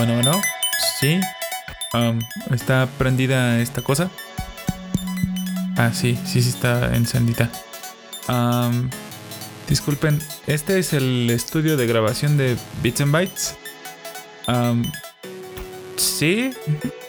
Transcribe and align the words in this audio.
Bueno, 0.00 0.14
bueno. 0.14 0.40
Sí. 0.98 1.20
¿Está 2.50 2.88
prendida 2.96 3.60
esta 3.60 3.82
cosa? 3.82 4.10
Ah, 5.76 5.90
sí, 5.92 6.18
sí, 6.24 6.40
sí 6.40 6.48
está 6.48 6.96
encendida. 6.96 7.50
disculpen, 9.68 10.18
este 10.46 10.78
es 10.78 10.94
el 10.94 11.28
estudio 11.28 11.76
de 11.76 11.86
grabación 11.86 12.38
de 12.38 12.56
Bits 12.82 13.02
and 13.02 13.12
Bytes. 13.12 13.56
sí. 15.96 16.54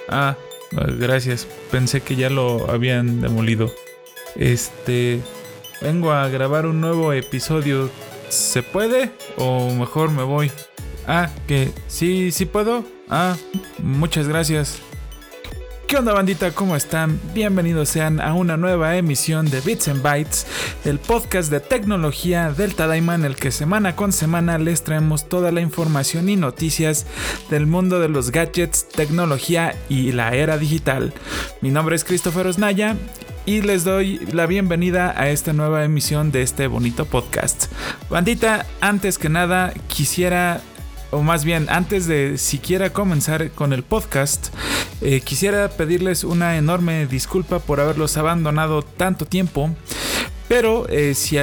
Ah, 0.10 0.36
gracias. 0.72 1.48
Pensé 1.72 2.02
que 2.02 2.18
ya 2.18 2.30
lo 2.30 2.70
habían 2.70 3.22
demolido. 3.22 3.72
Este. 4.36 5.22
Vengo 5.80 6.12
a 6.12 6.28
grabar 6.28 6.66
un 6.66 6.82
nuevo 6.82 7.14
episodio. 7.14 7.90
¿Se 8.28 8.64
puede? 8.64 9.12
O 9.38 9.74
mejor 9.74 10.12
me 10.12 10.24
voy. 10.24 10.52
Ah, 11.08 11.30
que 11.48 11.72
sí, 11.88 12.32
sí 12.32 12.46
puedo. 12.46 12.86
Ah, 13.10 13.36
muchas 13.80 14.28
gracias. 14.28 14.82
¿Qué 15.92 15.98
onda 15.98 16.14
bandita? 16.14 16.52
¿Cómo 16.52 16.78
están? 16.78 17.20
Bienvenidos 17.34 17.90
sean 17.90 18.22
a 18.22 18.34
una 18.34 18.56
nueva 18.56 18.96
emisión 18.96 19.50
de 19.50 19.60
Bits 19.60 19.90
and 19.90 20.02
Bytes, 20.02 20.48
el 20.86 21.00
podcast 21.00 21.52
de 21.52 21.60
tecnología 21.60 22.54
Delta 22.54 22.88
Daima 22.88 23.16
en 23.16 23.26
el 23.26 23.36
que 23.36 23.52
semana 23.52 23.94
con 23.94 24.14
semana 24.14 24.58
les 24.58 24.86
traemos 24.86 25.28
toda 25.28 25.52
la 25.52 25.60
información 25.60 26.30
y 26.30 26.38
noticias 26.38 27.08
del 27.50 27.68
mundo 27.68 28.00
de 28.00 28.08
los 28.08 28.32
gadgets, 28.32 28.88
tecnología 28.88 29.76
y 29.90 30.14
la 30.14 30.34
era 30.34 30.58
digital. 30.58 31.14
Mi 31.60 31.72
nombre 31.72 31.98
es 31.98 32.06
Christopher 32.06 32.48
Osnaya 32.48 32.96
y 33.46 33.62
les 33.62 33.84
doy 33.84 34.20
la 34.32 34.46
bienvenida 34.46 35.14
a 35.18 35.30
esta 35.30 35.52
nueva 35.52 35.84
emisión 35.84 36.32
de 36.32 36.42
este 36.42 36.68
bonito 36.68 37.04
podcast. 37.04 37.66
Bandita, 38.10 38.66
antes 38.80 39.18
que 39.18 39.28
nada 39.28 39.74
quisiera 39.90 40.62
o 41.12 41.22
más 41.22 41.46
bien 41.46 41.68
antes 41.70 42.08
de 42.08 42.38
siquiera 42.38 42.92
comenzar 42.92 43.52
con 43.52 43.74
el 43.74 43.84
podcast, 43.84 44.48
eh, 45.02 45.22
quisiera 45.22 45.70
pedirles 45.70 46.24
una 46.24 46.58
enorme 46.58 47.06
disculpa 47.06 47.60
por 47.60 47.80
haberlos 47.80 48.18
abandonado 48.18 48.82
tanto 48.82 49.26
tiempo. 49.26 49.70
Pero 50.48 50.88
eh, 50.90 51.14
si 51.14 51.38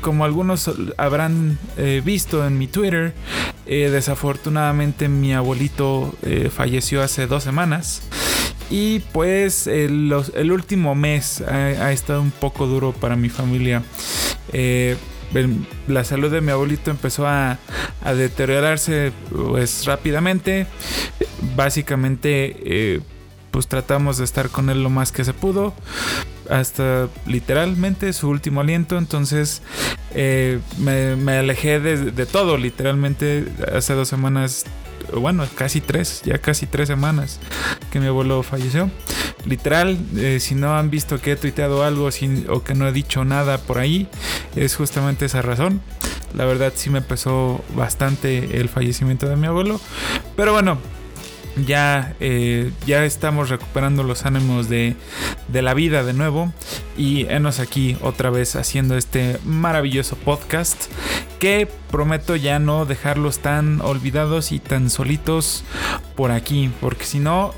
como 0.00 0.24
algunos 0.24 0.70
habrán 0.98 1.58
eh, 1.78 2.02
visto 2.04 2.46
en 2.46 2.58
mi 2.58 2.66
Twitter, 2.66 3.14
desafortunadamente 3.66 5.08
mi 5.08 5.32
abuelito 5.32 6.12
falleció 6.52 7.02
hace 7.02 7.28
dos 7.28 7.44
semanas. 7.44 8.02
Y 8.68 8.98
pues 9.12 9.68
el, 9.68 10.12
último 10.50 10.94
mes 10.96 11.40
ha, 11.42 11.92
estado 11.92 12.20
un 12.20 12.32
poco 12.32 12.66
duro 12.66 12.92
para 12.92 13.14
mi 13.14 13.28
familia 13.28 13.82
la 15.86 16.04
salud 16.04 16.30
de 16.30 16.40
mi 16.40 16.50
abuelito 16.50 16.90
empezó 16.90 17.26
a, 17.26 17.58
deteriorarse 18.14 19.12
pues 19.30 19.84
rápidamente. 19.86 20.66
Básicamente 21.56 22.56
eh, 22.64 23.00
pues 23.50 23.66
tratamos 23.66 24.18
de 24.18 24.24
estar 24.24 24.50
con 24.50 24.70
él 24.70 24.82
lo 24.82 24.90
más 24.90 25.12
que 25.12 25.24
se 25.24 25.32
pudo 25.32 25.74
hasta 26.50 27.08
literalmente 27.26 28.12
su 28.12 28.28
último 28.28 28.60
aliento. 28.60 28.98
Entonces 28.98 29.62
eh, 30.14 30.58
me, 30.78 31.38
alejé 31.38 31.80
de, 31.80 32.26
todo, 32.26 32.58
literalmente. 32.58 33.46
Hace 33.74 33.94
dos 33.94 34.08
semanas, 34.08 34.66
bueno, 35.14 35.46
casi 35.54 35.80
tres, 35.80 36.22
ya 36.24 36.38
casi 36.38 36.66
tres 36.66 36.88
semanas 36.88 37.38
que 37.90 38.00
mi 38.00 38.06
abuelo 38.06 38.42
falleció. 38.42 38.90
Literal, 39.46 39.96
eh, 40.16 40.38
si 40.40 40.54
no 40.54 40.76
han 40.76 40.90
visto 40.90 41.20
que 41.20 41.32
he 41.32 41.36
tuiteado 41.36 41.82
algo 41.82 42.10
o 42.48 42.62
que 42.62 42.74
no 42.74 42.88
he 42.88 42.92
dicho 42.92 43.24
nada 43.24 43.58
por 43.58 43.78
ahí, 43.78 44.08
es 44.56 44.76
justamente 44.76 45.24
esa 45.24 45.40
razón. 45.40 45.80
La 46.34 46.44
verdad 46.44 46.72
sí 46.74 46.90
me 46.90 46.98
empezó 46.98 47.62
bastante 47.74 48.58
el 48.60 48.68
fallecimiento 48.68 49.28
de 49.28 49.36
mi 49.36 49.46
abuelo. 49.46 49.80
Pero 50.36 50.52
bueno, 50.52 50.78
ya, 51.56 52.14
eh, 52.20 52.72
ya 52.86 53.04
estamos 53.04 53.48
recuperando 53.48 54.02
los 54.02 54.24
ánimos 54.24 54.68
de, 54.68 54.96
de, 55.48 55.62
la 55.62 55.74
vida 55.74 56.04
de 56.04 56.12
nuevo 56.12 56.52
y 56.96 57.26
enos 57.26 57.60
aquí 57.60 57.96
otra 58.02 58.30
vez 58.30 58.56
haciendo 58.56 58.96
este 58.96 59.38
maravilloso 59.44 60.16
podcast 60.16 60.86
que 61.38 61.68
prometo 61.90 62.36
ya 62.36 62.58
no 62.58 62.86
dejarlos 62.86 63.40
tan 63.40 63.80
olvidados 63.80 64.52
y 64.52 64.58
tan 64.58 64.90
solitos 64.90 65.64
por 66.16 66.30
aquí 66.30 66.70
porque 66.80 67.04
si 67.04 67.18
no 67.18 67.54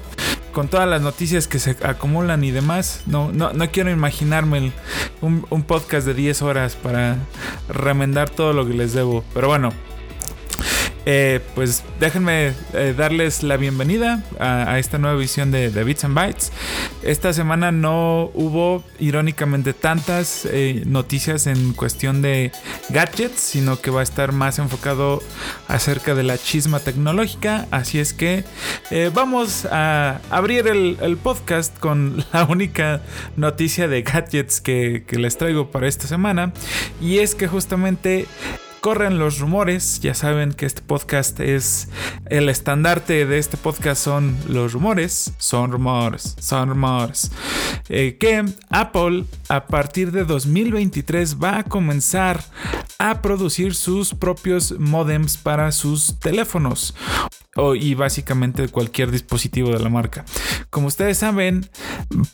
con 0.52 0.68
todas 0.68 0.88
las 0.88 1.00
noticias 1.00 1.48
que 1.48 1.58
se 1.58 1.76
acumulan 1.82 2.44
y 2.44 2.50
demás, 2.50 3.02
no, 3.06 3.32
no, 3.32 3.52
no 3.52 3.70
quiero 3.70 3.90
imaginarme 3.90 4.72
un, 5.22 5.46
un 5.48 5.62
podcast 5.62 6.06
de 6.06 6.14
10 6.14 6.42
horas 6.42 6.76
para 6.76 7.16
remendar 7.68 8.28
todo 8.28 8.52
lo 8.52 8.66
que 8.66 8.74
les 8.74 8.92
debo. 8.92 9.24
Pero 9.32 9.48
bueno, 9.48 9.72
eh, 11.04 11.40
pues 11.54 11.82
déjenme 11.98 12.52
eh, 12.74 12.94
darles 12.96 13.42
la 13.42 13.56
bienvenida 13.56 14.22
a, 14.38 14.78
esta 14.78 14.98
nueva 14.98 15.18
edición 15.18 15.50
de, 15.50 15.68
Bits 15.84 16.04
and 16.04 16.14
Bytes. 16.14 16.52
Esta 17.02 17.32
semana 17.32 17.72
no 17.72 18.30
hubo, 18.34 18.84
irónicamente, 19.00 19.72
tantas 19.72 20.44
eh, 20.44 20.82
noticias 20.86 21.46
en 21.46 21.72
cuestión 21.72 22.22
de 22.22 22.52
gadgets, 22.90 23.40
sino 23.40 23.80
que 23.80 23.90
va 23.90 24.00
a 24.00 24.02
estar 24.04 24.32
más 24.32 24.58
enfocado 24.58 25.22
acerca 25.66 26.14
de 26.14 26.22
la 26.22 26.38
chisma 26.38 26.78
tecnológica. 26.78 27.66
Así 27.70 27.98
es 27.98 28.12
que 28.12 28.44
vamos 29.12 29.66
a 29.70 30.20
abrir 30.30 30.68
el, 30.68 31.16
podcast 31.22 31.78
con 31.78 32.24
la 32.32 32.44
única 32.44 33.02
noticia 33.36 33.88
de 33.88 34.02
gadgets 34.02 34.60
que 34.60 35.04
les 35.10 35.36
traigo 35.36 35.70
para 35.70 35.88
esta 35.88 36.06
semana. 36.06 36.52
Y 37.00 37.18
es 37.18 37.34
que 37.34 37.48
justamente 37.48 38.26
corren 38.82 39.20
los 39.20 39.38
rumores. 39.38 40.00
Ya 40.00 40.12
saben 40.12 40.52
que 40.52 40.66
este 40.66 40.82
podcast 40.82 41.38
es 41.38 41.88
el 42.26 42.48
estandarte 42.48 43.24
de 43.26 43.38
este 43.38 43.56
podcast 43.56 44.02
son 44.02 44.36
los 44.48 44.72
rumores, 44.72 45.32
son 45.38 45.70
rumores, 45.70 46.34
son 46.40 46.68
rumores. 46.68 47.30
Eh, 47.88 48.16
que 48.18 48.44
Apple 48.70 49.24
a 49.48 49.68
partir 49.68 50.10
de 50.10 50.24
2023 50.24 51.36
va 51.40 51.58
a 51.58 51.62
comenzar 51.62 52.44
a 52.98 53.22
producir 53.22 53.76
sus 53.76 54.14
propios 54.14 54.76
modems 54.78 55.36
para 55.36 55.70
sus 55.70 56.18
teléfonos 56.18 56.94
y 57.76 57.94
básicamente 57.94 58.68
cualquier 58.68 59.10
dispositivo 59.10 59.70
de 59.70 59.78
la 59.78 59.90
marca. 59.90 60.24
Como 60.70 60.86
ustedes 60.86 61.18
saben, 61.18 61.68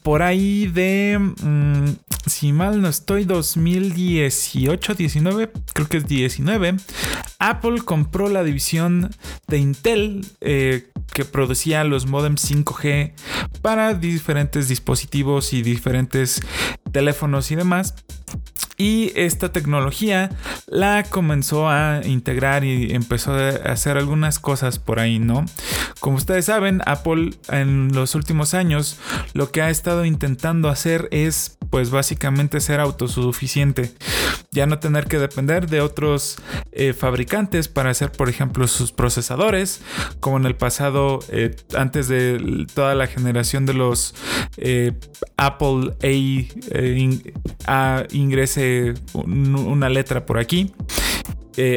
por 0.02 0.22
ahí 0.22 0.66
de, 0.66 1.18
mm, 1.18 1.96
si 2.26 2.52
mal 2.52 2.80
no 2.80 2.88
estoy, 2.88 3.24
2018, 3.24 4.94
19, 4.94 5.50
creo 5.72 5.88
que 5.88 5.96
es 5.96 6.06
19, 6.06 6.76
Apple 7.40 7.82
compró 7.84 8.28
la 8.28 8.44
división 8.44 9.10
de 9.48 9.58
Intel 9.58 10.24
eh, 10.40 10.88
que 11.12 11.24
producía 11.24 11.82
los 11.82 12.06
modems 12.06 12.48
5G 12.48 13.12
para 13.60 13.94
diferentes 13.94 14.68
dispositivos 14.68 15.52
y 15.52 15.62
diferentes 15.62 16.42
teléfonos 16.92 17.50
y 17.50 17.56
demás. 17.56 17.94
Y 18.78 19.12
esta 19.16 19.50
tecnología 19.50 20.30
la 20.66 21.02
comenzó 21.02 21.68
a 21.68 22.00
integrar 22.04 22.64
y 22.64 22.94
empezó 22.94 23.32
a 23.34 23.48
hacer 23.48 23.98
algunas 23.98 24.38
cosas 24.38 24.78
por 24.78 25.00
ahí, 25.00 25.18
¿no? 25.18 25.44
Como 25.98 26.16
ustedes 26.16 26.44
saben, 26.44 26.80
Apple 26.86 27.30
en 27.50 27.92
los 27.92 28.14
últimos 28.14 28.54
años 28.54 28.98
lo 29.34 29.50
que 29.50 29.62
ha 29.62 29.70
estado 29.70 30.04
intentando 30.04 30.68
hacer 30.68 31.08
es 31.10 31.58
pues 31.70 31.90
básicamente 31.90 32.60
ser 32.60 32.80
autosuficiente. 32.80 33.92
Ya 34.50 34.66
no 34.66 34.78
tener 34.78 35.06
que 35.06 35.18
depender 35.18 35.68
de 35.68 35.80
otros 35.80 36.36
eh, 36.72 36.92
fabricantes 36.92 37.68
para 37.68 37.90
hacer, 37.90 38.12
por 38.12 38.28
ejemplo, 38.28 38.66
sus 38.66 38.92
procesadores, 38.92 39.82
como 40.20 40.38
en 40.38 40.46
el 40.46 40.56
pasado, 40.56 41.18
eh, 41.28 41.54
antes 41.76 42.08
de 42.08 42.66
toda 42.74 42.94
la 42.94 43.06
generación 43.06 43.66
de 43.66 43.74
los 43.74 44.14
eh, 44.56 44.92
Apple 45.36 45.94
A, 47.66 48.04
ingrese 48.10 48.67
una 49.14 49.88
letra 49.88 50.26
por 50.26 50.38
aquí. 50.38 50.72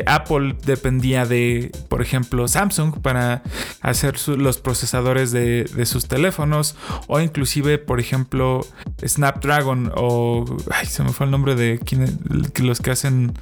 Apple 0.06 0.56
dependía 0.66 1.26
de, 1.26 1.72
por 1.90 2.02
ejemplo, 2.02 2.48
Samsung 2.48 3.02
para 3.02 3.44
hacer 3.82 4.16
los 4.28 4.60
procesadores 4.60 5.32
de, 5.32 5.68
sus 5.86 6.08
teléfonos 6.08 6.76
o 7.08 7.20
inclusive, 7.20 7.78
por 7.78 8.00
ejemplo, 8.00 8.66
Snapdragon 9.06 9.92
o... 9.96 10.46
Ay, 10.72 10.86
se 10.86 11.04
me 11.04 11.10
fue 11.10 11.26
el 11.26 11.32
nombre 11.32 11.56
de 11.56 11.80
los 12.62 12.80
que 12.80 12.92
hacen 12.92 13.34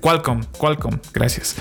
Qualcomm, 0.00 0.42
Qualcomm, 0.58 0.98
gracias. 1.12 1.56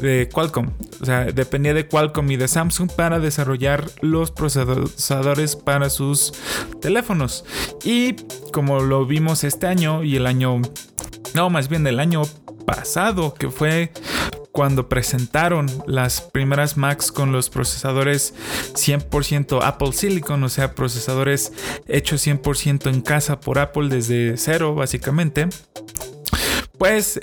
De 0.00 0.28
Qualcomm. 0.32 0.70
O 1.00 1.04
sea, 1.04 1.24
dependía 1.24 1.74
de 1.74 1.86
Qualcomm 1.88 2.30
y 2.30 2.36
de 2.36 2.48
Samsung 2.48 2.90
para 2.90 3.18
desarrollar 3.18 3.90
los 4.00 4.30
procesadores 4.30 5.56
para 5.56 5.90
sus 5.90 6.32
teléfonos. 6.80 7.44
Y 7.84 8.14
como 8.52 8.80
lo 8.80 9.06
vimos 9.06 9.44
este 9.44 9.66
año 9.66 10.04
y 10.04 10.16
el 10.16 10.26
año... 10.26 10.60
No, 11.34 11.50
más 11.50 11.68
bien 11.68 11.86
el 11.86 12.00
año 12.00 12.22
pasado, 12.66 13.34
que 13.34 13.48
fue 13.48 13.92
cuando 14.52 14.88
presentaron 14.88 15.66
las 15.86 16.22
primeras 16.22 16.76
Macs 16.76 17.12
con 17.12 17.30
los 17.30 17.50
procesadores 17.50 18.32
100% 18.72 19.60
Apple 19.62 19.92
Silicon, 19.92 20.42
o 20.44 20.48
sea, 20.48 20.74
procesadores 20.74 21.52
hechos 21.86 22.26
100% 22.26 22.88
en 22.88 23.02
casa 23.02 23.38
por 23.38 23.58
Apple 23.58 23.88
desde 23.88 24.36
cero, 24.38 24.74
básicamente. 24.74 25.48
Pues, 26.78 27.20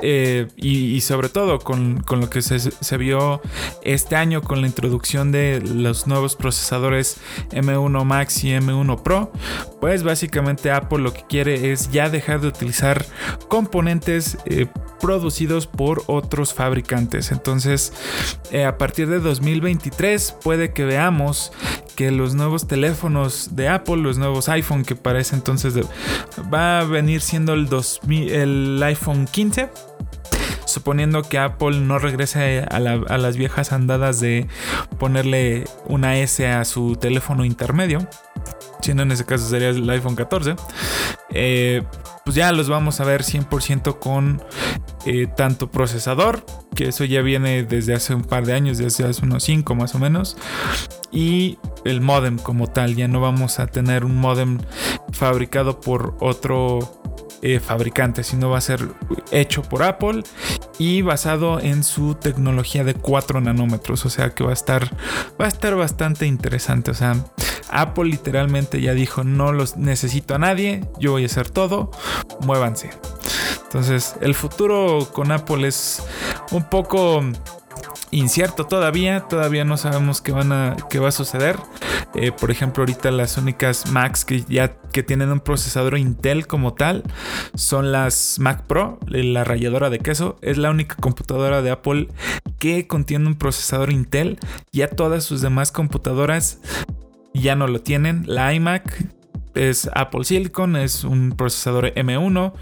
y, 0.55 1.01
sobre 1.01 1.29
todo 1.29 1.59
con, 1.59 2.03
lo 2.09 2.29
que 2.29 2.41
se, 2.41 2.97
vio 2.97 3.41
este 3.83 4.15
año 4.15 4.41
con 4.41 4.61
la 4.61 4.67
introducción 4.67 5.31
de 5.31 5.61
los 5.61 6.07
nuevos 6.07 6.35
procesadores 6.35 7.17
M1 7.51 8.03
Max 8.03 8.43
y 8.43 8.49
M1 8.49 9.01
Pro, 9.01 9.31
pues 9.79 10.03
básicamente 10.03 10.71
Apple 10.71 10.99
lo 10.99 11.13
que 11.13 11.23
quiere 11.27 11.71
es 11.71 11.91
ya 11.91 12.09
dejar 12.09 12.41
de 12.41 12.47
utilizar 12.47 13.05
componentes 13.47 14.37
eh, 14.45 14.67
producidos 14.99 15.67
por 15.67 16.03
otros 16.07 16.53
fabricantes. 16.53 17.31
Entonces, 17.31 17.93
eh, 18.51 18.65
a 18.65 18.77
partir 18.77 19.09
de 19.09 19.19
2023 19.19 20.37
puede 20.43 20.73
que 20.73 20.85
veamos 20.85 21.51
que 21.95 22.11
los 22.11 22.33
nuevos 22.33 22.67
teléfonos 22.67 23.55
de 23.55 23.67
Apple, 23.67 23.97
los 23.97 24.17
nuevos 24.17 24.49
iPhone 24.49 24.83
que 24.83 24.95
para 24.95 25.19
ese 25.19 25.35
entonces 25.35 25.75
va 26.51 26.79
a 26.79 26.83
venir 26.85 27.21
siendo 27.21 27.53
el, 27.53 27.67
2000, 27.69 28.31
el 28.31 28.83
iPhone 28.83 29.25
15 29.25 29.42
suponiendo 30.65 31.21
que 31.23 31.37
Apple 31.37 31.79
no 31.79 31.99
regrese 31.99 32.61
a, 32.61 32.79
las 32.79 33.37
viejas 33.37 33.71
andadas 33.71 34.19
de 34.19 34.47
ponerle 34.97 35.65
una 35.85 36.17
S 36.17 36.47
a 36.47 36.65
su 36.65 36.95
teléfono 36.95 37.45
intermedio, 37.45 38.07
siendo 38.81 39.03
en 39.03 39.11
ese 39.11 39.25
caso 39.25 39.47
sería 39.47 39.69
el 39.69 39.89
iPhone 39.89 40.15
14, 40.15 40.55
eh, 41.29 41.83
pues 42.25 42.35
ya 42.35 42.51
los 42.51 42.69
vamos 42.69 42.99
a 42.99 43.05
ver 43.05 43.21
100% 43.21 43.99
con 43.99 44.41
eh, 45.05 45.27
tanto 45.27 45.69
procesador, 45.69 46.45
que 46.75 46.87
eso 46.87 47.03
ya 47.03 47.21
viene 47.21 47.63
desde 47.63 47.93
hace 47.93 48.15
un 48.15 48.23
par 48.23 48.45
de 48.45 48.53
años, 48.53 48.77
desde 48.77 49.05
hace 49.05 49.23
unos 49.23 49.43
5 49.43 49.75
más 49.75 49.93
o 49.95 49.99
menos, 49.99 50.37
y 51.11 51.59
el 51.85 52.01
modem 52.01 52.37
como 52.37 52.67
tal, 52.67 52.95
ya 52.95 53.07
no 53.07 53.21
vamos 53.21 53.59
a 53.59 53.67
tener 53.67 54.05
un 54.05 54.15
modem 54.15 54.59
fabricado 55.11 55.81
por 55.81 56.15
otro 56.19 56.79
eh, 57.45 57.59
fabricante, 57.59 58.23
sino 58.23 58.49
va 58.49 58.59
a 58.59 58.61
ser 58.61 58.87
hecho 59.31 59.63
por 59.63 59.83
Apple 59.83 60.23
y 60.79 61.01
basado 61.01 61.59
en 61.59 61.83
su 61.83 62.15
tecnología 62.15 62.85
de 62.85 62.93
4 62.93 63.41
nanómetros. 63.41 64.05
O 64.05 64.09
sea 64.09 64.29
que 64.29 64.45
va 64.45 64.51
a 64.51 64.53
estar, 64.53 64.95
va 65.39 65.43
a 65.43 65.49
estar 65.49 65.75
bastante 65.75 66.25
interesante. 66.25 66.91
O 66.91 66.93
sea, 66.93 67.17
Apple 67.69 68.05
literalmente 68.05 68.79
ya 68.79 68.93
dijo: 68.93 69.25
No 69.25 69.51
los 69.51 69.75
necesito 69.75 70.35
a 70.35 70.37
nadie, 70.37 70.87
yo 70.99 71.11
voy 71.11 71.23
a 71.23 71.25
hacer 71.25 71.49
todo, 71.49 71.91
muévanse. 72.45 72.91
Entonces, 73.63 74.15
el 74.21 74.35
futuro 74.35 75.09
con 75.11 75.33
Apple 75.33 75.67
es 75.67 76.01
un 76.51 76.63
poco 76.63 77.23
incierto 78.11 78.67
todavía, 78.67 79.21
todavía 79.21 79.65
no 79.65 79.75
sabemos 79.75 80.21
qué, 80.21 80.31
van 80.31 80.53
a, 80.53 80.77
qué 80.89 80.99
va 80.99 81.09
a 81.09 81.11
suceder. 81.11 81.57
Eh, 82.15 82.31
por 82.31 82.51
ejemplo, 82.51 82.83
ahorita 82.83 83.11
las 83.11 83.37
únicas 83.37 83.91
Macs 83.91 84.25
que 84.25 84.41
ya 84.41 84.75
que 84.91 85.01
tienen 85.03 85.31
un 85.31 85.39
procesador 85.39 85.97
Intel 85.97 86.45
como 86.45 86.73
tal 86.73 87.03
son 87.55 87.91
las 87.91 88.37
Mac 88.39 88.67
Pro, 88.67 88.99
la 89.07 89.43
ralladora 89.43 89.89
de 89.89 89.99
queso. 89.99 90.37
Es 90.41 90.57
la 90.57 90.69
única 90.69 90.95
computadora 90.95 91.61
de 91.61 91.71
Apple 91.71 92.07
que 92.59 92.87
contiene 92.87 93.27
un 93.27 93.35
procesador 93.35 93.91
Intel. 93.91 94.37
Ya 94.71 94.87
todas 94.87 95.23
sus 95.23 95.41
demás 95.41 95.71
computadoras 95.71 96.59
ya 97.33 97.55
no 97.55 97.67
lo 97.67 97.81
tienen. 97.81 98.23
La 98.27 98.53
iMac 98.53 99.22
es 99.55 99.89
Apple 99.93 100.23
Silicon, 100.23 100.75
es 100.75 101.03
un 101.03 101.31
procesador 101.31 101.93
M1. 101.93 102.53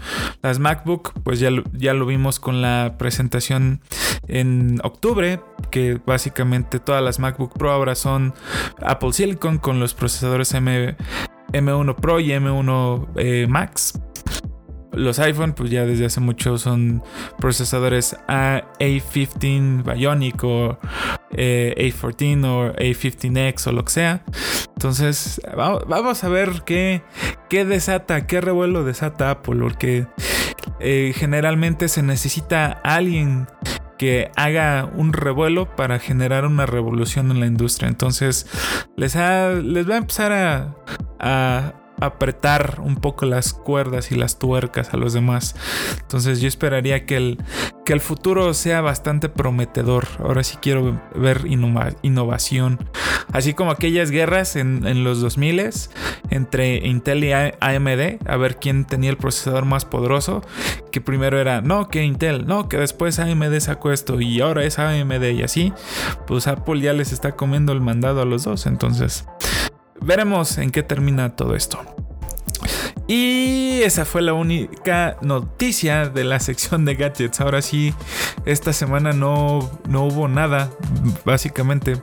Las 0.42 0.58
MacBook, 0.58 1.12
pues 1.22 1.40
ya 1.40 1.50
lo, 1.50 1.62
ya 1.72 1.94
lo 1.94 2.06
vimos 2.06 2.40
con 2.40 2.62
la 2.62 2.96
presentación 2.98 3.80
en 4.28 4.80
octubre, 4.84 5.40
que 5.70 6.00
básicamente 6.04 6.78
todas 6.78 7.02
las 7.02 7.18
MacBook 7.18 7.56
Pro 7.56 7.70
ahora 7.70 7.94
son 7.94 8.34
Apple 8.80 9.12
Silicon 9.12 9.58
con 9.58 9.80
los 9.80 9.94
procesadores 9.94 10.52
M, 10.54 10.96
M1 11.52 11.94
Pro 11.96 12.20
y 12.20 12.28
M1 12.28 13.08
eh, 13.16 13.46
Max. 13.48 13.94
Los 14.92 15.18
iPhone, 15.18 15.54
pues 15.54 15.70
ya 15.70 15.86
desde 15.86 16.06
hace 16.06 16.20
mucho 16.20 16.58
son 16.58 17.02
procesadores 17.38 18.16
A15 18.28 19.82
Bionic 19.82 20.44
o 20.44 20.78
eh, 21.30 21.74
A14 21.78 22.44
o 22.44 22.72
A15X 22.74 23.66
o 23.68 23.72
lo 23.72 23.84
que 23.84 23.92
sea. 23.92 24.24
Entonces, 24.68 25.40
vamos 25.56 26.24
a 26.24 26.28
ver 26.28 26.62
qué, 26.66 27.02
qué 27.48 27.64
desata, 27.64 28.26
qué 28.26 28.40
revuelo 28.40 28.84
desata 28.84 29.30
Apple, 29.30 29.60
porque 29.60 30.06
eh, 30.80 31.12
generalmente 31.14 31.88
se 31.88 32.02
necesita 32.02 32.72
alguien 32.84 33.46
que 33.96 34.30
haga 34.36 34.90
un 34.96 35.12
revuelo 35.12 35.76
para 35.76 36.00
generar 36.00 36.44
una 36.44 36.66
revolución 36.66 37.30
en 37.30 37.40
la 37.40 37.46
industria. 37.46 37.88
Entonces, 37.88 38.46
les, 38.96 39.14
les 39.14 39.88
va 39.88 39.94
a 39.94 39.98
empezar 39.98 40.32
a 41.20 41.81
apretar 42.04 42.80
un 42.80 42.96
poco 42.96 43.26
las 43.26 43.52
cuerdas 43.52 44.12
y 44.12 44.16
las 44.16 44.38
tuercas 44.38 44.92
a 44.92 44.96
los 44.96 45.12
demás. 45.12 45.54
Entonces 46.00 46.40
yo 46.40 46.48
esperaría 46.48 47.06
que 47.06 47.16
el, 47.16 47.38
que 47.84 47.92
el 47.92 48.00
futuro 48.00 48.54
sea 48.54 48.80
bastante 48.80 49.28
prometedor. 49.28 50.06
Ahora 50.18 50.44
sí 50.44 50.56
quiero 50.60 51.00
ver 51.14 51.42
innovación. 52.02 52.78
Así 53.32 53.54
como 53.54 53.70
aquellas 53.70 54.10
guerras 54.10 54.56
en, 54.56 55.04
los 55.04 55.20
2000 55.20 55.52
entre 56.30 56.86
Intel 56.86 57.24
y 57.24 57.32
AMD, 57.32 58.26
a 58.26 58.36
ver 58.36 58.56
quién 58.56 58.84
tenía 58.84 59.10
el 59.10 59.16
procesador 59.16 59.64
más 59.64 59.84
poderoso. 59.84 60.42
Que 60.90 61.00
primero 61.00 61.38
era, 61.38 61.62
no, 61.62 61.88
que 61.88 62.04
Intel, 62.04 62.46
no, 62.46 62.68
que 62.68 62.76
después 62.76 63.18
AMD 63.18 63.58
sacó 63.60 63.92
esto 63.92 64.20
y 64.20 64.40
ahora 64.40 64.64
es 64.64 64.78
AMD 64.78 65.22
y 65.30 65.42
así. 65.42 65.72
Pues 66.26 66.46
Apple 66.46 66.80
ya 66.80 66.92
les 66.92 67.12
está 67.12 67.32
comiendo 67.32 67.72
el 67.72 67.80
mandado 67.80 68.20
a 68.20 68.24
los 68.24 68.44
dos. 68.44 68.66
Entonces 68.66 69.24
veremos 70.04 70.58
en 70.58 70.70
qué 70.70 70.82
termina 70.82 71.36
todo 71.36 71.54
esto. 71.54 71.80
Y 73.08 73.82
esa 73.82 74.04
fue 74.04 74.22
la 74.22 74.32
única 74.32 75.16
noticia 75.22 76.08
de 76.08 76.24
la 76.24 76.40
sección 76.40 76.84
de 76.84 76.94
gadgets. 76.94 77.40
Ahora 77.40 77.60
sí, 77.60 77.94
esta 78.46 78.72
semana 78.72 79.12
no, 79.12 79.70
no 79.88 80.04
hubo 80.04 80.28
nada. 80.28 80.70
Básicamente, 81.24 82.00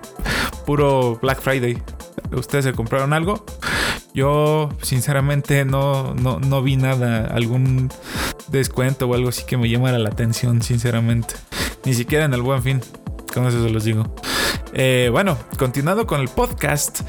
puro 0.66 1.18
Black 1.22 1.42
Friday. 1.42 1.82
¿Ustedes 2.32 2.66
se 2.66 2.74
compraron 2.74 3.14
algo? 3.14 3.46
Yo, 4.14 4.70
sinceramente, 4.82 5.66
no, 5.66 6.14
no, 6.14 6.62
vi 6.62 6.76
nada. 6.76 7.26
Algún 7.28 7.90
descuento 8.50 9.08
o 9.08 9.14
algo 9.14 9.30
así 9.30 9.46
que 9.46 9.58
me 9.58 9.70
llamara 9.70 9.98
la 10.00 10.10
atención, 10.10 10.62
sinceramente. 10.62 11.36
Ni 11.86 11.94
siquiera 11.94 12.26
en 12.26 12.34
el 12.34 12.42
buen 12.42 12.62
fin. 12.62 12.82
Con 13.34 13.48
eso 13.48 13.64
se 13.64 13.70
los 13.70 13.84
digo. 13.84 14.14
Eh, 14.74 15.10
bueno, 15.12 15.38
continuando 15.58 16.06
con 16.06 16.22
el 16.22 16.28
podcast, 16.28 17.02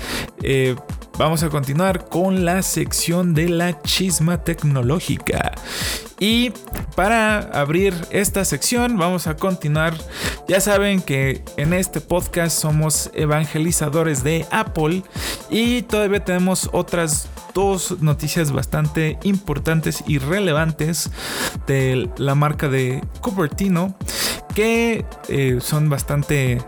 eh, 0.43 0.77
vamos 1.19 1.43
a 1.43 1.51
continuar 1.51 2.09
con 2.09 2.45
la 2.45 2.63
sección 2.63 3.35
de 3.35 3.49
la 3.49 3.81
chisma 3.83 4.43
tecnológica. 4.43 5.53
Y 6.19 6.53
para 6.97 7.39
abrir 7.39 7.95
esta 8.11 8.45
sección 8.45 8.99
vamos 8.99 9.27
a 9.27 9.37
continuar. 9.37 9.95
Ya 10.49 10.61
saben 10.61 11.01
que 11.01 11.43
en 11.57 11.73
este 11.73 12.01
podcast 12.01 12.59
somos 12.59 13.11
evangelizadores 13.15 14.23
de 14.23 14.47
Apple 14.51 15.03
y 15.49 15.83
todavía 15.83 16.25
tenemos 16.25 16.69
otras 16.73 17.29
dos 17.55 18.01
noticias 18.01 18.53
bastante 18.53 19.19
importantes 19.23 20.05
y 20.07 20.19
relevantes 20.19 21.11
de 21.67 22.09
la 22.17 22.35
marca 22.35 22.69
de 22.69 23.03
Cupertino 23.21 23.97
que 24.55 25.05
eh, 25.29 25.59
son 25.61 25.89
bastante 25.89 26.59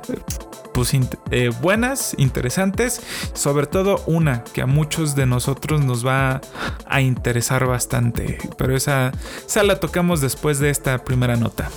pues, 0.73 0.93
eh, 1.31 1.51
buenas, 1.61 2.15
interesantes, 2.19 3.01
sobre 3.35 3.67
todo 3.67 4.03
una 4.07 4.45
que 4.45 4.63
a 4.63 4.67
muchos 4.67 5.15
de 5.15 5.27
nosotros 5.27 5.85
nos 5.85 6.07
va 6.07 6.41
a 6.87 7.01
interesar 7.01 7.67
bastante, 7.67 8.39
pero 8.57 8.77
esa, 8.77 9.13
esa 9.47 9.63
la 9.63 9.81
tocamos 9.81 10.21
después 10.21 10.59
de 10.59 10.71
esta 10.71 11.05
primera 11.05 11.37
nota. 11.37 11.71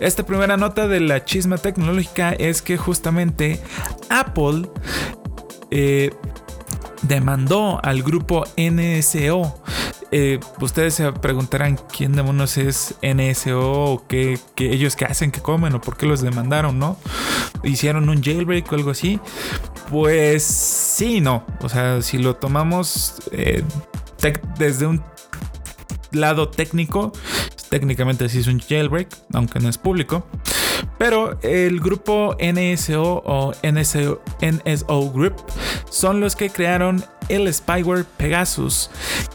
Esta 0.00 0.24
primera 0.24 0.56
nota 0.56 0.86
de 0.86 1.00
la 1.00 1.24
chisma 1.24 1.58
tecnológica 1.58 2.32
es 2.32 2.62
que 2.62 2.76
justamente 2.76 3.60
Apple 4.08 4.68
eh, 5.70 6.10
demandó 7.02 7.80
al 7.82 8.02
grupo 8.02 8.44
NSO 8.56 9.54
eh, 10.10 10.40
ustedes 10.60 10.94
se 10.94 11.12
preguntarán 11.12 11.78
quién 11.94 12.12
demonios 12.12 12.56
es 12.56 12.94
NSO 13.02 13.60
o 13.60 14.06
qué, 14.06 14.38
ellos 14.56 14.96
qué 14.96 15.04
hacen, 15.04 15.30
qué 15.30 15.40
comen 15.40 15.74
o 15.74 15.80
por 15.80 15.96
qué 15.96 16.06
los 16.06 16.22
demandaron, 16.22 16.78
¿no? 16.78 16.96
¿Hicieron 17.62 18.08
un 18.08 18.22
jailbreak 18.22 18.70
o 18.72 18.74
algo 18.74 18.90
así? 18.90 19.20
Pues 19.90 20.42
sí, 20.42 21.20
no. 21.20 21.44
O 21.60 21.68
sea, 21.68 22.00
si 22.02 22.18
lo 22.18 22.36
tomamos 22.36 23.20
eh, 23.32 23.62
desde 24.58 24.86
un 24.86 25.02
lado 26.12 26.48
técnico, 26.48 27.12
técnicamente 27.68 28.28
sí 28.28 28.38
es 28.38 28.46
un 28.46 28.60
jailbreak, 28.60 29.08
aunque 29.34 29.60
no 29.60 29.68
es 29.68 29.78
público. 29.78 30.26
Pero 30.96 31.38
el 31.42 31.80
grupo 31.80 32.36
NSO 32.40 33.22
o 33.24 33.52
NSO, 33.62 34.22
NSO 34.40 35.12
Group 35.12 35.34
son 35.90 36.20
los 36.20 36.34
que 36.34 36.50
crearon 36.50 37.04
el 37.28 37.52
spyware 37.52 38.04
Pegasus, 38.04 38.90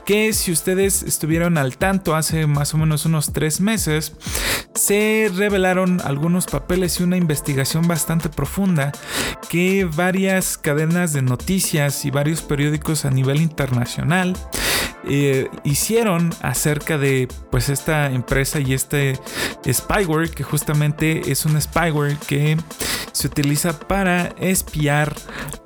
que 0.05 0.33
si 0.33 0.51
ustedes 0.51 1.03
estuvieron 1.03 1.57
al 1.57 1.77
tanto 1.77 2.15
hace 2.15 2.47
más 2.47 2.73
o 2.73 2.77
menos 2.77 3.05
unos 3.05 3.33
tres 3.33 3.61
meses, 3.61 4.13
se 4.75 5.31
revelaron 5.35 6.01
algunos 6.01 6.45
papeles 6.45 6.99
y 6.99 7.03
una 7.03 7.17
investigación 7.17 7.87
bastante 7.87 8.29
profunda 8.29 8.91
que 9.49 9.85
varias 9.85 10.57
cadenas 10.57 11.13
de 11.13 11.21
noticias 11.21 12.05
y 12.05 12.11
varios 12.11 12.41
periódicos 12.41 13.05
a 13.05 13.11
nivel 13.11 13.41
internacional 13.41 14.35
eh, 15.07 15.49
hicieron 15.63 16.31
acerca 16.41 16.97
de 16.97 17.27
pues 17.51 17.69
esta 17.69 18.11
empresa 18.11 18.59
y 18.59 18.73
este 18.73 19.19
spyware 19.67 20.29
que 20.29 20.43
justamente 20.43 21.31
es 21.31 21.45
un 21.45 21.59
spyware 21.61 22.17
que 22.27 22.57
se 23.11 23.27
utiliza 23.27 23.77
para 23.79 24.33
espiar 24.37 25.13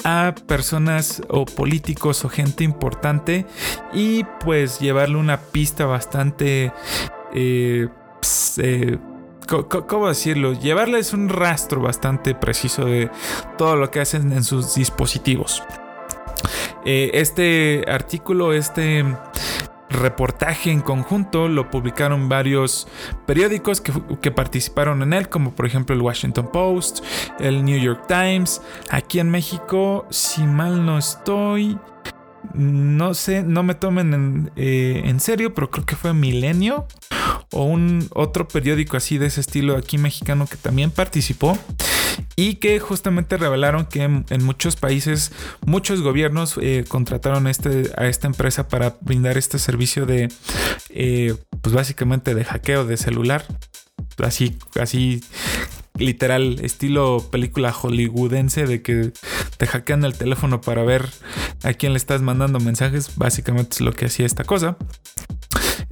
a 0.04 0.34
personas 0.48 1.22
o 1.30 1.46
políticos 1.46 2.26
o 2.26 2.30
gente 2.30 2.64
importante 2.64 3.46
y 3.94 4.24
pues 4.44 4.80
llevarle 4.80 5.18
una 5.18 5.40
pista 5.40 5.86
bastante 5.86 6.72
eh, 7.34 7.88
eh, 8.58 8.98
¿Cómo 9.48 10.10
decirlo? 10.10 10.52
Llevarles 10.52 11.14
un 11.14 11.30
rastro 11.30 11.82
bastante 11.82 12.36
preciso 12.36 12.84
de 12.84 13.10
todo 13.58 13.78
lo 13.78 13.90
que 13.92 14.02
hacen 14.02 14.34
en 14.34 14.44
sus 14.44 14.76
dispositivos. 14.76 15.64
Eh, 16.86 17.12
este 17.14 17.84
artículo, 17.88 18.54
este 18.54 19.04
reportaje 19.90 20.72
en 20.72 20.82
conjunto 20.82 21.48
lo 21.48 21.70
publicaron 21.70 22.30
varios 22.30 22.88
periódicos 23.26 23.82
que, 23.82 24.32
participaron 24.32 25.02
en 25.02 25.14
él, 25.14 25.30
como 25.30 25.54
por 25.54 25.66
ejemplo 25.66 25.96
el 25.96 26.02
Washington 26.02 26.50
Post, 26.52 27.04
el 27.40 27.64
New 27.64 27.80
York 27.80 28.06
Times. 28.08 28.62
Aquí 28.90 29.20
en 29.20 29.30
México, 29.30 30.06
si 30.10 30.44
mal 30.44 30.86
no 30.86 30.98
estoy, 30.98 31.78
no 32.54 33.14
sé, 33.14 33.44
no 33.44 33.64
me 33.64 33.76
tomen 33.76 34.14
en, 34.14 34.52
eh, 34.56 35.02
en, 35.06 35.20
serio, 35.20 35.54
pero 35.54 35.72
creo 35.72 35.86
que 35.86 35.96
fue 35.96 36.14
Milenio 36.14 36.88
o 37.52 37.64
un 37.64 38.08
otro 38.14 38.48
periódico 38.48 38.98
así 38.98 39.18
de 39.18 39.28
ese 39.28 39.42
estilo 39.42 39.78
aquí 39.78 39.98
mexicano 39.98 40.48
que 40.48 40.58
también 40.58 40.92
participó 40.92 41.58
y 42.38 42.56
que 42.56 42.80
justamente 42.80 43.36
revelaron 43.36 43.86
que 43.88 44.04
en, 44.04 44.44
muchos 44.44 44.78
países 44.78 45.34
muchos 45.66 46.02
gobiernos 46.02 46.58
eh, 46.62 46.86
contrataron 46.88 47.48
este, 47.48 47.92
a 47.98 48.08
esta 48.08 48.28
empresa 48.28 48.70
para 48.70 48.96
brindar 49.02 49.38
este 49.38 49.60
servicio 49.60 50.06
de 50.06 50.30
eh, 50.90 51.36
pues 51.62 51.76
básicamente 51.76 52.36
de 52.36 52.46
hackeo 52.46 52.86
de 52.86 52.96
celular 52.96 53.44
así 54.20 54.56
así 54.80 55.22
literal 55.96 56.60
estilo 56.62 57.28
película 57.32 57.74
hollywoodense 57.74 58.68
de 58.68 58.82
que 58.82 59.12
te 59.58 59.66
hackean 59.66 60.06
el 60.06 60.16
teléfono 60.16 60.62
para 60.62 60.84
ver 60.84 61.10
a 61.64 61.74
quién 61.74 61.94
le 61.94 61.98
estás 61.98 62.22
mandando 62.22 62.60
mensajes. 62.60 63.18
Básicamente 63.18 63.70
es 63.74 63.82
lo 63.82 63.92
que 63.94 64.06
hacía 64.06 64.26
esta 64.26 64.44
cosa. 64.44 64.78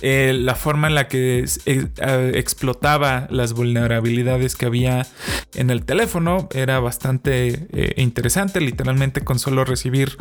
Eh, 0.07 0.33
la 0.33 0.53
forma 0.53 0.87
en 0.87 0.93
la 0.93 1.07
que 1.07 1.43
eh, 1.65 2.31
explotaba 2.35 3.25
las 3.31 3.53
vulnerabilidades 3.53 4.55
que 4.55 4.67
había 4.67 5.07
en 5.55 5.71
el 5.71 5.83
teléfono 5.83 6.47
era 6.53 6.79
bastante 6.79 7.65
eh, 7.71 7.95
interesante. 7.97 8.61
Literalmente 8.61 9.21
con 9.21 9.39
solo 9.39 9.65
recibir 9.65 10.15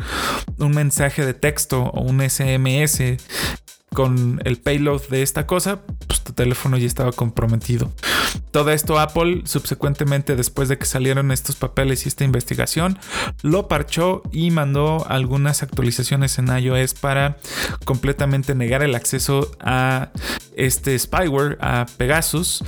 un 0.56 0.70
mensaje 0.70 1.26
de 1.26 1.34
texto 1.34 1.82
o 1.82 2.00
un 2.00 2.22
SMS 2.22 3.18
con 3.94 4.42
el 4.44 4.58
payload 4.58 5.08
de 5.08 5.22
esta 5.22 5.46
cosa, 5.46 5.80
pues 6.06 6.22
tu 6.22 6.34
teléfono 6.34 6.76
ya 6.76 6.86
estaba 6.86 7.12
comprometido. 7.12 7.90
Todo 8.50 8.70
esto 8.70 8.98
Apple 8.98 9.42
subsecuentemente 9.46 10.36
después 10.36 10.68
de 10.68 10.76
que 10.76 10.86
salieron 10.86 11.30
estos 11.30 11.56
papeles 11.56 12.04
y 12.04 12.08
esta 12.08 12.24
investigación 12.24 12.98
lo 13.42 13.68
parchó 13.68 14.22
y 14.32 14.50
mandó 14.50 15.06
algunas 15.08 15.62
actualizaciones 15.62 16.38
en 16.38 16.48
iOS 16.48 16.94
para 16.94 17.38
completamente 17.84 18.54
negar 18.54 18.82
el 18.82 18.94
acceso 18.94 19.50
a 19.60 20.10
este 20.56 20.98
spyware, 20.98 21.58
a 21.60 21.86
Pegasus 21.96 22.62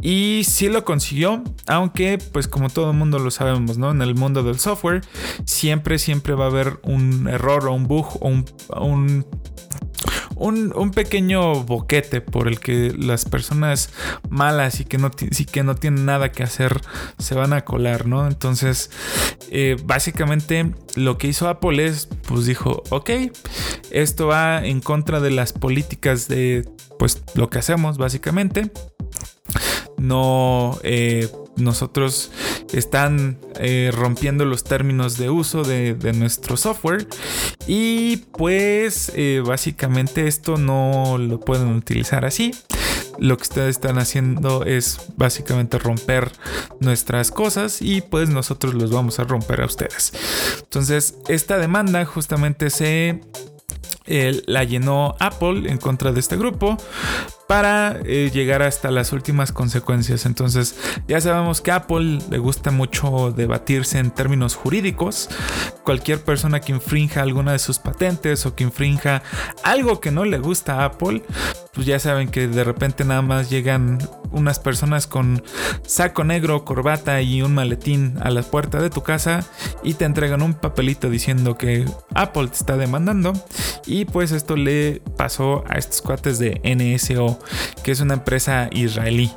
y 0.00 0.42
sí 0.44 0.68
lo 0.68 0.84
consiguió, 0.84 1.42
aunque 1.66 2.18
pues 2.18 2.48
como 2.48 2.68
todo 2.68 2.90
el 2.90 2.96
mundo 2.96 3.18
lo 3.18 3.30
sabemos, 3.30 3.78
¿no? 3.78 3.90
En 3.90 4.02
el 4.02 4.14
mundo 4.14 4.42
del 4.42 4.58
software 4.58 5.02
siempre 5.44 5.98
siempre 5.98 6.34
va 6.34 6.44
a 6.44 6.48
haber 6.48 6.80
un 6.82 7.28
error 7.28 7.66
o 7.66 7.72
un 7.72 7.86
bug 7.86 8.18
o 8.20 8.28
un 8.28 8.44
un, 8.80 9.26
pequeño 10.92 11.64
boquete 11.64 12.20
por 12.20 12.48
el 12.48 12.60
que 12.60 12.94
las 12.96 13.24
personas 13.24 13.90
malas 14.28 14.80
y 14.80 14.84
que 14.84 14.98
no, 14.98 15.10
que 15.10 15.62
no 15.62 15.74
tienen 15.74 16.06
nada 16.06 16.32
que 16.32 16.42
hacer 16.42 16.80
se 17.18 17.34
van 17.34 17.52
a 17.52 17.64
colar, 17.64 18.06
¿no? 18.06 18.26
Entonces, 18.26 18.90
eh, 19.50 19.76
básicamente 19.84 20.72
lo 20.94 21.18
que 21.18 21.28
hizo 21.28 21.48
Apple 21.48 21.84
es, 21.84 22.08
pues 22.28 22.46
dijo, 22.46 22.82
ok, 22.90 23.10
esto 23.90 24.26
va 24.28 24.64
en 24.64 24.80
contra 24.80 25.20
de 25.20 25.30
las 25.30 25.52
políticas 25.52 26.28
de, 26.28 26.68
pues, 26.98 27.22
lo 27.34 27.50
que 27.50 27.58
hacemos, 27.58 27.98
básicamente. 27.98 28.70
No, 29.98 30.78
eh, 30.82 31.28
nosotros 31.56 32.30
están 32.72 33.38
eh, 33.56 33.90
rompiendo 33.92 34.44
los 34.44 34.64
términos 34.64 35.18
de 35.18 35.30
uso 35.30 35.62
de, 35.62 35.94
nuestro 36.14 36.56
software. 36.56 37.06
Y 37.66 38.18
pues 38.36 39.12
eh, 39.14 39.42
básicamente 39.44 40.26
esto 40.26 40.56
no 40.56 41.18
lo 41.18 41.40
pueden 41.40 41.68
utilizar 41.74 42.24
así. 42.24 42.52
Lo 43.18 43.36
que 43.36 43.42
ustedes 43.42 43.76
están 43.76 43.98
haciendo 43.98 44.64
es 44.64 44.98
básicamente 45.16 45.78
romper 45.78 46.32
nuestras 46.80 47.30
cosas 47.30 47.82
y 47.82 48.00
pues 48.00 48.30
nosotros 48.30 48.74
los 48.74 48.90
vamos 48.90 49.18
a 49.18 49.24
romper 49.24 49.60
a 49.60 49.66
ustedes. 49.66 50.12
Entonces, 50.60 51.16
esta 51.28 51.58
demanda 51.58 52.04
justamente 52.04 52.70
se 52.70 53.20
eh, 54.06 54.42
la 54.46 54.64
llenó 54.64 55.14
Apple 55.20 55.70
en 55.70 55.78
contra 55.78 56.10
de 56.10 56.20
este 56.20 56.36
grupo 56.36 56.76
para 57.46 57.98
eh, 58.04 58.30
llegar 58.32 58.62
hasta 58.62 58.90
las 58.90 59.12
últimas 59.12 59.52
consecuencias. 59.52 60.26
Entonces 60.26 60.76
ya 61.06 61.20
sabemos 61.20 61.60
que 61.60 61.70
a 61.70 61.76
Apple 61.76 62.18
le 62.30 62.38
gusta 62.38 62.70
mucho 62.70 63.32
debatirse 63.32 63.98
en 63.98 64.10
términos 64.10 64.54
jurídicos. 64.54 65.28
Cualquier 65.84 66.22
persona 66.22 66.60
que 66.60 66.72
infrinja 66.72 67.22
alguna 67.22 67.52
de 67.52 67.58
sus 67.58 67.78
patentes 67.78 68.46
o 68.46 68.54
que 68.54 68.64
infrinja 68.64 69.22
algo 69.62 70.00
que 70.00 70.10
no 70.10 70.24
le 70.24 70.38
gusta 70.38 70.80
a 70.80 70.84
Apple, 70.86 71.22
pues 71.72 71.86
ya 71.86 71.98
saben 71.98 72.28
que 72.28 72.48
de 72.48 72.64
repente 72.64 73.04
nada 73.04 73.22
más 73.22 73.48
llegan 73.48 73.98
unas 74.30 74.58
personas 74.58 75.06
con 75.06 75.42
saco 75.86 76.22
negro, 76.22 76.64
corbata 76.66 77.22
y 77.22 77.40
un 77.40 77.54
maletín 77.54 78.18
a 78.20 78.30
la 78.30 78.42
puerta 78.42 78.80
de 78.80 78.90
tu 78.90 79.02
casa 79.02 79.46
y 79.82 79.94
te 79.94 80.04
entregan 80.04 80.42
un 80.42 80.52
papelito 80.52 81.08
diciendo 81.08 81.56
que 81.56 81.86
Apple 82.14 82.48
te 82.48 82.56
está 82.56 82.76
demandando. 82.76 83.32
Y 83.86 84.04
pues 84.04 84.32
esto 84.32 84.56
le 84.56 85.00
pasó 85.16 85.64
a 85.66 85.78
estos 85.78 86.02
cuates 86.02 86.38
de 86.38 86.60
NSO 86.62 87.38
que 87.82 87.92
es 87.92 88.00
una 88.00 88.14
empresa 88.14 88.68
israelí 88.72 89.32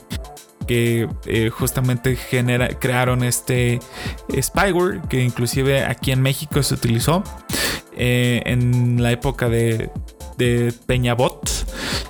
que 0.67 1.07
eh, 1.27 1.49
justamente 1.49 2.15
genera, 2.15 2.69
crearon 2.69 3.23
este 3.23 3.79
spyware 4.41 5.01
que 5.07 5.23
inclusive 5.23 5.85
aquí 5.85 6.11
en 6.11 6.21
México 6.21 6.61
se 6.63 6.73
utilizó 6.73 7.23
eh, 7.95 8.41
en 8.45 9.01
la 9.01 9.11
época 9.11 9.47
de, 9.47 9.89
de 10.37 10.73
Peñabot 10.85 11.54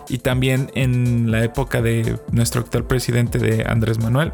y 0.10 0.20
también 0.20 0.72
en 0.76 1.32
la 1.32 1.44
época 1.44 1.82
de 1.82 2.18
nuestro 2.32 2.62
actual 2.62 2.86
presidente 2.86 3.40
de 3.40 3.66
Andrés 3.68 4.00
Manuel. 4.00 4.34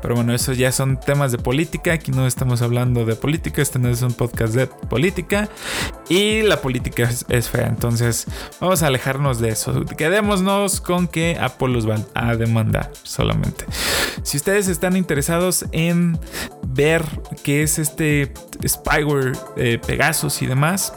Pero 0.00 0.14
bueno, 0.14 0.34
eso 0.34 0.52
ya 0.52 0.72
son 0.72 0.98
temas 0.98 1.32
de 1.32 1.38
política. 1.38 1.92
Aquí 1.92 2.10
no 2.12 2.26
estamos 2.26 2.62
hablando 2.62 3.04
de 3.04 3.16
política. 3.16 3.62
Este 3.62 3.78
no 3.78 3.88
es 3.88 4.02
un 4.02 4.12
podcast 4.12 4.54
de 4.54 4.66
política. 4.66 5.48
Y 6.08 6.42
la 6.42 6.60
política 6.60 7.08
es, 7.28 7.48
fea. 7.48 7.66
Entonces 7.66 8.26
vamos 8.60 8.82
a 8.82 8.88
alejarnos 8.88 9.40
de 9.40 9.50
eso. 9.50 9.84
Quedémonos 9.84 10.80
con 10.80 11.08
que 11.08 11.36
Apple 11.40 11.68
los 11.68 11.88
va 11.88 11.98
a 12.14 12.36
demandar 12.36 12.90
solamente. 13.02 13.64
Si 14.22 14.36
ustedes 14.36 14.68
están 14.68 14.96
interesados 14.96 15.64
en 15.72 16.18
ver 16.66 17.04
qué 17.42 17.62
es 17.62 17.78
este 17.78 18.32
spyware, 18.66 19.32
eh, 19.56 19.78
Pegasus 19.84 20.42
y 20.42 20.46
demás, 20.46 20.92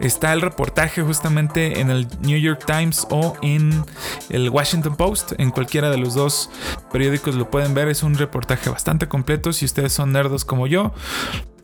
Está 0.00 0.32
el 0.32 0.40
reportaje 0.40 1.02
justamente 1.02 1.80
en 1.80 1.90
el 1.90 2.08
New 2.20 2.38
York 2.38 2.64
Times 2.66 3.06
o 3.10 3.36
en 3.42 3.84
el 4.30 4.48
Washington 4.48 4.96
Post. 4.96 5.32
En 5.38 5.50
cualquiera 5.50 5.90
de 5.90 5.98
los 5.98 6.14
dos 6.14 6.50
periódicos 6.90 7.34
lo 7.34 7.50
pueden 7.50 7.74
ver. 7.74 7.88
Es 7.88 8.02
un 8.02 8.16
reportaje 8.16 8.70
bastante 8.70 9.08
completo. 9.08 9.52
Si 9.52 9.64
ustedes 9.64 9.92
son 9.92 10.12
nerdos 10.12 10.44
como 10.44 10.66
yo, 10.66 10.92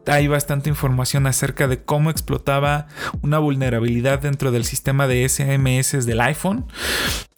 hay 0.07 0.29
bastante 0.29 0.69
información 0.69 1.27
acerca 1.27 1.69
de 1.69 1.83
cómo 1.83 2.11
explotaba 2.11 2.87
una 3.23 3.39
vulnerabilidad 3.39 4.21
dentro 4.21 4.51
del 4.51 4.65
sistema 4.65 5.07
de 5.07 5.29
SMS 5.29 6.07
del 6.07 6.21
iPhone. 6.21 6.67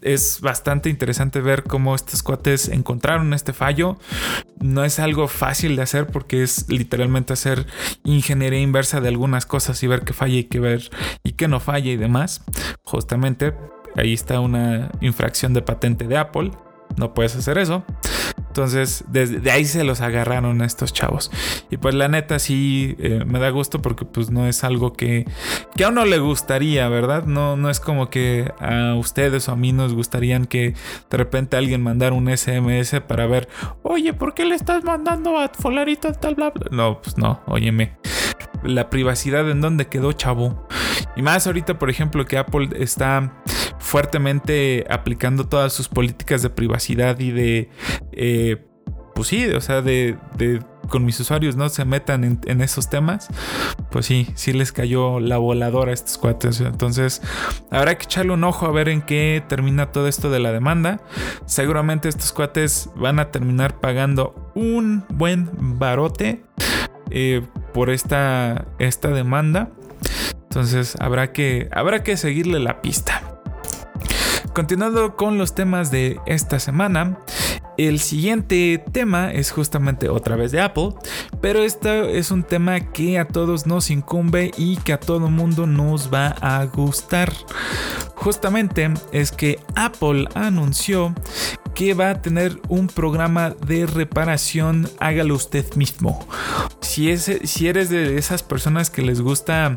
Es 0.00 0.40
bastante 0.40 0.90
interesante 0.90 1.40
ver 1.40 1.64
cómo 1.64 1.94
estos 1.94 2.22
cuates 2.22 2.68
encontraron 2.68 3.34
este 3.34 3.52
fallo. 3.52 3.98
No 4.60 4.84
es 4.84 4.98
algo 4.98 5.28
fácil 5.28 5.76
de 5.76 5.82
hacer 5.82 6.06
porque 6.06 6.42
es 6.42 6.68
literalmente 6.68 7.32
hacer 7.32 7.66
ingeniería 8.04 8.60
inversa 8.60 9.00
de 9.00 9.08
algunas 9.08 9.46
cosas 9.46 9.82
y 9.82 9.86
ver 9.86 10.02
qué 10.02 10.12
falla 10.12 10.36
y 10.36 10.44
qué 10.44 10.60
ver 10.60 10.90
y 11.24 11.32
qué 11.32 11.48
no 11.48 11.60
falla 11.60 11.90
y 11.90 11.96
demás. 11.96 12.42
Justamente 12.82 13.54
ahí 13.96 14.12
está 14.12 14.40
una 14.40 14.90
infracción 15.00 15.54
de 15.54 15.62
patente 15.62 16.06
de 16.06 16.16
Apple. 16.16 16.52
No 16.98 17.14
puedes 17.14 17.36
hacer 17.36 17.58
eso. 17.58 17.84
Entonces, 18.48 19.04
desde 19.08 19.50
ahí 19.50 19.64
se 19.64 19.84
los 19.84 20.00
agarraron 20.00 20.60
a 20.62 20.66
estos 20.66 20.92
chavos. 20.92 21.30
Y 21.70 21.76
pues 21.76 21.94
la 21.94 22.08
neta 22.08 22.38
sí 22.38 22.96
eh, 22.98 23.22
me 23.24 23.38
da 23.38 23.50
gusto 23.50 23.80
porque 23.80 24.04
pues 24.04 24.30
no 24.30 24.48
es 24.48 24.64
algo 24.64 24.94
que, 24.94 25.26
que 25.76 25.84
a 25.84 25.88
uno 25.90 26.04
le 26.04 26.18
gustaría, 26.18 26.88
¿verdad? 26.88 27.24
No, 27.24 27.56
no 27.56 27.70
es 27.70 27.78
como 27.78 28.10
que 28.10 28.52
a 28.58 28.94
ustedes 28.96 29.48
o 29.48 29.52
a 29.52 29.56
mí 29.56 29.72
nos 29.72 29.94
gustarían 29.94 30.46
que 30.46 30.74
de 31.10 31.16
repente 31.16 31.56
alguien 31.56 31.82
mandara 31.82 32.14
un 32.14 32.36
SMS 32.36 33.00
para 33.06 33.26
ver, 33.26 33.48
oye, 33.82 34.12
¿por 34.12 34.34
qué 34.34 34.44
le 34.44 34.56
estás 34.56 34.82
mandando 34.82 35.38
a 35.38 35.48
Folarito 35.48 36.12
tal 36.14 36.34
bla 36.34 36.50
bla? 36.50 36.66
No, 36.70 37.00
pues 37.00 37.16
no, 37.16 37.40
óyeme. 37.46 37.96
La 38.64 38.90
privacidad 38.90 39.48
en 39.48 39.60
dónde 39.60 39.86
quedó, 39.86 40.12
chavo. 40.12 40.66
Y 41.16 41.22
más 41.22 41.46
ahorita, 41.46 41.78
por 41.78 41.90
ejemplo, 41.90 42.24
que 42.24 42.38
Apple 42.38 42.70
está 42.74 43.32
fuertemente 43.78 44.86
aplicando 44.90 45.46
todas 45.48 45.72
sus 45.72 45.88
políticas 45.88 46.42
de 46.42 46.50
privacidad 46.50 47.18
y 47.20 47.30
de... 47.30 47.70
Eh, 48.12 48.64
pues 49.14 49.28
sí, 49.28 49.46
o 49.46 49.60
sea, 49.60 49.82
de, 49.82 50.16
con 50.88 51.04
mis 51.04 51.18
usuarios 51.18 51.56
no 51.56 51.68
se 51.68 51.84
metan 51.84 52.22
en, 52.24 52.60
esos 52.60 52.88
temas, 52.88 53.26
pues 53.90 54.06
sí, 54.06 54.28
sí 54.36 54.52
les 54.52 54.70
cayó 54.70 55.18
la 55.18 55.38
voladora 55.38 55.90
a 55.90 55.94
estos 55.94 56.18
cuates. 56.18 56.60
Entonces, 56.60 57.20
habrá 57.72 57.98
que 57.98 58.04
echarle 58.04 58.32
un 58.32 58.44
ojo 58.44 58.66
a 58.66 58.70
ver 58.70 58.88
en 58.88 59.02
qué 59.02 59.42
termina 59.48 59.90
todo 59.90 60.06
esto 60.06 60.30
de 60.30 60.38
la 60.38 60.52
demanda. 60.52 61.00
Seguramente 61.46 62.08
estos 62.08 62.32
cuates 62.32 62.90
van 62.94 63.18
a 63.18 63.32
terminar 63.32 63.80
pagando 63.80 64.52
un 64.54 65.04
buen 65.08 65.50
barote 65.80 66.44
eh, 67.10 67.42
por 67.74 67.90
esta, 67.90 68.66
esta 68.78 69.08
demanda. 69.08 69.72
Entonces, 70.44 70.96
habrá 71.00 71.32
que, 71.32 71.68
habrá 71.72 72.04
que 72.04 72.16
seguirle 72.16 72.60
la 72.60 72.80
pista. 72.82 73.27
Continuando 74.58 75.14
con 75.14 75.38
los 75.38 75.54
temas 75.54 75.92
de 75.92 76.18
esta 76.26 76.58
semana, 76.58 77.20
el 77.76 78.00
siguiente 78.00 78.82
tema 78.90 79.32
es 79.32 79.52
justamente 79.52 80.08
otra 80.08 80.34
vez 80.34 80.50
de 80.50 80.60
Apple, 80.60 80.94
pero 81.40 81.62
este 81.62 82.18
es 82.18 82.32
un 82.32 82.42
tema 82.42 82.80
que 82.80 83.20
a 83.20 83.28
todos 83.28 83.68
nos 83.68 83.88
incumbe 83.88 84.50
y 84.58 84.76
que 84.78 84.92
a 84.92 84.98
todo 84.98 85.30
mundo 85.30 85.68
nos 85.68 86.12
va 86.12 86.34
a 86.40 86.64
gustar. 86.64 87.32
Justamente 88.16 88.92
es 89.12 89.30
que 89.30 89.60
Apple 89.76 90.26
anunció 90.34 91.14
que 91.76 91.94
va 91.94 92.10
a 92.10 92.20
tener 92.20 92.60
un 92.68 92.88
programa 92.88 93.50
de 93.50 93.86
reparación, 93.86 94.90
hágalo 94.98 95.36
usted 95.36 95.72
mismo. 95.76 96.26
Si, 96.80 97.12
es, 97.12 97.30
si 97.44 97.68
eres 97.68 97.90
de 97.90 98.18
esas 98.18 98.42
personas 98.42 98.90
que 98.90 99.02
les 99.02 99.20
gusta 99.20 99.76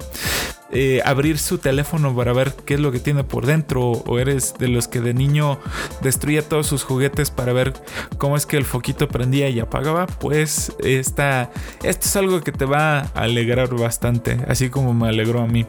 eh, 0.72 1.02
abrir 1.06 1.38
su 1.38 1.58
teléfono 1.58 2.16
para 2.16 2.34
ver 2.34 2.54
qué 2.66 2.76
es 2.76 2.80
lo 2.80 2.92
que 2.92 3.00
tiene 3.00 3.24
por 3.24 3.46
dentro 3.46 3.92
o 3.92 4.20
eres 4.20 4.54
de 4.58 4.68
los 4.68 4.88
que 4.88 5.02
de 5.02 5.14
niño 5.14 5.60
destruía 6.02 6.48
todos 6.48 6.68
sus 6.68 6.84
juguetes 6.84 7.32
para 7.32 7.54
ver 7.54 7.74
cómo 8.18 8.38
es 8.38 8.46
que 8.46 8.58
el 8.58 8.66
foquito 8.66 9.08
prendía 9.08 9.50
y 9.50 9.60
apagaba, 9.60 10.08
pues 10.08 10.74
esta, 10.84 11.52
esto 11.84 12.06
es 12.06 12.16
algo 12.16 12.42
que 12.42 12.52
te 12.52 12.66
va 12.66 13.00
a 13.00 13.02
alegrar 13.16 13.74
bastante, 13.76 14.40
así 14.48 14.70
como 14.70 14.94
me 14.94 15.10
alegró 15.10 15.42
a 15.42 15.48
mí. 15.48 15.66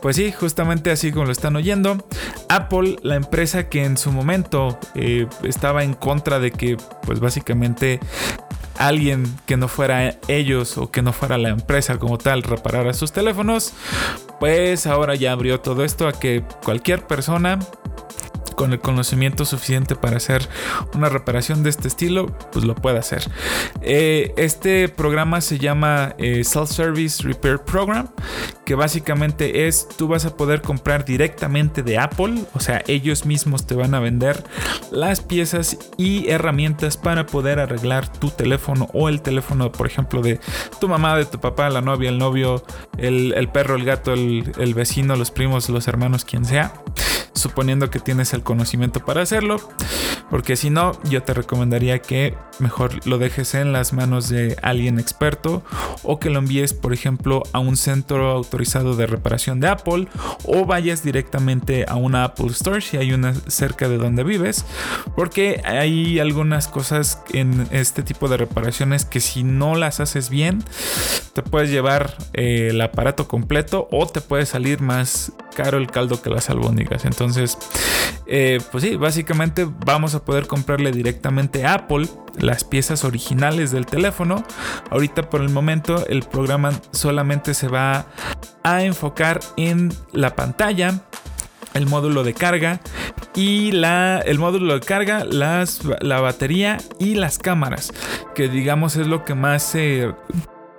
Pues 0.00 0.16
sí, 0.16 0.30
justamente 0.30 0.90
así 0.90 1.10
como 1.10 1.26
lo 1.26 1.32
están 1.32 1.56
oyendo, 1.56 2.06
Apple, 2.48 2.96
la 3.02 3.16
empresa 3.16 3.68
que 3.68 3.84
en 3.84 3.96
su 3.96 4.12
momento 4.12 4.78
eh, 4.94 5.26
estaba 5.42 5.82
en 5.82 5.94
contra 5.94 6.38
de 6.38 6.52
que, 6.52 6.76
pues 7.02 7.18
básicamente 7.18 7.98
alguien 8.78 9.24
que 9.46 9.56
no 9.56 9.68
fuera 9.68 10.16
ellos 10.28 10.78
o 10.78 10.90
que 10.90 11.02
no 11.02 11.12
fuera 11.12 11.36
la 11.36 11.50
empresa 11.50 11.98
como 11.98 12.18
tal 12.18 12.42
reparara 12.42 12.94
sus 12.94 13.12
teléfonos, 13.12 13.72
pues 14.40 14.86
ahora 14.86 15.14
ya 15.14 15.32
abrió 15.32 15.60
todo 15.60 15.84
esto 15.84 16.08
a 16.08 16.12
que 16.12 16.42
cualquier 16.64 17.06
persona 17.06 17.58
con 18.58 18.72
el 18.72 18.80
conocimiento 18.80 19.44
suficiente 19.44 19.94
para 19.94 20.16
hacer 20.16 20.48
una 20.92 21.08
reparación 21.08 21.62
de 21.62 21.70
este 21.70 21.86
estilo, 21.86 22.26
pues 22.50 22.64
lo 22.64 22.74
puede 22.74 22.98
hacer. 22.98 23.22
Eh, 23.82 24.34
este 24.36 24.88
programa 24.88 25.40
se 25.40 25.60
llama 25.60 26.16
eh, 26.18 26.42
Self 26.42 26.68
Service 26.68 27.22
Repair 27.22 27.60
Program, 27.60 28.08
que 28.66 28.74
básicamente 28.74 29.68
es 29.68 29.86
tú 29.96 30.08
vas 30.08 30.24
a 30.26 30.36
poder 30.36 30.60
comprar 30.60 31.04
directamente 31.04 31.84
de 31.84 31.98
Apple, 31.98 32.42
o 32.52 32.58
sea, 32.58 32.82
ellos 32.88 33.26
mismos 33.26 33.64
te 33.64 33.76
van 33.76 33.94
a 33.94 34.00
vender 34.00 34.42
las 34.90 35.20
piezas 35.20 35.78
y 35.96 36.28
herramientas 36.28 36.96
para 36.96 37.26
poder 37.26 37.60
arreglar 37.60 38.12
tu 38.12 38.30
teléfono 38.30 38.88
o 38.92 39.08
el 39.08 39.22
teléfono, 39.22 39.70
por 39.70 39.86
ejemplo, 39.86 40.20
de 40.20 40.40
tu 40.80 40.88
mamá, 40.88 41.16
de 41.16 41.26
tu 41.26 41.38
papá, 41.38 41.70
la 41.70 41.80
novia, 41.80 42.08
el 42.08 42.18
novio, 42.18 42.64
el, 42.96 43.48
perro, 43.52 43.76
el 43.76 43.84
gato, 43.84 44.12
el, 44.12 44.50
el 44.58 44.74
vecino, 44.74 45.14
los 45.14 45.30
primos, 45.30 45.68
los 45.68 45.86
hermanos, 45.86 46.24
quien 46.24 46.44
sea 46.44 46.72
suponiendo 47.38 47.90
que 47.90 48.00
tienes 48.00 48.34
el 48.34 48.42
conocimiento 48.42 49.00
para 49.00 49.22
hacerlo, 49.22 49.60
porque 50.30 50.56
si 50.56 50.70
no, 50.70 50.92
yo 51.04 51.22
te 51.22 51.34
recomendaría 51.34 52.00
que 52.00 52.34
mejor 52.58 53.06
lo 53.06 53.18
dejes 53.18 53.54
en 53.54 53.72
las 53.72 53.92
manos 53.92 54.28
de 54.28 54.56
alguien 54.62 54.98
experto 54.98 55.62
o 56.02 56.18
que 56.18 56.30
lo 56.30 56.38
envíes, 56.38 56.74
por 56.74 56.92
ejemplo, 56.92 57.42
a 57.52 57.58
un 57.58 57.76
centro 57.76 58.30
autorizado 58.30 58.96
de 58.96 59.06
reparación 59.06 59.60
de 59.60 59.68
Apple 59.68 60.08
o 60.44 60.64
vayas 60.64 61.02
directamente 61.02 61.84
a 61.88 61.96
una 61.96 62.24
Apple 62.24 62.48
Store 62.48 62.80
si 62.80 62.96
hay 62.96 63.12
una 63.12 63.34
cerca 63.34 63.88
de 63.88 63.98
donde 63.98 64.24
vives, 64.24 64.64
porque 65.16 65.60
hay 65.64 66.18
algunas 66.18 66.68
cosas 66.68 67.22
en 67.32 67.66
este 67.70 68.02
tipo 68.02 68.28
de 68.28 68.36
reparaciones 68.36 69.04
que 69.04 69.20
si 69.20 69.42
no 69.42 69.74
las 69.74 70.00
haces 70.00 70.30
bien, 70.30 70.62
te 71.32 71.42
puedes 71.42 71.70
llevar 71.70 72.16
eh, 72.32 72.68
el 72.70 72.80
aparato 72.80 73.28
completo 73.28 73.88
o 73.90 74.06
te 74.06 74.20
puede 74.20 74.46
salir 74.46 74.80
más 74.80 75.32
caro 75.58 75.76
el 75.76 75.88
caldo 75.88 76.22
que 76.22 76.30
las 76.30 76.50
albóndigas. 76.50 77.04
Entonces, 77.04 77.58
eh, 78.26 78.60
pues 78.70 78.84
sí, 78.84 78.94
básicamente 78.94 79.66
vamos 79.84 80.14
a 80.14 80.24
poder 80.24 80.46
comprarle 80.46 80.92
directamente 80.92 81.66
a 81.66 81.74
Apple 81.74 82.06
las 82.38 82.62
piezas 82.62 83.02
originales 83.04 83.72
del 83.72 83.84
teléfono. 83.84 84.44
Ahorita 84.88 85.28
por 85.28 85.40
el 85.40 85.48
momento 85.48 86.06
el 86.06 86.22
programa 86.22 86.70
solamente 86.92 87.54
se 87.54 87.66
va 87.66 88.06
a 88.62 88.84
enfocar 88.84 89.40
en 89.56 89.92
la 90.12 90.36
pantalla 90.36 91.02
el 91.74 91.86
módulo 91.86 92.22
de 92.22 92.34
carga 92.34 92.80
y 93.34 93.72
la, 93.72 94.20
el 94.20 94.38
módulo 94.38 94.74
de 94.74 94.86
carga, 94.86 95.24
las, 95.24 95.80
la 96.00 96.20
batería 96.20 96.78
y 97.00 97.16
las 97.16 97.38
cámaras, 97.38 97.92
que 98.36 98.48
digamos 98.48 98.94
es 98.94 99.08
lo 99.08 99.24
que 99.24 99.34
más 99.34 99.64
se 99.64 100.14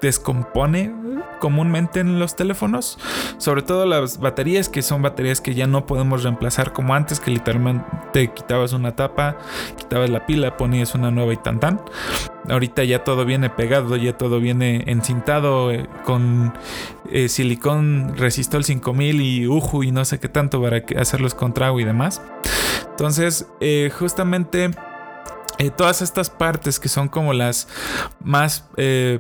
descompone 0.02 0.94
comúnmente 1.40 2.02
en 2.02 2.20
los 2.20 2.36
teléfonos, 2.36 3.00
sobre 3.38 3.62
todo 3.62 3.86
las 3.86 4.20
baterías 4.20 4.70
que 4.70 4.82
son 4.82 5.02
baterías 5.02 5.42
que 5.42 5.56
ya 5.56 5.68
no 5.68 5.86
podemos 5.86 6.24
reemplazar 6.24 6.74
como 6.74 6.94
antes, 6.94 7.20
que 7.20 7.32
literalmente 7.32 8.32
quitabas 8.34 8.74
una 8.74 8.96
tapa, 8.96 9.38
quitabas 9.78 10.10
la 10.10 10.26
pila, 10.26 10.58
ponías 10.58 10.94
una 10.96 11.12
nueva 11.12 11.34
y 11.34 11.38
tan 11.38 11.60
tan. 11.60 11.82
Ahorita 12.50 12.84
ya 12.84 13.04
todo 13.04 13.26
viene 13.26 13.50
pegado, 13.50 13.96
ya 13.96 14.18
todo 14.18 14.40
viene 14.40 14.84
encintado 14.88 15.72
eh, 15.72 15.88
con 16.04 16.54
eh, 17.10 17.30
silicón 17.30 18.16
resistol 18.18 18.64
5000 18.64 19.22
y 19.22 19.48
uju 19.48 19.84
y 19.84 19.92
no 19.92 20.04
sé 20.06 20.20
qué 20.20 20.30
tanto 20.30 20.62
para 20.62 20.84
hacerlos 20.98 21.36
con 21.36 21.54
trago 21.54 21.80
y 21.80 21.84
demás. 21.86 22.22
Entonces, 22.92 23.48
eh, 23.62 23.92
justamente 23.98 24.72
todas 25.76 26.02
estas 26.02 26.30
partes 26.30 26.80
que 26.80 26.88
son 26.88 27.10
como 27.10 27.34
las 27.34 27.68
más 28.24 28.66
eh, 28.78 29.20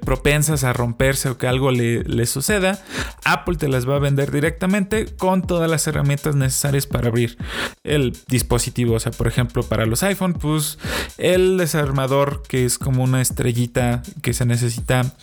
propensas 0.00 0.64
a 0.64 0.72
romperse 0.72 1.28
o 1.28 1.38
que 1.38 1.46
algo 1.46 1.70
le, 1.70 2.26
suceda, 2.26 2.82
Apple 3.24 3.56
te 3.56 3.68
las 3.68 3.88
va 3.88 3.96
a 3.96 3.98
vender 3.98 4.30
directamente 4.30 5.06
con 5.16 5.42
todas 5.42 5.70
las 5.70 5.86
herramientas 5.86 6.36
necesarias 6.36 6.86
para 6.86 7.08
abrir 7.08 7.36
el 7.84 8.16
dispositivo. 8.28 8.94
O 8.94 9.00
sea, 9.00 9.12
por 9.12 9.26
ejemplo, 9.26 9.62
para 9.62 9.86
los 9.86 10.02
iPhone, 10.02 10.34
pues 10.34 10.78
el 11.18 11.56
desarmador 11.56 12.42
que 12.48 12.64
es 12.64 12.78
como 12.78 13.02
una 13.02 13.20
estrellita 13.20 14.02
que 14.22 14.32
se 14.32 14.46
necesita 14.46 15.14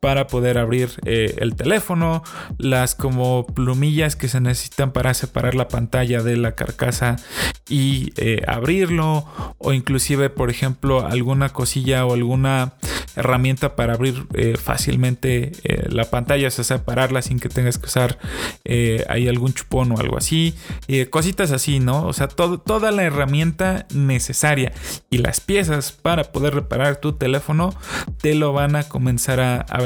para 0.00 0.28
poder 0.28 0.58
abrir 0.58 0.90
eh, 1.04 1.36
el 1.38 1.56
teléfono, 1.56 2.22
las 2.56 2.94
como 2.94 3.46
plumillas 3.46 4.16
que 4.16 4.28
se 4.28 4.40
necesitan 4.40 4.92
para 4.92 5.12
separar 5.14 5.54
la 5.54 5.68
pantalla 5.68 6.22
de 6.22 6.36
la 6.36 6.52
carcasa 6.52 7.16
y 7.68 8.12
eh, 8.16 8.42
abrirlo, 8.46 9.26
o 9.58 9.72
inclusive, 9.72 10.30
por 10.30 10.50
ejemplo, 10.50 11.06
alguna 11.06 11.48
cosilla 11.48 12.06
o 12.06 12.14
alguna 12.14 12.74
herramienta 13.18 13.76
para 13.76 13.94
abrir 13.94 14.26
eh, 14.34 14.56
fácilmente 14.56 15.52
la 15.88 16.04
pantalla, 16.04 16.48
o 16.48 16.50
sea, 16.50 16.64
separarla 16.64 17.22
sin 17.22 17.38
que 17.40 17.48
tengas 17.48 17.78
que 17.78 17.86
usar 17.86 18.18
ahí 19.08 19.28
algún 19.28 19.52
chupón 19.52 19.92
o 19.92 19.98
algo 19.98 20.16
así, 20.16 20.54
cositas 21.10 21.52
así, 21.52 21.80
¿no? 21.80 22.06
O 22.06 22.12
sea, 22.12 22.28
toda 22.28 22.90
la 22.90 23.02
herramienta 23.02 23.86
necesaria 23.94 24.72
y 25.10 25.18
las 25.18 25.40
piezas 25.40 25.92
para 25.92 26.24
poder 26.32 26.54
reparar 26.54 26.96
tu 27.00 27.14
teléfono 27.14 27.74
te 28.20 28.34
lo 28.34 28.52
van 28.52 28.76
a 28.76 28.84
comenzar 28.84 29.40
a, 29.40 29.60
a 29.68 29.78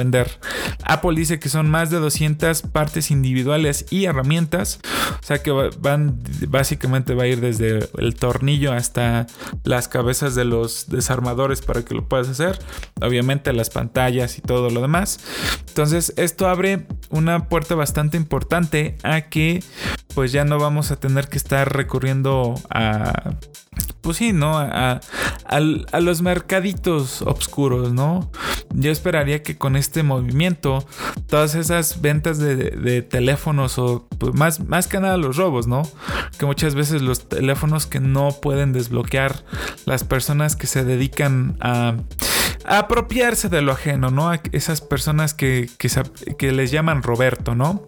Apple 0.84 1.14
dice 1.14 1.38
que 1.38 1.48
son 1.48 1.70
más 1.70 1.90
de 1.90 1.98
200 1.98 2.62
partes 2.62 3.10
individuales 3.10 3.86
y 3.90 4.04
herramientas, 4.04 4.80
o 5.20 5.24
sea 5.24 5.42
que 5.42 5.50
van 5.50 6.20
básicamente 6.48 7.14
va 7.14 7.24
a 7.24 7.26
ir 7.26 7.40
desde 7.40 7.88
el 7.98 8.14
tornillo 8.14 8.72
hasta 8.72 9.26
las 9.64 9.88
cabezas 9.88 10.34
de 10.34 10.44
los 10.44 10.88
desarmadores 10.88 11.62
para 11.62 11.84
que 11.84 11.94
lo 11.94 12.06
puedas 12.08 12.28
hacer, 12.28 12.58
obviamente 13.00 13.21
las 13.52 13.70
pantallas 13.70 14.38
y 14.38 14.40
todo 14.40 14.70
lo 14.70 14.80
demás. 14.80 15.20
Entonces 15.68 16.12
esto 16.16 16.48
abre 16.48 16.86
una 17.10 17.48
puerta 17.48 17.74
bastante 17.74 18.16
importante 18.16 18.96
a 19.02 19.22
que 19.22 19.62
pues 20.14 20.32
ya 20.32 20.44
no 20.44 20.58
vamos 20.58 20.90
a 20.90 20.96
tener 20.96 21.28
que 21.28 21.38
estar 21.38 21.74
recurriendo 21.74 22.54
a 22.70 23.34
pues 24.02 24.16
sí, 24.16 24.32
¿no? 24.32 24.58
A, 24.58 25.00
los 26.00 26.22
mercaditos 26.22 27.22
oscuros, 27.22 27.92
¿no? 27.92 28.30
Yo 28.74 28.90
esperaría 28.90 29.42
que 29.42 29.58
con 29.58 29.76
este 29.76 30.02
movimiento, 30.02 30.86
todas 31.26 31.54
esas 31.54 32.00
ventas 32.00 32.38
de, 32.38 33.02
teléfonos 33.02 33.78
o 33.78 34.06
pues 34.18 34.34
más, 34.34 34.60
más 34.66 34.88
que 34.88 34.98
nada 34.98 35.16
los 35.16 35.36
robos, 35.36 35.66
¿no? 35.66 35.82
Que 36.38 36.46
muchas 36.46 36.74
veces 36.74 37.02
los 37.02 37.28
teléfonos 37.28 37.86
que 37.86 38.00
no 38.00 38.30
pueden 38.30 38.72
desbloquear 38.72 39.44
las 39.84 40.04
personas 40.04 40.56
que 40.56 40.66
se 40.66 40.84
dedican 40.84 41.56
a 41.60 41.94
apropiarse 42.64 43.48
de 43.48 43.62
lo 43.62 43.72
ajeno, 43.72 44.10
¿no? 44.10 44.30
A 44.30 44.40
esas 44.52 44.80
personas 44.80 45.34
que, 45.34 45.68
que, 45.78 46.52
les 46.52 46.70
llaman 46.70 47.02
Roberto, 47.02 47.54
¿no? 47.54 47.84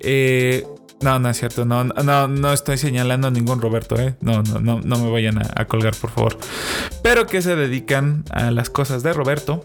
Eh, 0.00 0.66
no, 1.02 1.18
no 1.18 1.28
es 1.28 1.38
cierto. 1.38 1.64
No, 1.64 1.84
no, 1.84 2.28
no 2.28 2.52
estoy 2.52 2.78
señalando 2.78 3.28
a 3.28 3.30
ningún 3.30 3.60
Roberto, 3.60 3.96
¿eh? 3.96 4.14
No, 4.20 4.42
no, 4.42 4.60
no, 4.60 4.80
no 4.80 4.98
me 4.98 5.10
vayan 5.10 5.38
a, 5.38 5.64
colgar, 5.66 5.94
por 5.96 6.10
favor. 6.10 6.38
Pero 7.02 7.26
que 7.26 7.42
se 7.42 7.56
dedican 7.56 8.24
a 8.30 8.50
las 8.50 8.70
cosas 8.70 9.02
de 9.02 9.12
Roberto. 9.12 9.64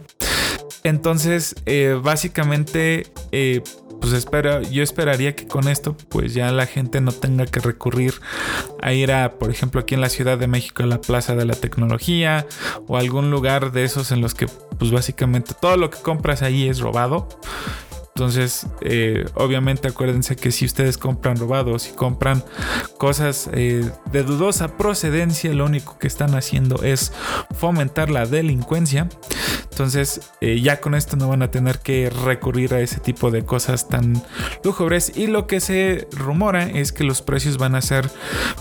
Entonces, 0.83 1.55
eh, 1.65 1.99
básicamente, 2.01 3.07
eh, 3.31 3.61
pues 3.99 4.13
espero, 4.13 4.61
yo 4.61 4.83
esperaría 4.83 5.35
que 5.35 5.47
con 5.47 5.67
esto, 5.67 5.95
pues 6.09 6.33
ya 6.33 6.51
la 6.51 6.65
gente 6.65 7.01
no 7.01 7.11
tenga 7.11 7.45
que 7.45 7.59
recurrir 7.59 8.13
a 8.81 8.93
ir 8.93 9.11
a, 9.11 9.33
por 9.33 9.49
ejemplo, 9.49 9.81
aquí 9.81 9.95
en 9.95 10.01
la 10.01 10.09
Ciudad 10.09 10.37
de 10.37 10.47
México, 10.47 10.83
a 10.83 10.85
la 10.85 11.01
Plaza 11.01 11.35
de 11.35 11.45
la 11.45 11.55
Tecnología 11.55 12.45
o 12.87 12.97
algún 12.97 13.31
lugar 13.31 13.71
de 13.71 13.83
esos 13.83 14.11
en 14.11 14.21
los 14.21 14.33
que, 14.33 14.47
pues 14.77 14.91
básicamente 14.91 15.53
todo 15.59 15.77
lo 15.77 15.89
que 15.89 15.99
compras 15.99 16.41
ahí 16.41 16.69
es 16.69 16.79
robado. 16.79 17.27
Entonces, 18.17 18.65
eh, 18.81 19.25
obviamente 19.35 19.89
acuérdense 19.89 20.35
que 20.35 20.51
si 20.51 20.65
ustedes 20.65 20.97
compran 20.97 21.37
robados 21.37 21.87
y 21.87 21.91
compran 21.91 22.43
cosas 22.97 23.47
eh, 23.53 23.87
de 24.11 24.23
dudosa 24.23 24.75
procedencia, 24.75 25.53
lo 25.53 25.65
único 25.65 25.99
que 25.99 26.07
están 26.07 26.33
haciendo 26.33 26.81
es 26.81 27.13
fomentar 27.59 28.09
la 28.09 28.25
delincuencia. 28.25 29.07
Entonces, 29.77 30.31
eh, 30.41 30.59
ya 30.59 30.81
con 30.81 30.95
esto 30.95 31.17
no 31.17 31.29
van 31.29 31.43
a 31.43 31.51
tener 31.51 31.77
que 31.77 32.09
recurrir 32.09 32.73
a 32.73 32.79
ese 32.79 32.99
tipo 32.99 33.29
de 33.29 33.45
cosas 33.45 33.87
tan 33.87 34.19
lúgubres. 34.63 35.11
Y 35.15 35.27
lo 35.27 35.45
que 35.45 35.59
se 35.59 36.07
rumora 36.13 36.63
es 36.63 36.91
que 36.91 37.03
los 37.03 37.21
precios 37.21 37.59
van 37.59 37.75
a 37.75 37.81
ser 37.83 38.09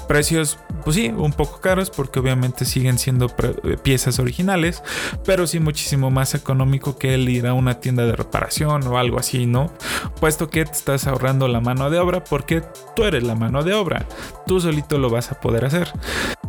precios, 0.08 0.58
pues 0.84 0.96
sí, 0.96 1.08
un 1.08 1.32
poco 1.32 1.62
caros, 1.62 1.88
porque 1.88 2.20
obviamente 2.20 2.66
siguen 2.66 2.98
siendo 2.98 3.34
piezas 3.82 4.18
originales, 4.18 4.82
pero 5.24 5.46
sí 5.46 5.58
muchísimo 5.58 6.10
más 6.10 6.34
económico 6.34 6.98
que 6.98 7.14
el 7.14 7.26
ir 7.30 7.46
a 7.46 7.54
una 7.54 7.80
tienda 7.80 8.04
de 8.04 8.14
reparación 8.14 8.86
o 8.86 8.98
algo 8.98 9.18
así 9.18 9.46
¿no? 9.46 9.72
Puesto 10.20 10.50
que 10.50 10.66
te 10.66 10.72
estás 10.72 11.06
ahorrando 11.06 11.48
la 11.48 11.60
mano 11.62 11.88
de 11.88 11.98
obra 11.98 12.22
porque 12.24 12.62
tú 12.94 13.04
eres 13.04 13.22
la 13.22 13.34
mano 13.34 13.62
de 13.62 13.72
obra. 13.72 14.06
Tú 14.46 14.60
solito 14.60 14.98
lo 14.98 15.08
vas 15.08 15.32
a 15.32 15.40
poder 15.40 15.64
hacer. 15.64 15.90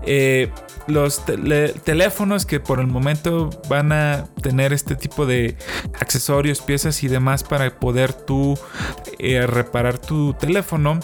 Eh, 0.06 0.52
los 0.88 1.26
teléfonos 1.26 2.46
que 2.46 2.60
por 2.60 2.80
el 2.80 2.88
momento 2.88 3.50
van 3.68 3.92
a 3.92 4.26
tener 4.42 4.57
este 4.60 4.96
tipo 4.96 5.26
de 5.26 5.58
accesorios, 6.00 6.62
piezas 6.62 7.04
y 7.04 7.08
demás 7.08 7.44
para 7.44 7.80
poder 7.80 8.14
tú 8.14 8.58
eh, 9.20 9.46
reparar 9.48 9.98
tu 9.98 10.34
teléfono 10.34 11.00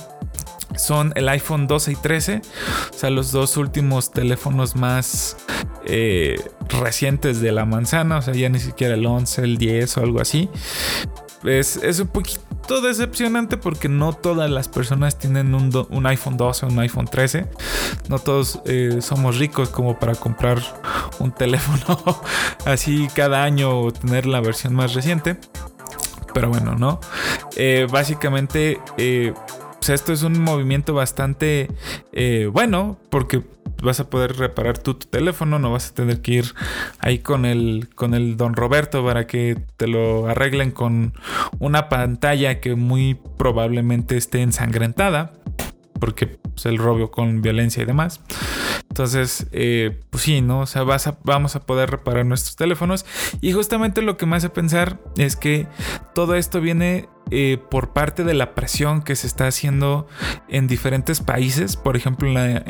son 0.75 1.13
el 1.15 1.29
iPhone 1.29 1.67
12 1.67 1.91
y 1.91 1.95
13, 1.95 2.41
o 2.89 2.97
sea, 2.97 3.09
los 3.11 3.31
dos 3.31 3.57
últimos 3.57 4.11
teléfonos 4.11 4.75
más 4.75 5.37
eh, 5.85 6.39
recientes 6.67 7.41
de 7.41 7.51
la 7.51 7.65
manzana, 7.65 8.17
o 8.17 8.21
sea, 8.23 8.33
ya 8.33 8.49
ni 8.49 8.59
siquiera 8.59 8.95
el 8.95 9.05
11, 9.05 9.43
el 9.43 9.57
10 9.57 9.97
o 9.97 10.01
algo 10.01 10.19
así 10.19 10.49
es, 11.45 11.99
un 11.99 12.07
poquito 12.07 12.81
decepcionante 12.81 13.57
porque 13.57 13.89
no 13.89 14.13
todas 14.13 14.49
las 14.49 14.67
personas 14.67 15.17
tienen 15.17 15.53
un, 15.53 16.05
iPhone 16.05 16.37
12 16.37 16.65
o 16.65 16.69
un 16.69 16.79
iPhone 16.79 17.05
13. 17.05 17.45
No 18.09 18.19
todos 18.19 18.61
eh, 18.65 18.99
somos 19.01 19.37
ricos 19.37 19.69
como 19.69 19.99
para 19.99 20.15
comprar 20.15 20.61
un 21.19 21.31
teléfono 21.31 21.99
así 22.65 23.07
cada 23.13 23.43
año 23.43 23.79
o 23.79 23.91
tener 23.91 24.25
la 24.25 24.41
versión 24.41 24.73
más 24.73 24.93
reciente. 24.93 25.37
Pero 26.33 26.49
bueno, 26.49 26.75
¿no? 26.75 26.99
Eh, 27.55 27.87
básicamente, 27.91 28.79
pues 28.95 29.89
esto 29.89 30.13
es 30.13 30.23
un 30.23 30.41
movimiento 30.41 30.93
bastante 30.93 31.69
bueno 32.51 32.97
porque 33.09 33.43
vas 33.81 33.99
a 33.99 34.09
poder 34.09 34.37
reparar 34.37 34.77
tu, 34.77 34.93
teléfono, 34.95 35.59
no 35.59 35.71
vas 35.71 35.89
a 35.89 35.93
tener 35.93 36.21
que 36.21 36.33
ir 36.33 36.53
ahí 36.99 37.19
con 37.19 37.45
el, 37.45 37.89
con 37.95 38.13
el 38.13 38.37
don 38.37 38.55
Roberto 38.55 39.03
para 39.03 39.27
que 39.27 39.57
te 39.77 39.87
lo 39.87 40.27
arreglen 40.27 40.71
con 40.71 41.13
una 41.59 41.89
pantalla 41.89 42.59
que 42.59 42.75
muy 42.75 43.17
probablemente 43.37 44.17
esté 44.17 44.41
ensangrentada, 44.41 45.33
porque 45.99 46.27
pues, 46.27 46.65
el 46.65 46.77
robo 46.77 47.11
con 47.11 47.41
violencia 47.41 47.83
y 47.83 47.85
demás. 47.85 48.21
Entonces, 48.93 49.47
eh, 49.53 50.01
pues 50.11 50.21
sí, 50.21 50.41
¿no? 50.41 50.59
O 50.59 50.65
sea, 50.67 50.83
vamos 51.23 51.55
a 51.55 51.65
poder 51.65 51.89
reparar 51.89 52.27
nuestros 52.27 52.55
teléfonos. 52.55 53.07
Y 53.41 53.51
justamente 53.51 54.03
lo 54.03 54.17
que 54.17 54.27
me 54.27 54.35
hace 54.35 54.49
pensar 54.49 54.99
es 55.17 55.35
que 55.35 55.65
todo 56.13 56.35
esto 56.35 56.61
viene 56.61 57.09
eh, 57.31 57.57
por 57.71 57.91
parte 57.91 58.23
de 58.23 58.35
la 58.35 58.53
presión 58.53 59.01
que 59.01 59.15
se 59.15 59.25
está 59.25 59.47
haciendo 59.47 60.05
en 60.47 60.67
diferentes 60.67 61.21
países, 61.21 61.75
por 61.75 61.97
ejemplo 61.97 62.27
en 62.27 62.35
la 62.35 62.63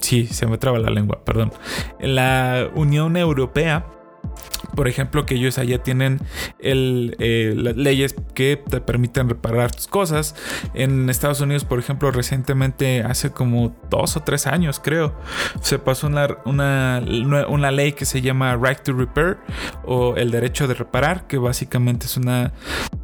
sí, 0.00 0.26
se 0.26 0.46
me 0.48 0.58
traba 0.58 0.80
la 0.80 0.90
lengua, 0.90 1.22
perdón, 1.24 1.52
la 2.00 2.68
Unión 2.74 3.16
Europea 3.16 3.86
por 4.74 4.88
ejemplo, 4.88 5.26
que 5.26 5.34
ellos 5.34 5.58
allá 5.58 5.82
tienen 5.82 6.20
eh, 6.58 7.54
las 7.56 7.76
leyes 7.76 8.14
que 8.34 8.56
te 8.56 8.80
permiten 8.80 9.28
reparar 9.28 9.70
tus 9.74 9.86
cosas. 9.86 10.34
En 10.74 11.10
Estados 11.10 11.40
Unidos, 11.40 11.64
por 11.64 11.78
ejemplo, 11.78 12.10
recientemente, 12.10 13.02
hace 13.02 13.30
como 13.30 13.76
dos 13.90 14.16
o 14.16 14.20
tres 14.20 14.46
años, 14.46 14.80
creo, 14.80 15.14
se 15.60 15.78
pasó 15.78 16.06
una, 16.06 16.38
una, 16.44 17.02
una 17.48 17.70
ley 17.70 17.92
que 17.92 18.04
se 18.04 18.20
llama 18.20 18.56
Right 18.56 18.80
to 18.82 18.92
Repair 18.92 19.38
o 19.84 20.16
el 20.16 20.30
derecho 20.30 20.68
de 20.68 20.74
reparar, 20.74 21.26
que 21.26 21.38
básicamente 21.38 22.06
es 22.06 22.16
una 22.16 22.52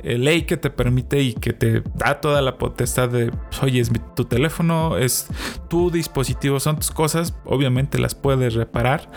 eh, 0.03 0.19
ley 0.19 0.43
que 0.43 0.57
te 0.57 0.71
permite 0.71 1.21
y 1.21 1.35
que 1.35 1.53
te 1.53 1.83
da 1.95 2.21
toda 2.21 2.43
la 2.43 2.59
potestad 2.59 3.09
de, 3.09 3.31
pues, 3.31 3.63
oye, 3.63 3.81
es 3.81 3.91
tu 4.15 4.25
teléfono, 4.25 4.97
es 4.97 5.27
tu 5.69 5.91
dispositivo, 5.91 6.61
son 6.61 6.77
tus 6.77 6.91
cosas, 6.91 7.35
obviamente 7.45 7.99
las 7.99 8.15
puedes 8.15 8.55
reparar. 8.55 9.11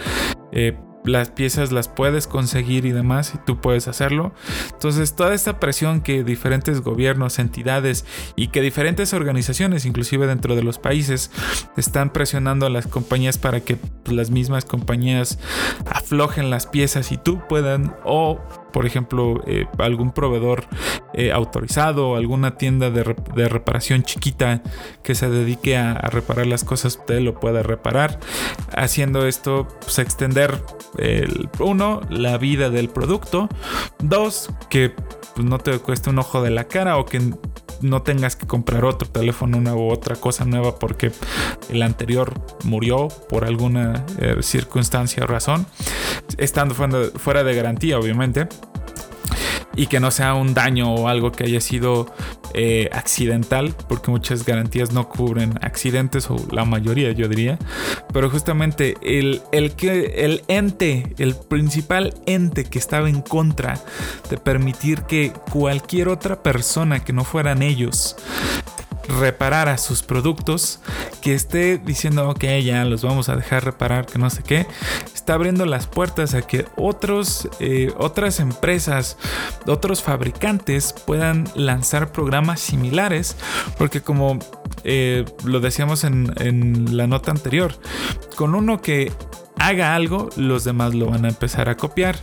Eh, 0.51 0.75
las 1.03 1.29
piezas 1.31 1.71
las 1.71 1.87
puedes 1.87 2.27
conseguir 2.27 2.85
y 2.85 2.91
demás, 2.91 3.33
y 3.35 3.37
tú 3.45 3.61
puedes 3.61 3.87
hacerlo. 3.87 4.33
Entonces, 4.71 5.15
toda 5.15 5.33
esta 5.33 5.59
presión 5.59 6.01
que 6.01 6.23
diferentes 6.23 6.81
gobiernos, 6.81 7.39
entidades 7.39 8.05
y 8.35 8.49
que 8.49 8.61
diferentes 8.61 9.13
organizaciones, 9.13 9.85
inclusive 9.85 10.27
dentro 10.27 10.55
de 10.55 10.63
los 10.63 10.79
países, 10.79 11.31
están 11.77 12.11
presionando 12.11 12.65
a 12.65 12.69
las 12.69 12.87
compañías 12.87 13.37
para 13.37 13.61
que 13.61 13.77
las 14.05 14.29
mismas 14.29 14.65
compañías 14.65 15.39
aflojen 15.85 16.49
las 16.49 16.67
piezas 16.67 17.11
y 17.11 17.17
tú 17.17 17.41
puedan 17.47 17.95
o 18.03 18.39
por 18.71 18.85
ejemplo, 18.85 19.41
eh, 19.47 19.65
algún 19.77 20.11
proveedor 20.11 20.65
eh, 21.13 21.31
autorizado, 21.31 22.15
alguna 22.15 22.57
tienda 22.57 22.89
de, 22.89 23.03
reparación 23.49 24.03
chiquita 24.03 24.61
que 25.03 25.15
se 25.15 25.29
dedique 25.29 25.77
a, 25.77 25.95
reparar 25.95 26.47
las 26.47 26.63
cosas, 26.63 26.97
usted 26.97 27.19
lo 27.21 27.39
pueda 27.39 27.63
reparar. 27.63 28.19
Haciendo 28.75 29.25
esto, 29.25 29.67
pues 29.81 29.99
extender, 29.99 30.61
el, 30.97 31.49
uno, 31.59 32.01
la 32.09 32.37
vida 32.37 32.69
del 32.69 32.89
producto. 32.89 33.49
Dos, 33.99 34.49
que 34.69 34.93
pues, 35.35 35.47
no 35.47 35.57
te 35.59 35.77
cueste 35.79 36.09
un 36.09 36.19
ojo 36.19 36.41
de 36.41 36.49
la 36.49 36.65
cara 36.65 36.97
o 36.97 37.05
que 37.05 37.21
no 37.81 38.01
tengas 38.01 38.35
que 38.35 38.47
comprar 38.47 38.85
otro 38.85 39.07
teléfono 39.07 39.59
nuevo 39.61 39.87
u 39.87 39.91
otra 39.91 40.15
cosa 40.15 40.45
nueva 40.45 40.77
porque 40.79 41.11
el 41.69 41.81
anterior 41.81 42.33
murió 42.63 43.07
por 43.29 43.45
alguna 43.45 44.05
eh, 44.19 44.37
circunstancia 44.41 45.23
o 45.23 45.27
razón, 45.27 45.65
estando 46.37 46.75
fuera 46.75 47.43
de 47.43 47.55
garantía 47.55 47.97
obviamente 47.97 48.47
y 49.79 49.87
que 49.87 50.01
no 50.01 50.11
sea 50.11 50.33
un 50.33 50.53
daño 50.53 50.93
o 50.93 51.07
algo 51.07 51.31
que 51.31 51.45
haya 51.45 51.61
sido 51.61 52.13
eh, 52.53 52.89
accidental, 52.91 53.73
porque 53.87 54.11
muchas 54.11 54.45
garantías 54.45 54.91
no 54.91 55.07
cubren 55.07 55.57
accidentes 55.61 56.29
o 56.29 56.35
la 56.51 56.65
mayoría 56.65 57.13
yo 57.13 57.29
diría, 57.29 57.57
pero 58.11 58.29
justamente 58.29 58.97
el, 59.01 59.41
el, 59.53 59.71
que, 59.77 60.25
el 60.25 60.43
ente, 60.49 61.15
el 61.17 61.33
principal 61.33 62.13
ente 62.25 62.65
que 62.65 62.77
estaba 62.77 63.07
en 63.07 63.21
contra 63.21 63.79
de 64.29 64.37
permitir 64.37 65.03
que 65.03 65.31
cualquier 65.49 66.09
otra 66.09 66.43
persona 66.43 67.01
que 67.01 67.13
no 67.13 67.23
fueran 67.23 67.61
ellos 67.61 68.17
reparar 69.09 69.67
a 69.69 69.77
sus 69.77 70.03
productos, 70.03 70.79
que 71.21 71.33
esté 71.33 71.77
diciendo, 71.77 72.29
ok, 72.29 72.43
ya 72.63 72.85
los 72.85 73.03
vamos 73.03 73.29
a 73.29 73.35
dejar 73.35 73.65
reparar, 73.65 74.05
que 74.05 74.19
no 74.19 74.29
sé 74.29 74.43
qué, 74.43 74.67
está 75.13 75.33
abriendo 75.33 75.65
las 75.65 75.87
puertas 75.87 76.33
a 76.33 76.41
que 76.41 76.65
otros, 76.75 77.49
eh, 77.59 77.93
otras 77.97 78.39
empresas, 78.39 79.17
otros 79.67 80.01
fabricantes 80.01 80.93
puedan 80.93 81.47
lanzar 81.55 82.11
programas 82.11 82.59
similares, 82.59 83.35
porque 83.77 84.01
como 84.01 84.39
eh, 84.83 85.25
lo 85.43 85.59
decíamos 85.59 86.03
en, 86.03 86.97
la 86.97 87.07
nota 87.07 87.31
anterior, 87.31 87.73
con 88.35 88.55
uno 88.55 88.81
que 88.81 89.11
haga 89.57 89.95
algo, 89.95 90.29
los 90.35 90.63
demás 90.63 90.95
lo 90.95 91.07
van 91.07 91.25
a 91.25 91.29
empezar 91.29 91.69
a 91.69 91.75
copiar. 91.75 92.17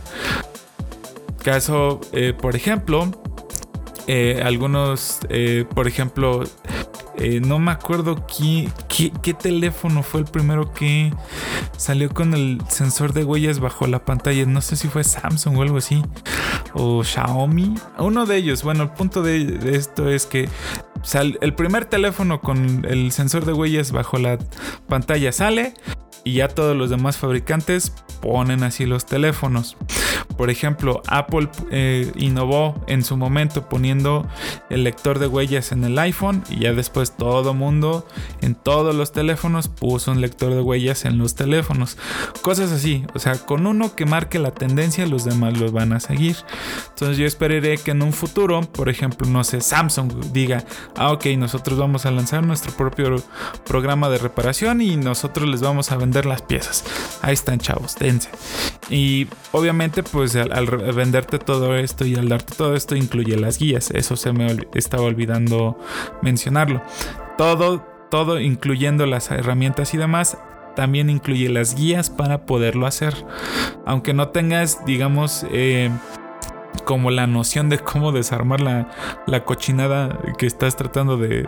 Caso, 1.43 2.01
eh, 2.11 2.33
por 2.33 2.55
ejemplo, 2.55 3.11
algunos, 4.43 5.19
por 5.73 5.87
ejemplo, 5.87 6.43
eh, 7.17 7.39
no 7.39 7.57
me 7.57 7.71
acuerdo 7.71 8.27
qué, 8.27 8.69
qué, 9.21 9.33
teléfono 9.33 10.03
fue 10.03 10.21
el 10.21 10.27
primero 10.27 10.71
que 10.71 11.11
salió 11.75 12.13
con 12.13 12.35
el 12.35 12.61
sensor 12.69 13.13
de 13.13 13.23
huellas 13.23 13.59
bajo 13.59 13.87
la 13.87 14.05
pantalla. 14.05 14.45
No 14.45 14.61
sé 14.61 14.75
si 14.75 14.87
fue 14.87 15.03
Samsung 15.03 15.57
o 15.57 15.61
algo 15.63 15.77
así. 15.77 16.03
O 16.73 17.03
Xiaomi. 17.03 17.75
Uno 17.97 18.25
de 18.27 18.37
ellos. 18.37 18.61
Bueno, 18.63 18.83
el 18.83 18.89
punto 18.89 19.23
de, 19.23 19.75
esto 19.75 20.09
es 20.09 20.27
que 20.27 20.47
el 21.41 21.53
primer 21.55 21.85
teléfono 21.85 22.41
con 22.41 22.85
el 22.87 23.11
sensor 23.11 23.45
de 23.45 23.53
huellas 23.53 23.91
bajo 23.91 24.17
la 24.17 24.37
pantalla 24.87 25.31
sale 25.31 25.73
y 26.27 26.33
ya 26.33 26.49
todos 26.49 26.75
los 26.75 26.89
demás 26.89 27.17
fabricantes 27.17 27.93
ponen 28.21 28.63
así 28.63 28.85
los 28.85 29.05
teléfonos. 29.05 29.77
Por 30.35 30.49
ejemplo, 30.49 31.01
Apple 31.07 31.49
eh, 31.71 32.11
innovó 32.15 32.75
en 32.87 33.03
su 33.03 33.15
momento 33.15 33.69
poniendo 33.69 34.27
el 34.69 34.83
lector 34.83 35.19
de 35.19 35.27
huellas 35.27 35.71
en 35.71 35.83
el 35.83 35.97
iPhone 35.97 36.43
y 36.49 36.59
ya 36.59 36.73
después 36.73 37.15
todo 37.15 37.53
mundo 37.53 38.05
en 38.41 38.55
todos 38.55 38.93
los 38.93 39.11
teléfonos 39.13 39.69
puso 39.69 40.11
un 40.11 40.21
lector 40.21 40.53
de 40.53 40.61
huellas 40.61 41.05
en 41.05 41.17
los 41.17 41.35
teléfonos. 41.35 41.97
Cosas 42.41 42.71
así, 42.71 43.05
o 43.13 43.19
sea, 43.19 43.35
con 43.37 43.65
uno 43.65 43.95
que 43.95 44.05
marque 44.05 44.37
la 44.37 44.51
tendencia 44.51 45.07
los 45.07 45.23
demás 45.23 45.57
los 45.57 45.71
van 45.71 45.93
a 45.93 45.99
seguir. 45.99 46.35
Entonces 46.89 47.17
yo 47.17 47.25
esperaré 47.25 47.77
que 47.77 47.91
en 47.91 48.01
un 48.01 48.11
futuro, 48.11 48.61
por 48.61 48.89
ejemplo, 48.89 49.27
no 49.27 49.43
sé, 49.43 49.61
Samsung 49.61 50.11
diga, 50.33 50.65
ah, 50.97 51.11
ok, 51.13 51.25
nosotros 51.37 51.79
vamos 51.79 52.05
a 52.05 52.11
lanzar 52.11 52.45
nuestro 52.45 52.73
propio 52.73 53.15
programa 53.65 54.09
de 54.09 54.17
reparación 54.17 54.81
y 54.81 54.97
nosotros 54.97 55.47
les 55.47 55.61
vamos 55.61 55.91
a 55.91 55.97
vender 55.97 56.16
las 56.25 56.41
piezas. 56.41 56.83
Ahí 57.21 57.33
están, 57.33 57.59
chavos, 57.59 57.95
dense. 57.95 58.29
Y 58.89 59.27
obviamente, 59.51 60.03
pues 60.03 60.35
al, 60.35 60.65
venderte 60.67 61.39
todo 61.39 61.75
esto 61.75 62.05
y 62.05 62.15
al 62.15 62.29
darte 62.29 62.55
todo 62.55 62.75
esto, 62.75 62.95
incluye 62.95 63.37
las 63.37 63.59
guías. 63.59 63.91
Eso 63.91 64.15
se 64.15 64.33
me 64.33 64.47
estaba 64.73 65.03
olvidando 65.03 65.77
mencionarlo. 66.21 66.81
Todo, 67.37 67.85
todo, 68.09 68.39
incluyendo 68.39 69.05
las 69.05 69.31
herramientas 69.31 69.93
y 69.93 69.97
demás, 69.97 70.37
también 70.75 71.09
incluye 71.09 71.49
las 71.49 71.75
guías 71.75 72.09
para 72.09 72.45
poderlo 72.45 72.85
hacer. 72.87 73.13
Aunque 73.85 74.13
no 74.13 74.29
tengas, 74.29 74.85
digamos, 74.85 75.45
eh, 75.51 75.89
como 76.85 77.11
la 77.11 77.27
noción 77.27 77.69
de 77.69 77.79
cómo 77.79 78.11
desarmar 78.11 78.61
la, 78.61 78.89
la 79.25 79.43
cochinada 79.43 80.19
que 80.37 80.45
estás 80.45 80.75
tratando 80.75 81.17
de, 81.17 81.45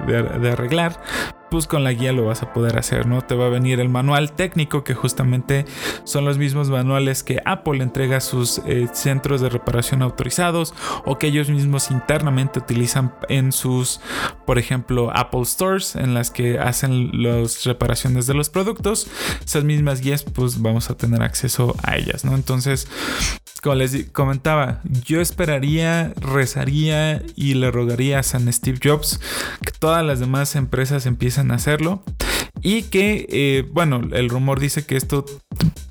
arreglar, 0.51 1.01
pues 1.49 1.67
con 1.67 1.83
la 1.83 1.93
guía 1.93 2.11
lo 2.11 2.25
vas 2.25 2.43
a 2.43 2.53
poder 2.53 2.77
hacer, 2.77 3.05
¿no? 3.05 3.21
Te 3.21 3.35
va 3.35 3.47
a 3.47 3.49
venir 3.49 3.79
el 3.79 3.89
manual 3.89 4.31
técnico, 4.33 4.83
que 4.83 4.93
justamente 4.93 5.65
son 6.03 6.25
los 6.25 6.37
mismos 6.37 6.69
manuales 6.69 7.23
que 7.23 7.41
Apple 7.45 7.83
entrega 7.83 8.17
a 8.17 8.21
sus 8.21 8.59
eh, 8.65 8.87
centros 8.93 9.41
de 9.41 9.49
reparación 9.49 10.01
autorizados 10.01 10.73
o 11.05 11.17
que 11.17 11.27
ellos 11.27 11.49
mismos 11.49 11.91
internamente 11.91 12.59
utilizan 12.59 13.13
en 13.29 13.51
sus, 13.51 13.99
por 14.45 14.59
ejemplo, 14.59 15.11
Apple 15.13 15.45
Stores, 15.45 15.95
en 15.95 16.13
las 16.13 16.31
que 16.31 16.59
hacen 16.59 17.23
las 17.23 17.65
reparaciones 17.65 18.27
de 18.27 18.33
los 18.33 18.49
productos. 18.49 19.07
Esas 19.43 19.63
mismas 19.63 20.01
guías, 20.01 20.23
pues 20.23 20.61
vamos 20.61 20.89
a 20.89 20.97
tener 20.97 21.21
acceso 21.21 21.75
a 21.83 21.95
ellas, 21.95 22.25
¿no? 22.25 22.35
Entonces, 22.35 22.87
como 23.61 23.75
les 23.75 24.05
comentaba, 24.11 24.81
yo 25.05 25.19
esperaría, 25.19 26.13
rezaría 26.15 27.21
y 27.35 27.55
le 27.55 27.71
rogaría 27.71 28.19
a 28.19 28.23
San 28.23 28.51
Steve 28.53 28.79
Jobs 28.81 29.19
que 29.65 29.71
todas 29.71 30.05
las 30.05 30.19
demás 30.19 30.55
empresas 30.55 31.05
empiecen 31.05 31.38
a 31.39 31.55
hacerlo. 31.55 32.03
Y 32.61 32.83
que, 32.83 33.25
eh, 33.29 33.65
bueno, 33.71 34.01
el 34.11 34.29
rumor 34.29 34.59
dice 34.59 34.85
que 34.85 34.97
esto 34.97 35.25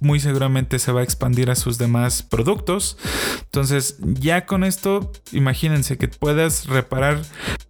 muy 0.00 0.20
seguramente 0.20 0.78
se 0.78 0.92
va 0.92 1.00
a 1.00 1.04
expandir 1.04 1.50
a 1.50 1.54
sus 1.54 1.78
demás 1.78 2.22
productos. 2.22 2.98
Entonces, 3.44 3.96
ya 4.00 4.46
con 4.46 4.64
esto, 4.64 5.11
imagínense 5.32 5.96
que 5.96 6.08
puedas 6.08 6.66
reparar 6.66 7.22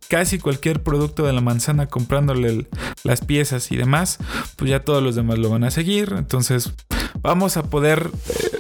casi 0.08 0.38
cualquier 0.38 0.82
producto 0.82 1.24
de 1.24 1.32
la 1.32 1.40
manzana 1.40 1.86
comprándole 1.86 2.66
las 3.04 3.20
piezas 3.20 3.70
y 3.70 3.76
demás, 3.76 4.18
pues 4.56 4.70
ya 4.70 4.80
todos 4.80 5.02
los 5.02 5.14
demás 5.14 5.38
lo 5.38 5.50
van 5.50 5.64
a 5.64 5.70
seguir. 5.70 6.14
Entonces, 6.16 6.72
vamos 7.21 7.57
a 7.57 7.64
poder 7.64 8.11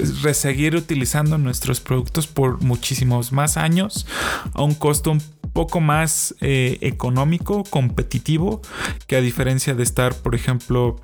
eh, 0.00 0.34
seguir 0.34 0.76
utilizando 0.76 1.38
nuestros 1.38 1.80
productos 1.80 2.26
por 2.26 2.62
muchísimos 2.62 3.32
más 3.32 3.56
años 3.56 4.06
a 4.54 4.62
un 4.62 4.74
costo 4.74 5.10
un 5.10 5.22
poco 5.52 5.80
más 5.80 6.34
eh, 6.40 6.78
económico, 6.82 7.64
competitivo, 7.64 8.62
que 9.06 9.16
a 9.16 9.20
diferencia 9.20 9.74
de 9.74 9.82
estar, 9.82 10.14
por 10.14 10.34
ejemplo, 10.34 10.96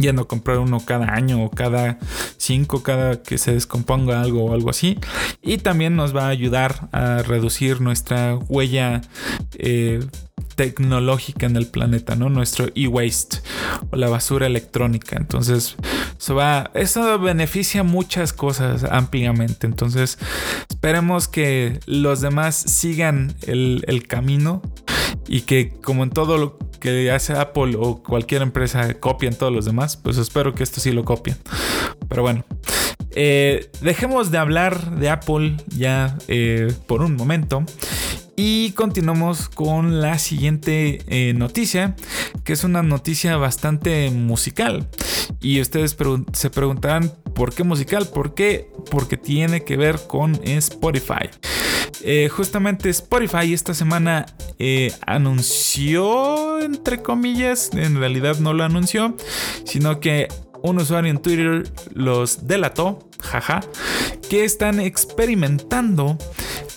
yendo 0.00 0.22
a 0.22 0.28
comprar 0.28 0.58
uno 0.58 0.80
cada 0.84 1.14
año 1.14 1.44
o 1.44 1.50
cada 1.50 1.98
cinco, 2.36 2.82
cada 2.82 3.22
que 3.22 3.38
se 3.38 3.52
descomponga 3.52 4.20
algo 4.20 4.44
o 4.44 4.54
algo 4.54 4.70
así. 4.70 4.98
Y 5.42 5.58
también 5.58 5.96
nos 5.96 6.14
va 6.14 6.26
a 6.26 6.28
ayudar 6.28 6.88
a 6.92 7.22
reducir 7.22 7.80
nuestra 7.80 8.36
huella 8.36 9.02
eh, 9.58 10.00
tecnológica 10.60 11.46
en 11.46 11.56
el 11.56 11.66
planeta, 11.66 12.16
¿no? 12.16 12.28
Nuestro 12.28 12.66
e-waste 12.74 13.38
o 13.90 13.96
la 13.96 14.10
basura 14.10 14.46
electrónica. 14.46 15.16
Entonces, 15.16 15.74
eso 16.18 16.34
va, 16.34 16.70
eso 16.74 17.18
beneficia 17.18 17.82
muchas 17.82 18.34
cosas 18.34 18.84
ampliamente. 18.84 19.66
Entonces, 19.66 20.18
esperemos 20.68 21.28
que 21.28 21.80
los 21.86 22.20
demás 22.20 22.56
sigan 22.56 23.34
el, 23.46 24.04
camino 24.06 24.60
y 25.26 25.42
que 25.42 25.70
como 25.70 26.02
en 26.02 26.10
todo 26.10 26.36
lo 26.36 26.58
que 26.78 27.10
hace 27.10 27.32
Apple 27.32 27.76
o 27.78 28.02
cualquier 28.02 28.42
empresa 28.42 28.92
copien 29.00 29.34
todos 29.34 29.54
los 29.54 29.64
demás, 29.64 29.96
pues 29.96 30.18
espero 30.18 30.54
que 30.54 30.62
esto 30.62 30.78
sí 30.78 30.92
lo 30.92 31.06
copien. 31.06 31.38
Pero 32.06 32.20
bueno, 32.20 32.44
eh, 33.12 33.70
dejemos 33.80 34.30
de 34.30 34.36
hablar 34.36 34.98
de 34.98 35.08
Apple 35.08 35.56
ya 35.68 36.18
eh, 36.28 36.70
por 36.86 37.00
un 37.00 37.16
momento. 37.16 37.64
Y 38.42 38.72
continuamos 38.72 39.50
con 39.50 40.00
la 40.00 40.18
siguiente 40.18 41.02
eh, 41.08 41.34
noticia, 41.34 41.94
que 42.42 42.54
es 42.54 42.64
una 42.64 42.82
noticia 42.82 43.36
bastante 43.36 44.10
musical. 44.10 44.88
Y 45.42 45.60
ustedes 45.60 45.94
se 46.32 46.48
preguntarán, 46.48 47.12
¿por 47.34 47.52
qué 47.52 47.64
musical? 47.64 48.06
¿Por 48.06 48.32
qué? 48.32 48.72
Porque 48.90 49.18
tiene 49.18 49.62
que 49.64 49.76
ver 49.76 50.00
con 50.06 50.36
Spotify. 50.42 51.28
justamente 52.30 52.88
Spotify 52.88 53.52
esta 53.52 53.74
semana 53.74 54.24
anunció, 55.06 56.60
entre 56.60 57.02
comillas, 57.02 57.68
en 57.74 57.96
realidad 57.96 58.38
no 58.38 58.54
lo 58.54 58.64
anunció, 58.64 59.18
sino 59.66 60.00
que 60.00 60.28
un 60.62 60.78
usuario 60.78 61.10
en 61.10 61.18
Twitter 61.18 61.70
los 61.92 62.46
delató, 62.46 62.98
jaja, 63.20 63.60
que 64.28 64.44
están 64.44 64.80
experimentando 64.80 66.18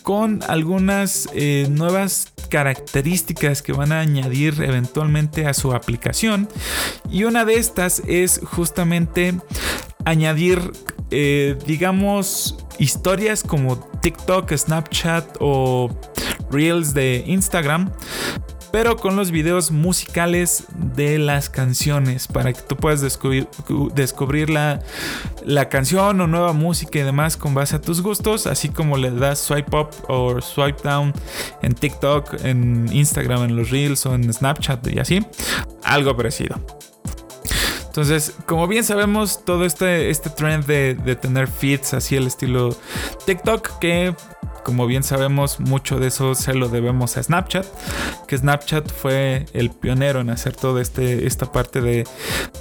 con 0.04 0.42
algunas 0.48 1.30
eh, 1.34 1.68
nuevas 1.70 2.34
características 2.50 3.62
que 3.62 3.74
van 3.74 3.92
a 3.92 4.00
añadir 4.02 4.62
eventualmente 4.62 5.48
a 5.48 5.54
su 5.54 5.74
aplicación. 5.74 6.48
Y 7.10 7.24
una 7.24 7.46
de 7.46 7.56
estas 7.56 8.02
es 8.08 8.42
justamente 8.44 9.34
añadir, 10.06 10.60
eh, 11.10 11.58
digamos, 11.66 12.58
historias 12.80 13.44
como 13.44 13.78
TikTok, 14.02 14.52
Snapchat 14.54 15.38
o 15.40 15.90
Reels 16.52 16.94
de 16.94 17.24
Instagram 17.26 17.92
pero 18.74 18.98
con 18.98 19.16
los 19.16 19.30
videos 19.30 19.70
musicales 19.70 20.64
de 20.96 21.20
las 21.20 21.48
canciones 21.48 22.28
para 22.28 22.54
que 22.54 22.62
tú 22.64 22.76
puedas 22.76 23.02
descubrir, 23.02 23.48
descubrir 23.94 24.50
la, 24.50 24.80
la, 25.46 25.70
canción 25.70 26.20
o 26.20 26.26
nueva 26.26 26.54
música 26.54 26.98
y 26.98 27.04
demás 27.04 27.38
con 27.38 27.54
base 27.54 27.76
a 27.76 27.82
tus 27.82 28.02
gustos, 28.02 28.48
así 28.48 28.70
como 28.70 28.98
le 28.98 29.12
das 29.12 29.38
swipe 29.38 29.78
up 29.78 29.90
o 30.08 30.42
swipe 30.42 30.82
down 30.84 31.14
en 31.62 31.76
TikTok, 31.76 32.44
en 32.44 32.92
Instagram, 32.92 33.44
en 33.44 33.56
los 33.56 33.70
Reels 33.70 34.08
o 34.08 34.16
en 34.16 34.34
Snapchat 34.34 34.88
y 34.88 34.98
así, 34.98 35.24
algo 35.84 36.18
parecido. 36.18 36.60
Entonces, 37.86 38.34
como 38.48 38.68
bien 38.68 38.84
sabemos, 38.84 39.46
todo 39.46 39.66
este, 39.66 40.10
este 40.10 40.32
trend 40.32 40.66
de, 40.66 40.96
de 40.96 41.16
tener 41.16 41.48
feeds 41.48 41.94
así 41.94 42.16
el 42.16 42.26
estilo 42.26 42.76
TikTok, 43.28 43.78
que 43.78 44.16
como 44.64 44.88
bien 44.88 45.04
sabemos, 45.04 45.60
mucho 45.60 46.00
de 46.00 46.08
eso 46.08 46.36
se 46.36 46.54
lo 46.54 46.70
debemos 46.70 47.18
a 47.18 47.24
Snapchat, 47.24 47.66
que 48.28 48.38
Snapchat 48.38 48.92
fue 48.92 49.46
el 49.54 49.70
pionero 49.70 50.22
en 50.22 50.30
hacer 50.30 50.56
toda 50.56 50.82
este, 50.82 51.28
esta 51.28 51.52
parte 51.52 51.82
de, 51.82 52.06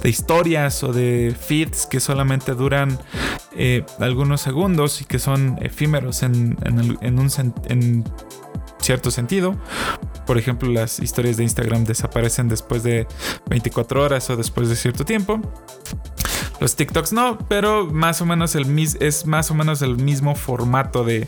historias 0.03 0.83
o 0.83 0.91
de 0.91 1.35
feeds 1.39 1.85
que 1.85 1.99
solamente 1.99 2.53
duran 2.53 2.99
eh, 3.55 3.85
algunos 3.99 4.41
segundos 4.41 5.01
y 5.01 5.05
que 5.05 5.19
son 5.19 5.57
efímeros 5.61 6.23
en, 6.23 6.57
un 6.63 7.29
en 7.69 8.03
cierto 8.83 9.11
sentido. 9.11 9.55
Por 10.25 10.37
ejemplo, 10.37 10.69
las 10.69 10.99
historias 10.99 11.37
de 11.37 11.43
Instagram 11.43 11.85
desaparecen 11.85 12.47
después 12.47 12.83
de 12.83 13.07
24 13.49 14.03
horas 14.03 14.29
o 14.29 14.37
después 14.37 14.69
de 14.69 14.75
cierto 14.75 15.05
tiempo. 15.05 15.41
Los 16.59 16.75
TikToks 16.75 17.13
no, 17.13 17.37
pero 17.47 17.87
más 17.87 18.21
o 18.21 18.25
menos 18.25 18.55
el 18.55 18.63
es 18.99 19.25
más 19.25 19.51
o 19.51 19.53
menos 19.53 19.81
el 19.81 19.97
mismo 19.97 20.35
formato 20.35 21.03
de, 21.03 21.27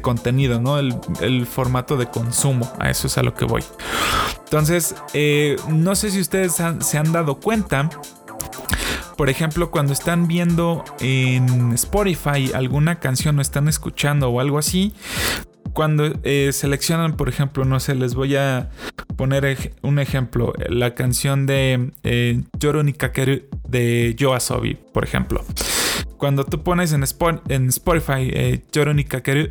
contenido, 0.00 0.60
¿no? 0.60 0.78
El, 0.78 1.46
formato 1.46 1.96
de 1.96 2.06
consumo. 2.06 2.70
A 2.78 2.90
eso 2.90 3.06
es 3.06 3.18
a 3.18 3.22
lo 3.22 3.34
que 3.34 3.44
voy. 3.44 3.62
Entonces, 4.44 4.94
eh, 5.14 5.56
no 5.68 5.94
sé 5.94 6.10
si 6.10 6.20
ustedes 6.20 6.54
se 6.80 6.98
han 6.98 7.12
dado 7.12 7.36
cuenta. 7.36 7.90
Por 9.16 9.28
ejemplo, 9.28 9.70
cuando 9.70 9.92
están 9.92 10.26
viendo 10.26 10.84
en 11.00 11.72
Spotify 11.74 12.50
alguna 12.54 12.98
canción 12.98 13.38
o 13.38 13.42
están 13.42 13.68
escuchando 13.68 14.30
o 14.30 14.40
algo 14.40 14.58
así, 14.58 14.94
cuando 15.72 16.12
eh, 16.22 16.50
seleccionan, 16.52 17.16
por 17.16 17.28
ejemplo, 17.28 17.64
no 17.64 17.80
sé, 17.80 17.94
les 17.94 18.14
voy 18.14 18.36
a 18.36 18.70
poner 19.16 19.72
un 19.82 19.98
ejemplo, 19.98 20.52
la 20.68 20.94
canción 20.94 21.46
de 21.46 21.92
eh, 22.02 22.42
Kakeru 22.96 23.42
de 23.68 24.14
Yoasobi, 24.16 24.74
por 24.92 25.04
ejemplo. 25.04 25.44
Cuando 26.16 26.44
tú 26.44 26.62
pones 26.62 26.92
en, 26.92 27.02
Spotify 27.02 28.30
eh, 28.32 28.62
Kakeru, 29.08 29.50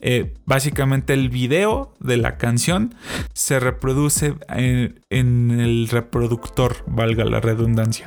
eh, 0.00 0.34
básicamente 0.44 1.14
el 1.14 1.30
video 1.30 1.94
de 1.98 2.18
la 2.18 2.36
canción 2.36 2.94
se 3.32 3.58
reproduce 3.58 4.34
en, 4.50 5.00
en, 5.08 5.50
el 5.60 5.88
reproductor, 5.88 6.76
valga 6.86 7.24
la 7.24 7.40
redundancia. 7.40 8.06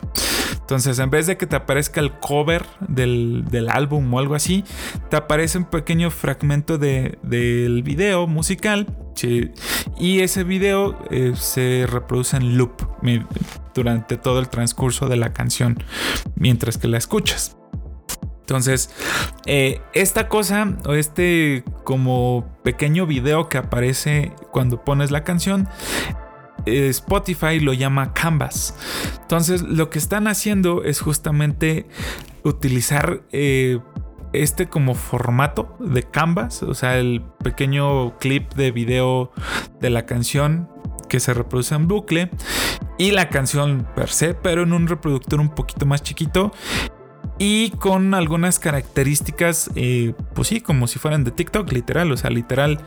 Entonces, 0.67 0.99
en 0.99 1.09
vez 1.09 1.27
de 1.27 1.37
que 1.37 1.47
te 1.47 1.55
aparezca 1.55 2.01
el 2.01 2.11
cover 2.19 2.65
del, 2.89 3.69
álbum 3.71 4.13
o 4.13 4.19
algo 4.19 4.35
así, 4.35 4.65
te 5.09 5.15
aparece 5.15 5.59
un 5.59 5.63
pequeño 5.63 6.11
fragmento 6.11 6.77
de, 6.77 7.17
del 7.23 7.83
video 7.83 8.27
musical. 8.27 8.85
y 9.97 10.19
ese 10.19 10.43
video 10.43 10.99
eh, 11.09 11.31
se 11.37 11.85
reproduce 11.89 12.35
en 12.35 12.57
loop 12.57 12.81
durante 13.73 14.17
todo 14.17 14.39
el 14.39 14.49
transcurso 14.49 15.07
de 15.07 15.15
la 15.15 15.31
canción 15.31 15.81
mientras 16.35 16.77
que 16.77 16.89
la 16.89 16.97
escuchas. 16.97 17.55
Entonces, 18.41 18.89
eh, 19.45 19.79
esta 19.93 20.27
cosa 20.27 20.77
o 20.85 20.95
este 20.95 21.63
como 21.85 22.59
pequeño 22.65 23.05
video 23.05 23.47
que 23.47 23.57
aparece 23.57 24.33
cuando 24.51 24.83
pones 24.83 25.11
la 25.11 25.23
canción 25.23 25.69
Spotify 26.89 27.59
lo 27.59 27.73
llama 27.73 28.13
Canvas. 28.13 28.75
Entonces 29.21 29.61
lo 29.61 29.89
que 29.89 29.99
están 29.99 30.27
haciendo 30.27 30.83
es 30.83 31.01
justamente 31.01 31.87
utilizar 32.43 33.21
eh, 33.31 33.79
este 34.33 34.67
como 34.67 34.95
formato 34.95 35.75
de 35.79 36.03
Canvas, 36.03 36.63
o 36.63 36.73
sea, 36.73 36.97
el 36.97 37.23
pequeño 37.43 38.17
clip 38.19 38.53
de 38.53 38.71
video 38.71 39.31
de 39.79 39.89
la 39.89 40.05
canción 40.05 40.69
que 41.09 41.19
se 41.19 41.33
reproduce 41.33 41.73
en 41.75 41.87
bucle 41.87 42.29
y 42.97 43.11
la 43.11 43.29
canción 43.29 43.87
per 43.95 44.09
se, 44.09 44.33
pero 44.33 44.63
en 44.63 44.73
un 44.73 44.87
reproductor 44.87 45.39
un 45.39 45.49
poquito 45.49 45.85
más 45.85 46.03
chiquito 46.03 46.51
y 47.39 47.69
con 47.71 48.13
algunas 48.13 48.59
características, 48.59 49.69
eh, 49.75 50.13
pues 50.33 50.47
sí, 50.47 50.59
como 50.59 50.87
si 50.87 50.97
fueran 50.97 51.23
de 51.23 51.31
TikTok, 51.31 51.71
literal, 51.71 52.11
o 52.11 52.17
sea, 52.17 52.29
literal, 52.29 52.79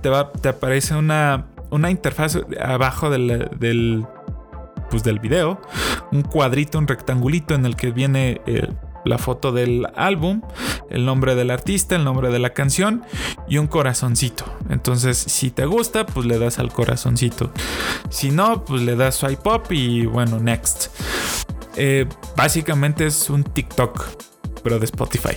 te, 0.00 0.08
va, 0.08 0.32
te 0.32 0.48
aparece 0.48 0.94
una 0.94 1.46
una 1.70 1.90
interfaz 1.90 2.38
abajo 2.60 3.10
del, 3.10 4.06
pues 4.90 5.02
del 5.02 5.18
video, 5.18 5.60
un 6.12 6.22
cuadrito, 6.22 6.78
un 6.78 6.88
rectangulito 6.88 7.54
en 7.54 7.66
el 7.66 7.76
que 7.76 7.90
viene 7.90 8.40
eh, 8.46 8.68
la 9.04 9.18
foto 9.18 9.52
del 9.52 9.86
álbum, 9.96 10.42
el 10.90 11.04
nombre 11.04 11.34
del 11.34 11.50
artista, 11.50 11.96
el 11.96 12.04
nombre 12.04 12.30
de 12.30 12.38
la 12.38 12.50
canción 12.50 13.02
y 13.48 13.58
un 13.58 13.66
corazoncito. 13.66 14.44
Entonces, 14.68 15.16
si 15.18 15.50
te 15.50 15.66
gusta, 15.66 16.06
pues 16.06 16.26
le 16.26 16.38
das 16.38 16.58
al 16.58 16.72
corazoncito. 16.72 17.52
Si 18.10 18.30
no, 18.30 18.64
pues 18.64 18.82
le 18.82 18.96
das 18.96 19.16
swipe 19.16 19.48
up 19.48 19.62
y 19.70 20.06
bueno, 20.06 20.38
next. 20.38 20.88
Eh, 21.76 22.06
básicamente 22.36 23.06
es 23.06 23.30
un 23.30 23.44
TikTok, 23.44 24.04
pero 24.62 24.78
de 24.78 24.84
Spotify. 24.84 25.36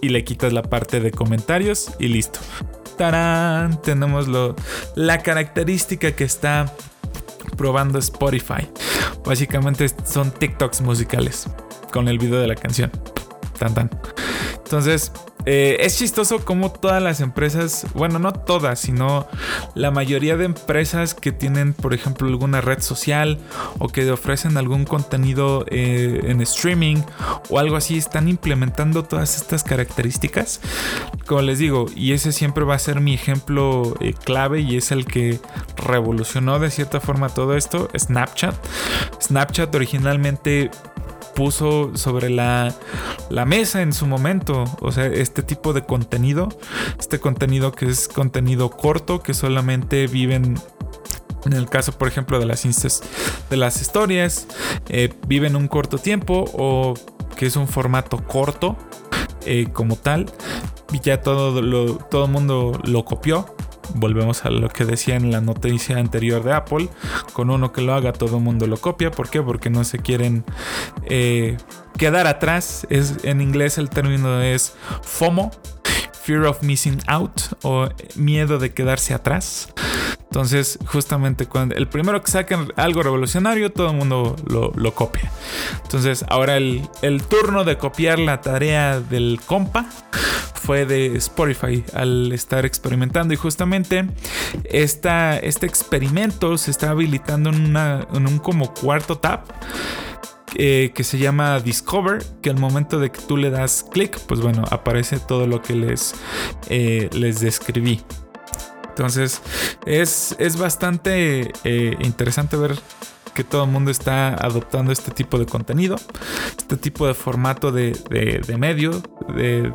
Y 0.00 0.08
le 0.08 0.24
quitas 0.24 0.52
la 0.52 0.62
parte 0.62 1.00
de 1.00 1.12
comentarios 1.12 1.92
y 1.98 2.08
listo. 2.08 2.40
Tenemos 3.82 4.28
lo, 4.28 4.54
la 4.94 5.18
característica 5.18 6.12
que 6.12 6.24
está 6.24 6.72
probando 7.56 7.98
Spotify. 7.98 8.68
Básicamente 9.24 9.86
son 10.04 10.30
TikToks 10.30 10.82
musicales 10.82 11.48
con 11.92 12.08
el 12.08 12.18
video 12.18 12.40
de 12.40 12.46
la 12.46 12.54
canción. 12.54 12.90
Tan 13.58 13.74
tan. 13.74 13.90
Entonces, 14.72 15.12
eh, 15.44 15.76
es 15.80 15.98
chistoso 15.98 16.46
como 16.46 16.72
todas 16.72 17.02
las 17.02 17.20
empresas, 17.20 17.86
bueno, 17.92 18.18
no 18.18 18.32
todas, 18.32 18.80
sino 18.80 19.28
la 19.74 19.90
mayoría 19.90 20.38
de 20.38 20.46
empresas 20.46 21.14
que 21.14 21.30
tienen, 21.30 21.74
por 21.74 21.92
ejemplo, 21.92 22.26
alguna 22.26 22.62
red 22.62 22.80
social 22.80 23.38
o 23.78 23.88
que 23.88 24.10
ofrecen 24.10 24.56
algún 24.56 24.86
contenido 24.86 25.66
eh, 25.68 26.22
en 26.24 26.40
streaming 26.40 27.02
o 27.50 27.58
algo 27.58 27.76
así, 27.76 27.98
están 27.98 28.28
implementando 28.28 29.04
todas 29.04 29.36
estas 29.36 29.62
características. 29.62 30.62
Como 31.26 31.42
les 31.42 31.58
digo, 31.58 31.84
y 31.94 32.12
ese 32.12 32.32
siempre 32.32 32.64
va 32.64 32.76
a 32.76 32.78
ser 32.78 33.02
mi 33.02 33.12
ejemplo 33.12 33.94
eh, 34.00 34.14
clave 34.24 34.60
y 34.60 34.78
es 34.78 34.90
el 34.90 35.04
que 35.04 35.38
revolucionó 35.76 36.58
de 36.58 36.70
cierta 36.70 36.98
forma 36.98 37.28
todo 37.28 37.58
esto, 37.58 37.90
Snapchat. 37.94 38.54
Snapchat 39.20 39.74
originalmente 39.74 40.70
puso 41.34 41.96
sobre 41.96 42.30
la, 42.30 42.74
mesa 43.46 43.82
en 43.82 43.92
su 43.92 44.06
momento. 44.06 44.64
O 44.80 44.92
sea, 44.92 45.06
este 45.06 45.42
tipo 45.42 45.72
de 45.72 45.82
contenido, 45.82 46.48
este 46.98 47.18
contenido 47.18 47.72
que 47.72 47.86
es 47.86 48.08
contenido 48.08 48.70
corto, 48.70 49.22
que 49.22 49.34
solamente 49.34 50.06
viven 50.06 50.58
en 51.44 51.52
el 51.54 51.68
caso, 51.68 51.92
por 51.92 52.06
ejemplo, 52.06 52.38
de 52.38 52.46
las, 52.46 52.62
de 53.50 53.56
las 53.56 53.80
historias, 53.80 54.46
eh, 54.88 55.12
viven 55.26 55.56
un 55.56 55.66
corto 55.66 55.98
tiempo 55.98 56.44
o 56.52 56.94
que 57.36 57.46
es 57.46 57.56
un 57.56 57.66
formato 57.66 58.24
corto 58.24 58.76
eh, 59.44 59.66
como 59.72 59.96
tal. 59.96 60.26
Y 60.92 61.00
ya 61.00 61.20
todo 61.22 61.58
el 61.58 61.98
todo 62.10 62.28
mundo 62.28 62.78
lo 62.84 63.04
copió 63.04 63.46
volvemos 63.94 64.44
a 64.44 64.50
lo 64.50 64.68
que 64.68 64.84
decía 64.84 65.16
en 65.16 65.30
la 65.30 65.40
noticia 65.40 65.98
anterior 65.98 66.42
de 66.42 66.52
Apple, 66.52 66.88
con 67.32 67.50
uno 67.50 67.72
que 67.72 67.82
lo 67.82 67.94
haga 67.94 68.12
todo 68.12 68.38
el 68.38 68.42
mundo 68.42 68.66
lo 68.66 68.76
copia, 68.76 69.10
¿por 69.10 69.28
qué? 69.30 69.42
Porque 69.42 69.70
no 69.70 69.84
se 69.84 69.98
quieren 69.98 70.44
eh, 71.04 71.56
quedar 71.98 72.26
atrás, 72.26 72.86
es, 72.90 73.24
en 73.24 73.40
inglés 73.40 73.78
el 73.78 73.90
término 73.90 74.40
es 74.40 74.74
FOMO, 75.02 75.50
Fear 76.22 76.44
of 76.44 76.62
Missing 76.62 77.00
Out 77.08 77.40
o 77.62 77.88
miedo 78.14 78.58
de 78.58 78.72
quedarse 78.72 79.12
atrás. 79.12 79.72
Entonces, 80.32 80.78
justamente 80.86 81.44
cuando 81.44 81.74
el 81.74 81.88
primero 81.88 82.22
que 82.22 82.30
saquen 82.30 82.72
algo 82.76 83.02
revolucionario, 83.02 83.70
todo 83.70 83.90
el 83.90 83.96
mundo 83.98 84.34
lo, 84.46 84.94
copia. 84.94 85.30
Entonces, 85.82 86.24
ahora 86.26 86.56
el, 86.56 86.88
turno 87.28 87.64
de 87.64 87.76
copiar 87.76 88.18
la 88.18 88.40
tarea 88.40 88.98
del 88.98 89.42
compa 89.44 89.84
fue 90.54 90.86
de 90.86 91.16
Spotify 91.16 91.84
al 91.92 92.32
estar 92.32 92.64
experimentando 92.64 93.34
y 93.34 93.36
justamente 93.36 94.06
esta, 94.64 95.36
este 95.36 95.66
experimento 95.66 96.56
se 96.56 96.70
está 96.70 96.88
habilitando 96.88 97.50
en, 97.50 97.66
una, 97.66 98.06
en 98.14 98.26
un 98.26 98.38
como 98.38 98.72
cuarto 98.72 99.18
tab 99.18 99.40
eh, 100.54 100.92
que 100.94 101.04
se 101.04 101.18
llama 101.18 101.60
Discover, 101.60 102.24
que 102.40 102.48
al 102.48 102.58
momento 102.58 102.98
de 102.98 103.10
que 103.10 103.20
tú 103.20 103.36
le 103.36 103.50
das 103.50 103.84
clic, 103.90 104.18
pues 104.20 104.40
bueno, 104.40 104.64
aparece 104.70 105.18
todo 105.18 105.46
lo 105.46 105.60
que 105.60 105.74
les, 105.74 106.14
eh, 106.70 107.10
les 107.12 107.40
describí. 107.40 108.00
Entonces 108.92 109.40
es, 109.86 110.36
es 110.38 110.58
bastante 110.58 111.52
eh, 111.64 111.96
interesante 112.00 112.56
ver 112.56 112.78
que 113.34 113.44
todo 113.44 113.64
el 113.64 113.70
mundo 113.70 113.90
está 113.90 114.34
adoptando 114.34 114.92
este 114.92 115.10
tipo 115.10 115.38
de 115.38 115.46
contenido, 115.46 115.96
este 116.58 116.76
tipo 116.76 117.06
de 117.06 117.14
formato 117.14 117.72
de, 117.72 117.92
de 118.46 118.58
medio, 118.58 119.02
de 119.34 119.72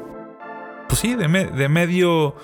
pues 0.87 0.99
sí, 0.99 1.15
de, 1.15 1.27
medio 1.69 2.35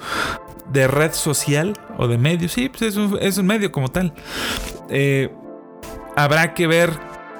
de 0.70 0.88
red 0.88 1.14
social 1.14 1.74
o 1.98 2.08
de 2.08 2.18
medio, 2.18 2.50
sí, 2.50 2.70
pues 2.70 2.82
es 2.82 2.96
un, 2.96 3.18
es 3.22 3.38
un 3.38 3.46
medio 3.46 3.72
como 3.72 3.90
tal. 3.90 4.14
Eh, 4.90 5.34
habrá 6.16 6.54
que 6.54 6.68
ver 6.68 6.92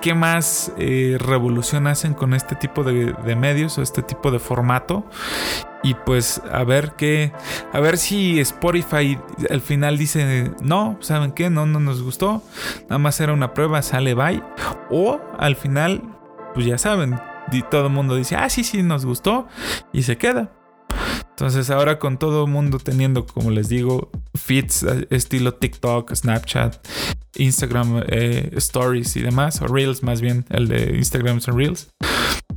qué 0.02 0.14
más 0.14 0.72
eh, 0.78 1.18
revolución 1.20 1.88
hacen 1.88 2.14
con 2.14 2.34
este 2.34 2.56
tipo 2.56 2.84
de, 2.84 3.36
medios 3.36 3.78
o 3.78 3.82
este 3.82 4.02
tipo 4.02 4.32
de 4.32 4.40
formato. 4.40 5.06
Y 5.84 5.96
pues 5.96 6.42
a 6.50 6.64
ver 6.64 6.94
qué, 6.98 7.34
a 7.74 7.80
ver 7.82 7.98
si 7.98 8.40
Spotify 8.40 9.20
al 9.50 9.62
final 9.62 9.98
dice, 9.98 10.52
no, 10.62 10.98
¿saben 11.02 11.34
qué? 11.34 11.50
No, 11.50 11.66
no 11.66 11.80
nos 11.80 12.02
gustó. 12.02 12.42
Nada 12.84 13.00
más 13.00 13.20
era 13.20 13.34
una 13.34 13.54
prueba, 13.54 13.82
sale 13.82 14.14
bye. 14.14 14.42
O 14.90 15.20
al 15.38 15.56
final, 15.56 16.02
pues 16.54 16.66
ya 16.66 16.78
saben, 16.78 17.20
y 17.52 17.62
todo 17.64 17.88
el 17.88 17.94
mundo 17.94 18.16
dice, 18.16 18.36
ah, 18.36 18.50
sí, 18.50 18.64
sí, 18.64 18.82
nos 18.82 19.06
gustó. 19.06 19.48
Y 19.92 20.04
se 20.04 20.18
queda. 20.18 20.52
Entonces 21.30 21.70
ahora 21.72 21.98
con 21.98 22.20
todo 22.20 22.46
el 22.46 22.52
mundo 22.52 22.78
teniendo, 22.78 23.26
como 23.26 23.50
les 23.50 23.68
digo, 23.68 24.12
feeds 24.36 24.84
eh, 24.84 25.08
estilo 25.10 25.56
TikTok, 25.56 26.14
Snapchat, 26.14 26.88
Instagram 27.36 28.04
eh, 28.08 28.52
Stories 28.58 29.16
y 29.16 29.22
demás, 29.22 29.60
o 29.62 29.68
Reels 29.68 30.04
más 30.04 30.22
bien, 30.22 30.46
el 30.50 30.68
de 30.68 30.96
Instagram 30.96 31.42
son 31.42 31.58
Reels, 31.58 31.90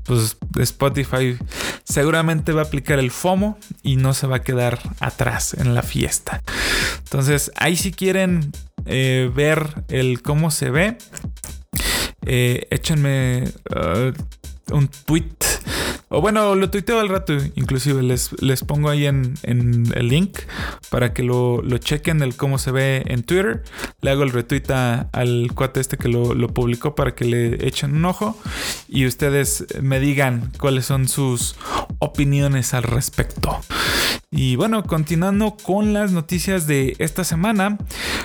pues 0.06 0.36
Spotify 0.58 1.36
seguramente 1.84 2.52
va 2.52 2.62
a 2.62 2.64
aplicar 2.64 2.98
el 2.98 3.10
FOMO 3.10 3.58
y 3.82 3.96
no 3.96 4.14
se 4.14 4.26
va 4.26 4.36
a 4.36 4.42
quedar 4.42 4.78
atrás 5.00 5.54
en 5.54 5.74
la 5.74 5.82
fiesta. 5.82 6.42
Entonces 7.04 7.50
ahí 7.56 7.76
si 7.76 7.92
quieren 7.92 8.52
eh, 8.86 9.30
ver 9.34 9.84
el 9.88 10.22
cómo 10.22 10.50
se 10.50 10.70
ve, 10.70 10.98
échenme 12.26 13.44
uh, 13.70 14.74
un 14.74 14.88
tweet 14.88 15.36
o 16.08 16.20
bueno, 16.20 16.54
lo 16.54 16.70
tuiteo 16.70 17.00
al 17.00 17.08
rato, 17.08 17.32
inclusive 17.56 18.00
les, 18.00 18.30
les 18.40 18.62
pongo 18.62 18.90
ahí 18.90 19.06
en, 19.06 19.34
el 19.42 20.08
link 20.08 20.38
para 20.88 21.12
que 21.12 21.24
lo, 21.24 21.62
chequen 21.78 22.22
el 22.22 22.36
cómo 22.36 22.58
se 22.58 22.70
ve 22.70 23.02
en 23.06 23.24
Twitter. 23.24 23.64
Le 24.02 24.10
hago 24.10 24.22
el 24.22 24.30
retweet 24.30 24.70
al 25.12 25.50
cuate 25.54 25.80
este 25.80 25.96
que 25.96 26.08
lo, 26.08 26.34
lo, 26.34 26.48
publicó 26.54 26.94
para 26.94 27.16
que 27.16 27.24
le 27.24 27.66
echen 27.66 27.96
un 27.96 28.04
ojo 28.04 28.38
y 28.88 29.06
ustedes 29.06 29.66
me 29.82 29.98
digan 29.98 30.52
cuáles 30.58 30.86
son 30.86 31.08
sus 31.08 31.56
opiniones 31.98 32.72
al 32.72 32.84
respecto. 32.84 33.60
Y 34.36 34.56
bueno, 34.56 34.82
continuando 34.82 35.56
con 35.56 35.94
las 35.94 36.12
noticias 36.12 36.66
de 36.66 36.94
esta 36.98 37.24
semana, 37.24 37.78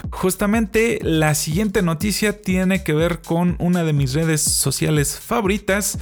justamente 0.10 1.00
la 1.02 1.34
siguiente 1.36 1.82
noticia 1.82 2.42
tiene 2.42 2.84
que 2.84 2.94
ver 2.94 3.22
con 3.22 3.56
una 3.60 3.86
de 3.86 3.94
mis 3.94 4.14
redes 4.14 4.42
sociales 4.42 5.18
favoritas 5.18 5.98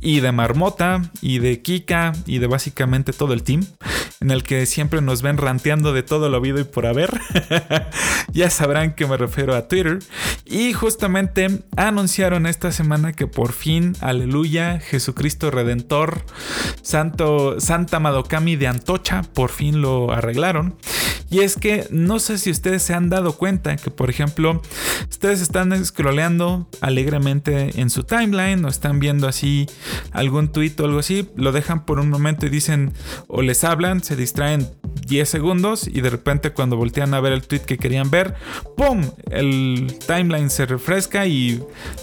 y 0.00 0.20
de 0.20 0.32
Marmota 0.32 1.02
y 1.20 1.40
de 1.40 1.60
Kika 1.60 2.12
y 2.24 2.38
de 2.38 2.46
básicamente 2.46 3.12
todo 3.12 3.34
el 3.34 3.42
team, 3.42 3.66
en 4.20 4.30
el 4.30 4.42
que 4.42 4.66
siempre 4.66 5.00
nos 5.00 5.22
ven 5.22 5.38
ranteando 5.38 5.94
de 5.94 6.02
todo 6.02 6.28
lo 6.28 6.36
habido 6.36 6.60
y 6.60 6.64
por 6.64 6.84
haber. 6.84 7.20
ya 8.32 8.50
sabrán 8.50 8.94
que 8.94 9.06
me 9.06 9.16
refiero 9.16 9.56
a 9.56 9.66
Twitter. 9.66 10.00
Y 10.44 10.74
justamente 10.74 11.62
anunciaron 11.76 12.46
esta 12.46 12.70
semana 12.70 13.14
que 13.14 13.26
por 13.26 13.52
fin, 13.52 13.96
aleluya, 14.00 14.78
Jesucristo 14.78 15.50
Redentor, 15.50 16.24
Santo, 16.82 17.60
Santa 17.60 17.98
Madokami 17.98 18.56
de 18.56 18.66
Antocha, 18.66 19.22
por 19.22 19.50
fin 19.50 19.80
lo 19.80 20.12
arreglaron. 20.12 20.76
Y 21.30 21.40
es 21.40 21.56
que 21.56 21.86
no 21.90 22.18
sé 22.18 22.38
si 22.38 22.50
ustedes 22.50 22.82
se 22.82 22.92
han 22.92 23.08
dado 23.08 23.34
cuenta 23.36 23.76
que, 23.76 23.90
por 23.90 24.10
ejemplo, 24.10 24.60
ustedes 25.08 25.40
están 25.40 25.84
scrolleando 25.84 26.68
alegremente 26.80 27.80
en 27.80 27.88
su 27.88 28.02
timeline 28.02 28.64
o 28.64 28.68
están 28.68 28.98
viendo 28.98 29.28
así 29.28 29.66
algún 30.10 30.50
tweet 30.50 30.74
o 30.80 30.84
algo 30.84 30.98
así, 30.98 31.28
lo 31.36 31.52
dejan 31.52 31.86
por 31.86 32.00
un 32.00 32.10
momento 32.10 32.46
y 32.46 32.48
dicen 32.48 32.92
o 33.28 33.42
les 33.42 33.62
hablan, 33.62 34.02
se 34.02 34.16
distraen 34.16 34.68
10 35.06 35.28
segundos 35.28 35.86
y 35.86 36.00
de 36.00 36.10
repente 36.10 36.50
cuando 36.50 36.76
voltean 36.76 37.14
a 37.14 37.20
ver 37.20 37.32
el 37.32 37.42
tweet 37.42 37.60
que 37.60 37.78
querían 37.78 38.10
ver, 38.10 38.34
¡pum! 38.76 39.02
El 39.30 39.98
timeline 40.06 40.50
se 40.50 40.66
refresca 40.66 41.26
y 41.26 41.62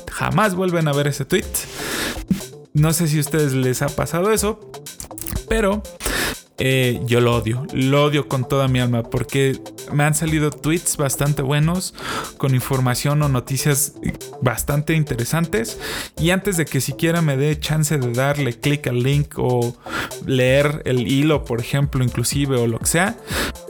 jamás 0.10 0.56
vuelven 0.56 0.88
a 0.88 0.94
ver 0.94 1.08
ese 1.08 1.26
tweet. 1.26 1.44
No 2.74 2.94
sé 2.94 3.08
si 3.08 3.18
a 3.18 3.22
ustedes 3.22 3.54
les 3.54 3.82
ha 3.82 3.88
pasado 3.88 4.32
eso, 4.32 4.72
pero 5.50 5.84
eh, 6.60 7.00
yo 7.06 7.22
lo 7.22 7.36
odio, 7.36 7.66
lo 7.72 8.04
odio 8.04 8.28
con 8.28 8.48
toda 8.48 8.68
mi 8.68 8.80
alma 8.80 9.04
porque 9.04 9.60
me 9.94 10.04
han 10.04 10.16
salido 10.16 10.50
tweets 10.50 10.98
bastante 10.98 11.44
buenos 11.44 11.94
con 12.38 12.56
información 12.56 13.22
o 13.22 13.30
noticias 13.30 13.94
bastante 14.42 14.94
interesantes. 14.94 15.80
Y 16.20 16.32
antes 16.32 16.58
de 16.58 16.66
que 16.66 16.82
siquiera 16.82 17.22
me 17.22 17.38
dé 17.38 17.60
chance 17.60 17.98
de 17.98 18.12
darle 18.12 18.60
clic 18.60 18.88
al 18.88 19.04
link 19.04 19.36
o 19.38 19.76
leer 20.26 20.82
el 20.86 21.08
hilo, 21.08 21.46
por 21.46 21.60
ejemplo, 21.60 22.04
inclusive 22.04 22.58
o 22.58 22.66
lo 22.66 22.80
que 22.80 22.88
sea, 22.88 23.18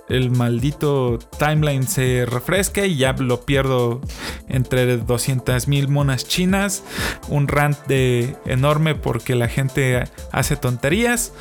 el 0.09 0.31
maldito 0.31 1.19
timeline 1.37 1.87
se 1.87 2.25
refresca 2.25 2.85
y 2.85 2.97
ya 2.97 3.13
lo 3.13 3.41
pierdo 3.41 4.01
entre 4.47 4.97
200 4.97 5.67
mil 5.67 5.87
monas 5.89 6.27
chinas, 6.27 6.83
un 7.27 7.47
rant 7.47 7.77
de 7.87 8.35
enorme 8.45 8.95
porque 8.95 9.35
la 9.35 9.47
gente 9.47 10.05
hace 10.31 10.55
tonterías 10.55 11.33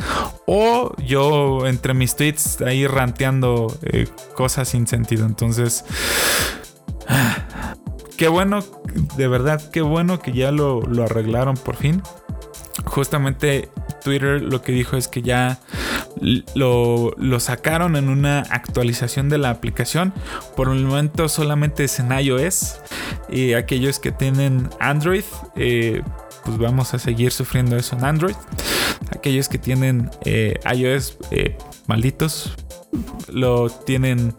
o 0.47 0.95
yo 0.99 1.67
entre 1.67 1.95
mis 1.95 2.17
tweets 2.17 2.61
ahí 2.62 2.87
ranteando 2.87 3.77
eh, 3.83 4.09
cosas 4.35 4.69
sin 4.69 4.87
sentido. 4.87 5.27
Entonces, 5.27 5.85
qué 8.17 8.29
bueno, 8.29 8.64
de 9.17 9.29
verdad, 9.29 9.71
qué 9.71 9.83
bueno 9.83 10.19
que 10.21 10.33
ya 10.33 10.51
lo, 10.51 10.83
lo 10.83 11.05
arreglaron 11.05 11.57
por 11.57 11.77
fin. 11.77 12.03
Justamente 12.85 13.71
Twitter 14.07 14.41
lo 14.41 14.63
que 14.63 14.71
dijo 14.71 14.97
es 14.97 15.09
que 15.09 15.21
ya 15.21 15.59
lo, 16.55 17.41
sacaron 17.41 17.97
en 17.97 18.09
una 18.09 18.39
actualización 18.39 19.29
de 19.29 19.37
la 19.37 19.51
aplicación. 19.51 20.15
Por 20.55 20.69
el 20.69 20.85
momento 20.85 21.29
solamente 21.29 21.83
es 21.83 21.99
en 21.99 22.13
iOS. 22.13 22.79
Y 23.29 23.55
aquellos 23.55 23.99
que 23.99 24.13
tienen 24.13 24.71
Android, 24.79 25.25
eh, 25.57 26.03
pues 26.45 26.57
vamos 26.57 26.95
a 26.95 27.01
seguir 27.01 27.33
sufriendo 27.33 27.77
eso 27.77 27.97
en 27.97 28.05
Android. 28.05 28.37
Aquellos 29.11 29.49
que 29.49 29.59
tienen 29.59 30.09
eh, 30.25 30.61
iOS, 30.73 31.19
eh, 31.33 31.59
malditos, 31.89 32.55
lo 33.29 33.71
tienen 33.71 34.37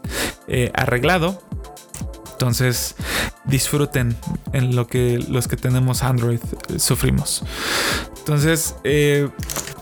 arreglado. 0.72 1.42
Entonces 2.32 2.96
disfruten 3.44 4.16
en 4.54 4.74
lo 4.74 4.86
que 4.86 5.18
los 5.28 5.46
que 5.46 5.56
tenemos 5.56 6.02
Android 6.02 6.40
sufrimos. 6.78 7.44
Entonces, 8.28 8.74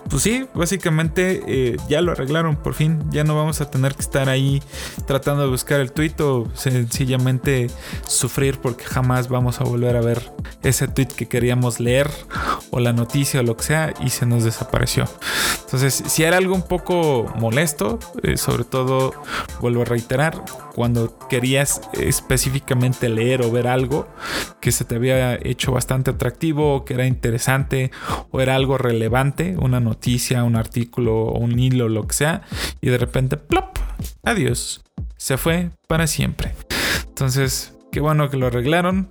pues 0.09 0.23
sí, 0.23 0.47
básicamente 0.55 1.43
eh, 1.47 1.77
ya 1.89 2.01
lo 2.01 2.13
arreglaron 2.13 2.57
por 2.57 2.75
fin. 2.75 3.03
Ya 3.11 3.25
no 3.25 3.35
vamos 3.35 3.61
a 3.61 3.71
tener 3.71 3.95
que 3.95 4.03
estar 4.03 4.29
ahí 4.29 4.63
tratando 5.07 5.43
de 5.43 5.49
buscar 5.49 5.81
el 5.81 5.93
tweet 5.93 6.15
o 6.21 6.49
sencillamente 6.55 7.69
sufrir 8.07 8.59
porque 8.59 8.85
jamás 8.85 9.29
vamos 9.29 9.61
a 9.61 9.65
volver 9.65 9.97
a 9.97 10.01
ver 10.01 10.31
ese 10.63 10.89
tweet 10.89 11.09
que 11.09 11.27
queríamos 11.27 11.81
leer 11.81 12.11
o 12.71 12.81
la 12.81 12.93
noticia 12.93 13.41
o 13.41 13.43
lo 13.43 13.57
que 13.57 13.65
sea 13.65 13.95
y 14.01 14.11
se 14.11 14.27
nos 14.27 14.45
desapareció. 14.45 15.05
Entonces, 15.65 16.03
si 16.07 16.23
era 16.23 16.37
algo 16.37 16.55
un 16.55 16.63
poco 16.63 17.33
molesto, 17.37 17.99
eh, 18.23 18.37
sobre 18.37 18.65
todo, 18.65 19.13
vuelvo 19.61 19.83
a 19.83 19.85
reiterar, 19.85 20.43
cuando 20.77 21.19
querías 21.29 21.81
específicamente 21.95 23.09
leer 23.09 23.43
o 23.43 23.51
ver 23.51 23.67
algo 23.67 24.07
que 24.61 24.73
se 24.73 24.85
te 24.85 24.97
había 24.97 25.35
hecho 25.35 25.73
bastante 25.73 26.11
atractivo, 26.11 26.85
que 26.85 26.93
era 26.93 27.07
interesante 27.07 27.91
o 28.31 28.43
era 28.43 28.55
algo 28.55 28.77
relevante, 28.77 29.57
una 29.59 29.81
noticia, 29.81 29.96
un 30.45 30.57
artículo, 30.57 31.33
un 31.33 31.59
hilo, 31.59 31.89
lo 31.89 32.07
que 32.07 32.15
sea, 32.15 32.43
y 32.81 32.89
de 32.89 32.99
repente, 32.99 33.37
plop, 33.37 33.79
adiós, 34.23 34.83
se 35.17 35.37
fue 35.37 35.71
para 35.87 36.07
siempre. 36.07 36.55
Entonces, 37.09 37.75
qué 37.91 38.01
bueno 38.01 38.29
que 38.31 38.37
lo 38.37 38.47
arreglaron, 38.47 39.09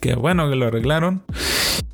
qué 0.00 0.14
bueno 0.14 0.48
que 0.48 0.56
lo 0.56 0.66
arreglaron. 0.66 1.24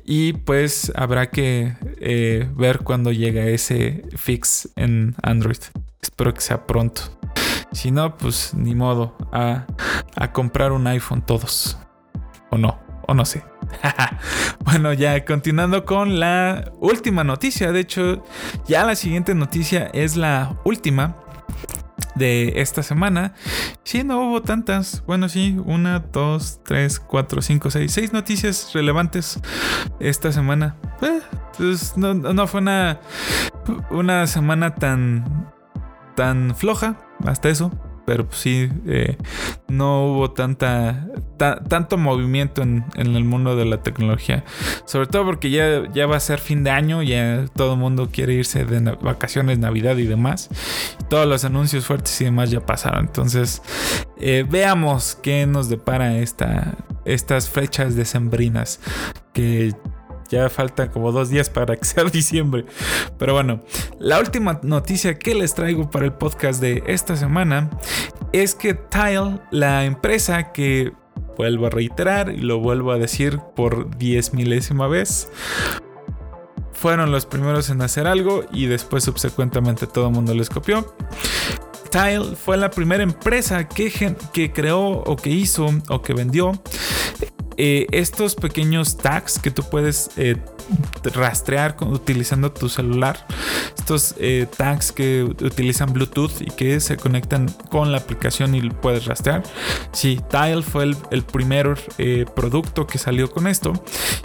Y 0.03 0.33
pues 0.33 0.91
habrá 0.95 1.31
que 1.31 1.73
eh, 1.99 2.47
ver 2.55 2.79
cuando 2.79 3.11
llega 3.11 3.45
ese 3.47 4.03
fix 4.15 4.69
en 4.75 5.15
Android. 5.23 5.57
Espero 6.01 6.33
que 6.33 6.41
sea 6.41 6.67
pronto. 6.67 7.01
Si 7.71 7.89
no, 7.91 8.15
pues 8.15 8.53
ni 8.53 8.75
modo. 8.75 9.15
A, 9.31 9.65
comprar 10.31 10.71
un 10.71 10.85
iPhone 10.87 11.25
todos. 11.25 11.77
O 12.51 12.57
no, 12.57 12.79
o 13.07 13.13
no 13.13 13.25
sé. 13.25 13.43
bueno, 14.65 14.93
ya 14.93 15.23
continuando 15.25 15.85
con 15.85 16.19
la 16.19 16.71
última 16.79 17.23
noticia. 17.23 17.71
De 17.71 17.81
hecho, 17.81 18.23
ya 18.67 18.83
la 18.83 18.95
siguiente 18.95 19.35
noticia 19.35 19.89
es 19.93 20.15
la 20.15 20.57
última 20.63 21.17
de 22.15 22.53
esta 22.61 22.81
semana. 22.83 23.33
Sí, 23.83 24.03
no 24.03 24.21
hubo 24.21 24.41
tantas. 24.41 25.03
Bueno, 25.05 25.29
sí, 25.29 25.57
una, 25.65 25.99
dos, 25.99 26.59
tres, 26.63 26.99
cuatro, 26.99 27.41
cinco, 27.41 27.69
seis. 27.69 27.91
Seis 27.91 28.13
noticias 28.13 28.71
relevantes 28.73 29.39
esta 29.99 30.31
semana. 30.31 30.75
Eh, 31.01 31.21
pues 31.57 31.97
no, 31.97 32.13
no, 32.13 32.47
fue 32.47 32.61
una, 32.61 32.99
una 33.89 34.27
semana 34.27 34.75
tan, 34.75 35.51
tan 36.15 36.55
floja 36.55 36.97
hasta 37.25 37.49
eso. 37.49 37.71
Pero 38.05 38.25
pues 38.27 38.39
sí, 38.39 38.69
eh, 38.87 39.17
no 39.67 40.05
hubo 40.05 40.31
tanta, 40.31 41.07
tanto 41.37 41.97
movimiento 41.97 42.61
en, 42.61 42.85
el 42.95 43.23
mundo 43.23 43.55
de 43.55 43.65
la 43.65 43.81
tecnología. 43.81 44.43
Sobre 44.85 45.07
todo 45.07 45.25
porque 45.25 45.49
ya, 45.49 45.91
ya 45.91 46.05
va 46.05 46.17
a 46.17 46.19
ser 46.19 46.39
fin 46.39 46.63
de 46.63 46.69
año, 46.69 47.01
ya 47.01 47.45
todo 47.55 47.73
el 47.73 47.79
mundo 47.79 48.09
quiere 48.11 48.33
irse 48.33 48.65
de 48.65 48.79
vacaciones, 49.01 49.59
Navidad 49.59 49.97
y 49.97 50.05
demás. 50.05 50.49
Todos 51.09 51.27
los 51.27 51.45
anuncios 51.45 51.85
fuertes 51.85 52.19
y 52.21 52.25
demás 52.25 52.51
ya 52.51 52.59
pasaron. 52.59 53.05
Entonces, 53.05 53.61
eh, 54.17 54.45
veamos 54.47 55.17
qué 55.21 55.47
nos 55.47 55.69
depara 55.69 56.17
esta, 56.17 56.75
estas 57.05 57.49
fechas 57.49 57.95
decembrinas. 57.95 58.79
Que 59.33 59.73
ya 60.29 60.49
falta 60.49 60.91
como 60.91 61.11
dos 61.11 61.29
días 61.29 61.49
para 61.49 61.75
que 61.75 61.85
sea 61.85 62.03
diciembre. 62.13 62.65
Pero 63.17 63.33
bueno, 63.33 63.61
la 63.99 64.19
última 64.19 64.59
noticia 64.63 65.17
que 65.17 65.35
les 65.35 65.53
traigo 65.53 65.89
para 65.89 66.05
el 66.05 66.13
podcast 66.13 66.61
de 66.61 66.83
esta 66.87 67.15
semana 67.15 67.69
es 68.31 68.55
que 68.55 68.73
Tile, 68.73 69.39
la 69.51 69.85
empresa 69.85 70.51
que 70.51 70.93
vuelvo 71.37 71.67
a 71.67 71.69
reiterar 71.69 72.29
y 72.29 72.39
lo 72.39 72.59
vuelvo 72.59 72.91
a 72.91 72.97
decir 72.97 73.39
por 73.55 73.97
diez 73.97 74.33
milésima 74.33 74.87
vez, 74.87 75.29
fueron 76.73 77.11
los 77.11 77.25
primeros 77.25 77.69
en 77.69 77.81
hacer 77.81 78.07
algo 78.07 78.45
y 78.51 78.67
después 78.67 79.03
subsecuentemente 79.03 79.87
todo 79.87 80.07
el 80.07 80.13
mundo 80.13 80.33
les 80.33 80.49
copió. 80.49 80.95
Tile 81.89 82.35
fue 82.35 82.57
la 82.57 82.69
primera 82.69 83.03
empresa 83.03 83.67
que, 83.67 84.15
que 84.33 84.51
creó 84.51 84.81
o 84.81 85.15
que 85.15 85.29
hizo 85.29 85.69
o 85.89 86.01
que 86.01 86.13
vendió 86.13 86.51
eh, 87.57 87.87
estos 87.91 88.35
pequeños 88.35 88.97
tags 88.97 89.39
que 89.39 89.49
tú 89.49 89.63
puedes 89.63 90.09
eh, 90.17 90.35
rastrear 91.13 91.77
utilizando 91.81 92.51
tu 92.51 92.67
celular, 92.67 93.25
estos 93.77 94.15
eh, 94.19 94.47
tags 94.57 94.91
que 94.91 95.23
utilizan 95.23 95.93
Bluetooth 95.93 96.41
y 96.41 96.45
que 96.47 96.79
se 96.79 96.97
conectan 96.97 97.47
con 97.69 97.91
la 97.91 97.99
aplicación 97.99 98.55
y 98.55 98.69
puedes 98.69 99.05
rastrear. 99.05 99.43
Sí, 99.93 100.19
Tile 100.29 100.63
fue 100.63 100.83
el, 101.11 101.23
primer 101.23 101.77
producto 102.35 102.87
que 102.87 102.97
salió 102.97 103.31
con 103.31 103.47
esto 103.47 103.73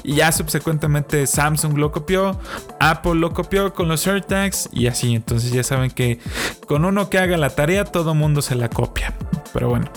y 0.02 0.16
ya 0.16 0.32
subsecuentemente 0.32 1.26
Samsung 1.26 1.78
lo 1.78 1.92
copió, 1.92 2.38
Apple 2.78 3.14
lo 3.14 3.32
copió 3.32 3.72
con 3.74 3.88
los 3.88 4.06
AirTags 4.06 4.68
y 4.72 4.86
así. 4.86 5.14
Entonces 5.14 5.52
ya 5.52 5.62
saben 5.62 5.90
que 5.90 6.18
con 6.66 6.84
uno 6.84 7.10
que 7.10 7.18
haga 7.18 7.36
la 7.36 7.50
tarea 7.50 7.84
todo 7.84 8.14
mundo 8.14 8.42
se 8.42 8.54
la 8.54 8.68
copia. 8.68 9.14
Pero 9.52 9.68
bueno, 9.68 9.90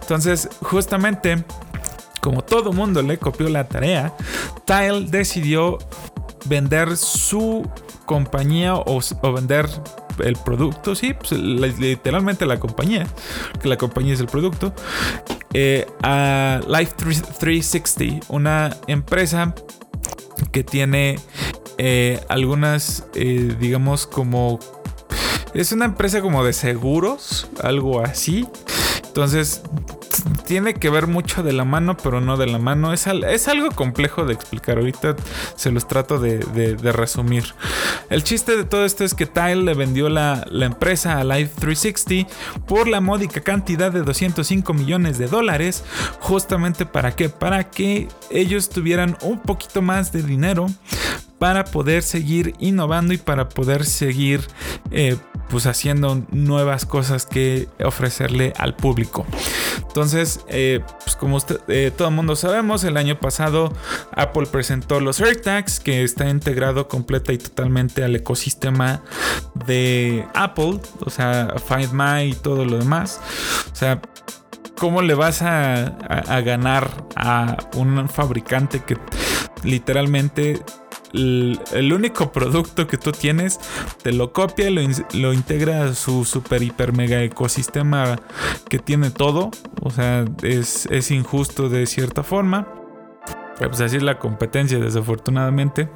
entonces 0.00 0.48
justamente 0.62 1.44
como 2.20 2.42
todo 2.42 2.72
mundo 2.72 3.02
le 3.02 3.18
copió 3.18 3.48
la 3.48 3.68
tarea, 3.68 4.14
Tile 4.64 5.06
decidió 5.08 5.78
vender 6.46 6.96
su 6.96 7.68
compañía 8.06 8.74
o, 8.74 9.00
vender 9.34 9.68
el 10.18 10.36
producto, 10.36 10.94
sí, 10.94 11.14
pues, 11.14 11.32
literalmente 11.32 12.46
la 12.46 12.58
compañía, 12.58 13.06
que 13.60 13.68
la 13.68 13.76
compañía 13.76 14.14
es 14.14 14.20
el 14.20 14.26
producto, 14.26 14.72
eh, 15.52 15.86
a 16.02 16.60
Life 16.66 16.94
360, 16.96 18.26
una 18.28 18.76
empresa 18.86 19.54
que 20.52 20.64
tiene 20.64 21.18
eh, 21.78 22.20
algunas, 22.28 23.06
eh, 23.14 23.56
digamos, 23.58 24.06
como... 24.06 24.58
Es 25.54 25.72
una 25.72 25.86
empresa 25.86 26.20
como 26.20 26.44
de 26.44 26.52
seguros, 26.52 27.48
algo 27.62 28.00
así. 28.00 28.46
Entonces, 29.06 29.62
tiene 30.46 30.74
que 30.74 30.90
ver 30.90 31.06
mucho 31.06 31.42
de 31.42 31.52
la 31.52 31.64
mano, 31.64 31.96
pero 31.96 32.20
no 32.20 32.36
de 32.36 32.46
la 32.46 32.58
mano. 32.58 32.92
Es, 32.92 33.06
algo 33.06 33.70
complejo 33.70 34.24
de 34.24 34.34
explicar. 34.34 34.78
Ahorita 34.78 35.16
se 35.56 35.70
los 35.70 35.86
trato 35.88 36.18
de, 36.18 36.38
resumir. 36.92 37.44
El 38.10 38.24
chiste 38.24 38.56
de 38.56 38.64
todo 38.64 38.84
esto 38.84 39.04
es 39.04 39.14
que 39.14 39.26
Tile 39.26 39.56
le 39.56 39.74
vendió 39.74 40.08
la, 40.08 40.46
empresa 40.60 41.18
a 41.18 41.24
Life 41.24 41.52
360 41.60 42.30
por 42.66 42.88
la 42.88 43.00
módica 43.00 43.40
cantidad 43.40 43.92
de 43.92 44.02
205 44.02 44.72
millones 44.74 45.18
de 45.18 45.26
dólares. 45.26 45.84
Justamente 46.20 46.86
para 46.86 47.14
qué? 47.14 47.28
Para 47.28 47.70
que 47.70 48.08
ellos 48.30 48.68
tuvieran 48.68 49.16
un 49.22 49.40
poquito 49.40 49.82
más 49.82 50.12
de 50.12 50.22
dinero 50.22 50.66
para 51.38 51.64
poder 51.64 52.02
seguir 52.02 52.54
innovando 52.58 53.14
y 53.14 53.18
para 53.18 53.48
poder 53.48 53.84
seguir 53.84 54.40
eh, 54.90 55.16
pues 55.48 55.66
haciendo 55.66 56.22
nuevas 56.30 56.86
cosas 56.86 57.26
que 57.26 57.68
ofrecerle 57.84 58.52
al 58.56 58.76
público. 58.76 59.26
Entonces, 59.86 60.40
eh, 60.48 60.80
pues 61.04 61.16
como 61.16 61.38
eh, 61.68 61.90
todo 61.96 62.08
el 62.08 62.14
mundo 62.14 62.36
sabemos, 62.36 62.84
el 62.84 62.96
año 62.96 63.18
pasado 63.18 63.72
Apple 64.12 64.46
presentó 64.46 65.00
los 65.00 65.20
AirTags, 65.20 65.80
que 65.80 66.02
está 66.02 66.28
integrado 66.28 66.88
completa 66.88 67.32
y 67.32 67.38
totalmente 67.38 68.04
al 68.04 68.14
ecosistema 68.16 69.02
de 69.66 70.26
Apple, 70.34 70.80
o 71.00 71.10
sea, 71.10 71.54
Find 71.66 71.92
My 71.92 72.30
y 72.30 72.34
todo 72.34 72.64
lo 72.64 72.78
demás. 72.78 73.20
O 73.72 73.76
sea, 73.76 74.00
¿cómo 74.78 75.02
le 75.02 75.14
vas 75.14 75.42
a 75.42 76.40
ganar 76.44 76.90
a 77.16 77.56
un 77.74 78.08
fabricante 78.08 78.80
que 78.80 78.96
literalmente 79.64 80.62
el, 81.12 81.92
único 81.92 82.32
producto 82.32 82.86
que 82.86 82.96
tú 82.96 83.12
tienes, 83.12 83.58
te 84.02 84.12
lo 84.12 84.32
copia, 84.32 84.70
lo, 84.70 84.82
lo 85.14 85.32
integra 85.32 85.84
a 85.84 85.94
su 85.94 86.24
super, 86.24 86.62
hiper, 86.62 86.92
mega 86.92 87.22
ecosistema 87.22 88.16
que 88.68 88.78
tiene 88.78 89.10
todo. 89.10 89.50
O 89.82 89.90
sea, 89.90 90.24
es, 90.42 90.86
es 90.86 91.10
injusto 91.10 91.68
de 91.68 91.86
cierta 91.86 92.22
forma. 92.22 92.68
Pues 93.58 93.80
así 93.80 93.96
es 93.96 94.02
la 94.02 94.18
competencia, 94.18 94.78
desafortunadamente. 94.78 95.88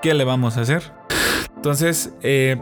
¿Qué 0.00 0.14
le 0.14 0.24
vamos 0.24 0.56
a 0.56 0.60
hacer? 0.60 0.92
Entonces, 1.56 2.12
eh, 2.22 2.60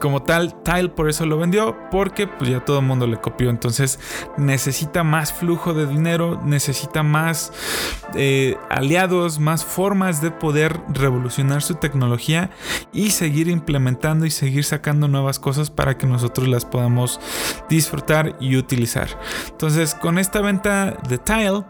como 0.00 0.22
tal, 0.22 0.62
Tile 0.62 0.88
por 0.88 1.08
eso 1.08 1.26
lo 1.26 1.38
vendió, 1.38 1.76
porque 1.90 2.26
pues 2.26 2.50
ya 2.50 2.64
todo 2.64 2.78
el 2.80 2.86
mundo 2.86 3.06
le 3.06 3.20
copió. 3.20 3.50
Entonces 3.50 3.98
necesita 4.36 5.02
más 5.04 5.32
flujo 5.32 5.74
de 5.74 5.86
dinero, 5.86 6.40
necesita 6.44 7.02
más 7.02 7.52
eh, 8.14 8.56
aliados, 8.70 9.38
más 9.38 9.64
formas 9.64 10.20
de 10.20 10.30
poder 10.30 10.80
revolucionar 10.88 11.62
su 11.62 11.74
tecnología 11.74 12.50
y 12.92 13.10
seguir 13.10 13.48
implementando 13.48 14.26
y 14.26 14.30
seguir 14.30 14.64
sacando 14.64 15.08
nuevas 15.08 15.38
cosas 15.38 15.70
para 15.70 15.98
que 15.98 16.06
nosotros 16.06 16.48
las 16.48 16.64
podamos 16.64 17.20
disfrutar 17.68 18.36
y 18.40 18.56
utilizar. 18.56 19.08
Entonces 19.48 19.94
con 19.94 20.18
esta 20.18 20.40
venta 20.40 20.98
de 21.08 21.18
Tile, 21.18 21.64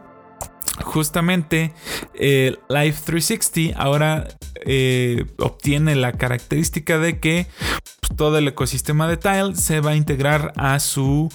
justamente 0.82 1.72
el 2.14 2.58
Life 2.68 3.02
360 3.04 3.80
ahora 3.80 4.28
eh, 4.64 5.24
obtiene 5.38 5.94
la 5.94 6.12
característica 6.12 6.98
de 6.98 7.20
que 7.20 7.46
pues, 8.00 8.16
todo 8.16 8.38
el 8.38 8.48
ecosistema 8.48 9.08
de 9.08 9.16
Tile 9.16 9.54
se 9.54 9.80
va 9.80 9.92
a 9.92 9.96
integrar 9.96 10.52
a 10.56 10.80
su 10.80 11.32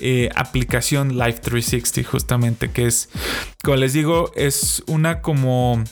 eh, 0.00 0.30
aplicación 0.34 1.18
Life 1.18 1.40
360 1.40 2.08
justamente 2.08 2.70
que 2.70 2.86
es 2.86 3.10
como 3.62 3.76
les 3.76 3.92
digo 3.92 4.32
es 4.34 4.82
una 4.86 5.20
como 5.20 5.84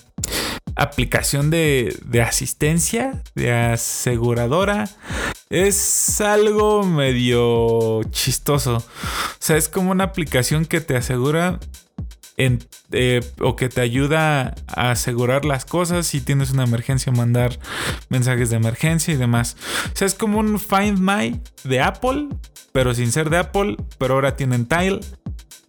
aplicación 0.76 1.51
de, 1.51 1.96
de, 2.05 2.22
asistencia, 2.22 3.22
de 3.34 3.53
aseguradora. 3.53 4.88
Es 5.51 6.20
algo 6.20 6.84
medio 6.84 8.03
chistoso. 8.11 8.76
O 8.76 8.82
sea, 9.40 9.57
es 9.57 9.68
como 9.68 9.90
una 9.90 10.05
aplicación 10.05 10.66
que 10.66 10.80
te 10.80 10.96
asegura 10.96 11.59
eh, 12.39 13.20
o 13.41 13.57
que 13.57 13.68
te 13.68 13.80
ayuda 13.80 14.55
a 14.68 14.93
asegurar 14.93 15.45
las 15.45 15.64
cosas 15.64 16.07
si 16.07 16.20
tienes 16.20 16.53
una 16.53 16.64
emergencia, 16.64 17.12
mandar 17.12 17.59
mensajes 18.09 18.51
de 18.51 18.57
emergencia 18.57 19.12
y 19.12 19.16
demás. 19.16 19.57
O 19.93 19.97
sea, 19.97 20.07
es 20.07 20.14
como 20.14 20.39
un 20.39 20.59
Find 20.59 20.99
My 21.01 21.41
de 21.64 21.80
Apple, 21.80 22.28
pero 22.72 22.95
sin 22.95 23.11
ser 23.11 23.28
de 23.28 23.39
Apple, 23.39 23.76
pero 23.99 24.14
ahora 24.14 24.36
tienen 24.36 24.66
Tile 24.66 25.01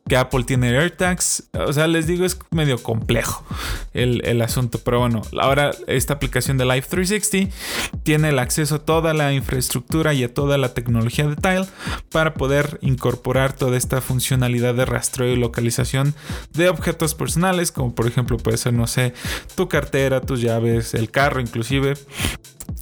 que 0.10 0.18
Apple 0.18 0.44
tiene 0.44 0.78
AirTags. 0.78 1.50
O 1.54 1.72
sea, 1.72 1.88
les 1.88 2.08
digo, 2.08 2.26
es 2.26 2.38
medio 2.52 2.82
complejo 2.84 3.46
el, 3.94 4.42
asunto. 4.42 4.80
Pero 4.84 5.00
bueno, 5.00 5.22
ahora 5.40 5.72
esta 5.88 6.16
aplicación 6.16 6.58
de 6.58 6.66
Life 6.66 6.90
360 6.90 7.56
tiene 8.04 8.30
el 8.30 8.40
acceso 8.40 8.76
a 8.76 8.80
toda 8.80 9.14
la 9.14 9.32
infraestructura 9.34 10.14
y 10.14 10.24
a 10.24 10.34
toda 10.34 10.58
la 10.58 10.74
tecnología 10.74 11.28
de 11.28 11.36
Tile 11.36 11.68
para 12.12 12.34
poder 12.34 12.80
incorporar 12.82 13.54
toda 13.54 13.78
esta 13.78 14.02
funcionalidad 14.02 14.76
de 14.76 14.86
rastreo 14.86 15.32
y 15.32 15.38
localización 15.38 16.14
de 16.54 16.68
objetos 16.68 17.16
personales, 17.16 17.72
como 17.72 17.94
por 17.96 18.08
ejemplo 18.08 18.38
puede 18.38 18.58
ser, 18.58 18.74
no 18.74 18.88
sé, 18.88 19.14
tu 19.56 19.70
cartera, 19.70 20.22
tus 20.22 20.42
llaves, 20.42 20.94
el 20.94 21.12
carro 21.12 21.40
inclusive. 21.40 21.94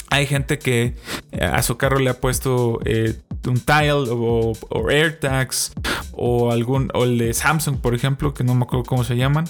Hay 0.09 0.25
gente 0.25 0.57
que 0.57 0.95
eh, 1.31 1.43
a 1.43 1.61
su 1.61 1.77
carro 1.77 1.99
le 1.99 2.09
ha 2.09 2.19
puesto 2.21 2.79
eh, 2.85 3.19
un 3.45 3.59
tile 3.59 3.91
o, 3.91 4.53
AirTags 4.89 5.73
o 6.13 6.51
algún 6.51 6.89
o 6.93 7.03
el 7.03 7.17
de 7.17 7.33
Samsung 7.33 7.79
por 7.79 7.95
ejemplo 7.95 8.33
que 8.33 8.43
no 8.43 8.55
me 8.55 8.63
acuerdo 8.63 8.83
cómo 8.85 9.03
se 9.03 9.15
llaman 9.15 9.45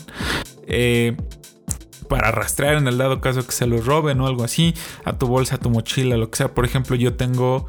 eh, 0.67 1.15
para 2.09 2.31
rastrear 2.31 2.75
en 2.75 2.87
el 2.87 2.97
dado 2.97 3.21
caso 3.21 3.45
que 3.45 3.51
se 3.51 3.67
lo 3.67 3.81
roben 3.81 4.21
o 4.21 4.27
algo 4.27 4.43
así 4.43 4.73
a 5.03 5.17
tu 5.17 5.27
bolsa, 5.27 5.55
a 5.55 5.57
tu 5.57 5.69
mochila, 5.69 6.15
lo 6.15 6.29
que 6.31 6.37
sea. 6.37 6.53
Por 6.53 6.63
ejemplo, 6.63 6.95
yo 6.95 7.15
tengo 7.15 7.67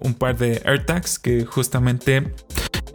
un 0.00 0.14
par 0.14 0.36
de 0.36 0.60
AirTags 0.64 1.20
que 1.20 1.44
justamente 1.44 2.34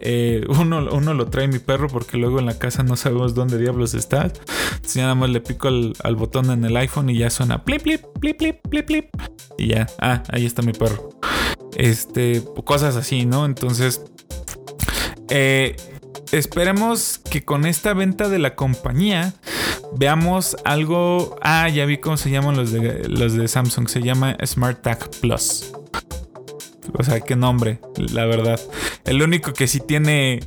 eh, 0.08 0.46
uno, 0.50 0.82
lo 0.82 1.28
trae 1.28 1.48
mi 1.48 1.58
perro 1.58 1.88
porque 1.88 2.18
luego 2.18 2.40
en 2.40 2.46
la 2.46 2.60
casa 2.60 2.84
no 2.84 2.96
sabemos 2.96 3.34
dónde 3.34 3.58
diablos 3.58 3.96
está. 3.96 4.32
Entonces 4.76 4.98
nada 4.98 5.16
más 5.16 5.32
le 5.32 5.42
pico 5.42 5.68
al, 5.68 6.16
botón 6.16 6.52
en 6.52 6.64
el 6.64 6.78
iPhone 6.78 7.10
y 7.10 7.18
ya 7.18 7.32
suena 7.32 7.64
plip, 7.64 7.82
plip, 7.82 8.02
plip, 8.20 8.38
plip, 8.38 8.62
plip, 8.70 8.86
plip. 8.86 9.06
Y 9.58 9.70
ya, 9.70 9.88
ah, 10.00 10.22
ahí 10.30 10.46
está 10.46 10.62
mi 10.62 10.74
perro. 10.74 11.10
Este, 11.76 12.44
cosas 12.64 12.96
así, 12.96 13.26
¿no? 13.26 13.46
Entonces, 13.46 14.02
eh, 15.30 15.76
esperemos 16.32 17.20
que 17.30 17.44
con 17.44 17.66
esta 17.66 17.94
venta 17.94 18.30
de 18.30 18.40
la 18.40 18.56
compañía 18.56 19.34
veamos 19.98 20.58
algo. 20.64 21.38
Ah, 21.42 21.70
ya 21.70 21.86
vi 21.86 21.98
cómo 21.98 22.18
se 22.18 22.30
llaman 22.30 22.56
los 22.56 22.72
de, 22.72 23.08
los 23.08 23.34
de 23.34 23.48
Samsung. 23.48 23.88
Se 23.88 24.02
llama 24.02 24.38
Smart 24.46 24.82
Tag 24.82 25.10
Plus. 25.22 25.72
O 26.98 27.04
sea, 27.04 27.20
qué 27.20 27.36
nombre, 27.36 27.80
la 27.98 28.26
verdad. 28.26 28.60
El 29.06 29.22
único 29.22 29.54
que 29.54 29.68
sí 29.68 29.80
tiene 29.80 30.40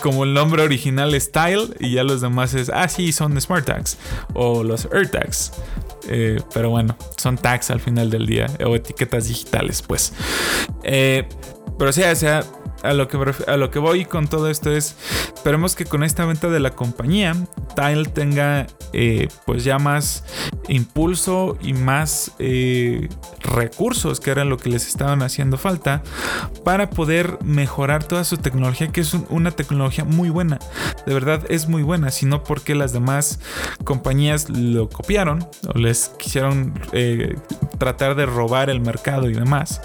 como 0.00 0.24
el 0.24 0.34
nombre 0.34 0.62
original 0.62 1.14
es 1.14 1.24
Style 1.24 1.74
y 1.80 1.92
ya 1.92 2.04
los 2.04 2.20
demás 2.20 2.54
es, 2.54 2.68
ah, 2.68 2.88
sí, 2.88 3.12
son 3.12 3.40
Smart 3.40 3.64
Tags 3.64 3.96
o 4.34 4.62
los 4.62 4.86
AirTags. 4.92 5.52
Eh, 6.08 6.40
pero 6.52 6.70
bueno, 6.70 6.96
son 7.16 7.38
tags 7.38 7.70
al 7.70 7.80
final 7.80 8.10
del 8.10 8.26
día 8.26 8.46
o 8.64 8.74
etiquetas 8.76 9.28
digitales, 9.28 9.82
pues. 9.82 10.12
Eh, 10.82 11.28
pero 11.78 11.92
sea, 11.92 12.12
o 12.12 12.16
sea, 12.16 12.44
a 12.84 12.92
lo, 12.92 13.08
que, 13.08 13.18
a 13.46 13.56
lo 13.56 13.70
que 13.70 13.78
voy 13.78 14.04
con 14.04 14.28
todo 14.28 14.50
esto 14.50 14.70
es, 14.70 14.96
esperemos 15.34 15.74
que 15.74 15.86
con 15.86 16.04
esta 16.04 16.24
venta 16.26 16.48
de 16.48 16.60
la 16.60 16.70
compañía, 16.70 17.34
Tile 17.74 18.04
tenga 18.04 18.66
eh, 18.92 19.28
pues 19.46 19.64
ya 19.64 19.78
más 19.78 20.24
impulso 20.68 21.56
y 21.60 21.72
más 21.72 22.32
eh, 22.38 23.08
recursos, 23.40 24.20
que 24.20 24.30
era 24.30 24.44
lo 24.44 24.58
que 24.58 24.68
les 24.68 24.86
estaban 24.86 25.22
haciendo 25.22 25.56
falta, 25.56 26.02
para 26.62 26.90
poder 26.90 27.38
mejorar 27.42 28.04
toda 28.04 28.24
su 28.24 28.36
tecnología, 28.36 28.88
que 28.88 29.00
es 29.00 29.14
una 29.30 29.50
tecnología 29.50 30.04
muy 30.04 30.28
buena. 30.28 30.58
De 31.06 31.14
verdad 31.14 31.42
es 31.48 31.68
muy 31.68 31.82
buena, 31.82 32.10
sino 32.10 32.44
porque 32.44 32.74
las 32.74 32.92
demás 32.92 33.40
compañías 33.84 34.50
lo 34.50 34.88
copiaron 34.88 35.46
o 35.74 35.78
les 35.78 36.10
quisieron 36.18 36.74
eh, 36.92 37.36
tratar 37.78 38.14
de 38.14 38.26
robar 38.26 38.68
el 38.68 38.80
mercado 38.80 39.28
y 39.30 39.32
demás. 39.34 39.80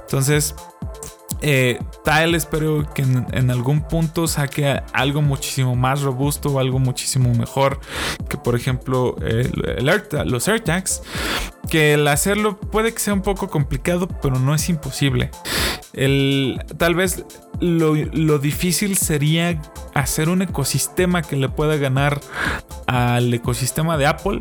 Entonces, 0.00 0.54
eh, 1.40 1.78
Tile 2.04 2.36
espero 2.36 2.88
que 2.94 3.02
en, 3.02 3.50
algún 3.50 3.82
punto 3.82 4.26
saque 4.26 4.82
algo 4.92 5.22
muchísimo 5.22 5.76
más 5.76 6.02
robusto 6.02 6.50
o 6.50 6.58
algo 6.58 6.78
muchísimo 6.78 7.32
mejor 7.34 7.80
que 8.28 8.36
por 8.36 8.56
ejemplo 8.56 9.16
los 10.24 10.48
AirTags. 10.48 11.02
Que 11.68 11.94
el 11.94 12.08
hacerlo 12.08 12.58
puede 12.58 12.94
que 12.94 12.98
sea 12.98 13.12
un 13.12 13.20
poco 13.20 13.48
complicado, 13.48 14.08
pero 14.22 14.38
no 14.38 14.54
es 14.54 14.68
imposible. 14.70 15.30
El, 15.92 16.58
tal 16.78 16.94
vez 16.94 17.24
lo, 17.60 17.94
lo 17.94 18.38
difícil 18.38 18.96
sería 18.96 19.60
hacer 19.94 20.30
un 20.30 20.42
ecosistema 20.42 21.22
que 21.22 21.36
le 21.36 21.48
pueda 21.48 21.76
ganar 21.76 22.20
al 22.86 23.32
ecosistema 23.34 23.98
de 23.98 24.06
Apple. 24.06 24.40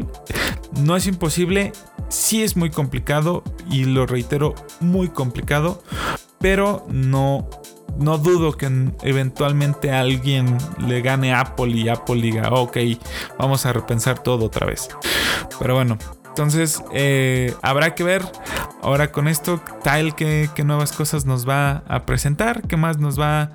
No 0.80 0.96
es 0.96 1.08
imposible, 1.08 1.74
sí 2.10 2.44
es 2.44 2.56
muy 2.56 2.70
complicado 2.70 3.44
y 3.70 3.86
lo 3.86 4.06
reitero, 4.06 4.56
muy 4.80 5.10
complicado, 5.10 5.82
pero 6.40 6.86
no 6.90 7.48
no 7.98 8.18
dudo 8.18 8.54
que 8.54 8.70
eventualmente 9.02 9.92
alguien 9.92 10.58
le 10.86 11.02
gane 11.02 11.34
a 11.34 11.42
Apple 11.42 11.70
y 11.70 11.90
Apple 11.90 12.22
diga, 12.22 12.50
ok, 12.52 12.78
vamos 13.40 13.66
a 13.66 13.74
repensar 13.74 14.20
todo 14.20 14.46
otra 14.46 14.68
vez. 14.68 14.88
Pero 15.60 15.74
bueno, 15.74 15.98
entonces, 16.38 16.84
eh, 16.94 17.52
habrá 17.64 17.96
que 17.96 18.04
ver 18.04 18.22
ahora 18.84 19.12
con 19.12 19.28
esto, 19.28 19.60
Tile, 19.84 20.14
qué, 20.16 20.64
nuevas 20.64 20.92
cosas 20.92 21.26
nos 21.26 21.50
va 21.50 21.78
a 21.88 22.06
presentar, 22.06 22.62
qué 22.68 22.78
más 22.78 23.00
nos 23.00 23.20
va 23.20 23.54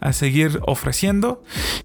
a 0.00 0.12
seguir 0.12 0.58
ofreciendo. 0.66 1.44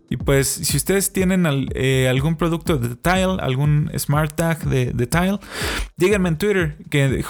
Y 0.09 0.17
pues, 0.17 0.47
si 0.47 0.75
ustedes 0.75 1.13
tienen 1.13 1.45
eh, 1.75 2.07
algún 2.09 2.35
producto 2.35 2.77
de 2.77 2.95
Tile, 2.95 3.37
algún 3.41 3.91
Smart 3.95 4.33
Tag 4.35 4.65
de, 4.65 5.05
Tile, 5.05 5.37
díganme 5.97 6.29
en 6.29 6.37
Twitter 6.39 6.77
que 6.89 7.23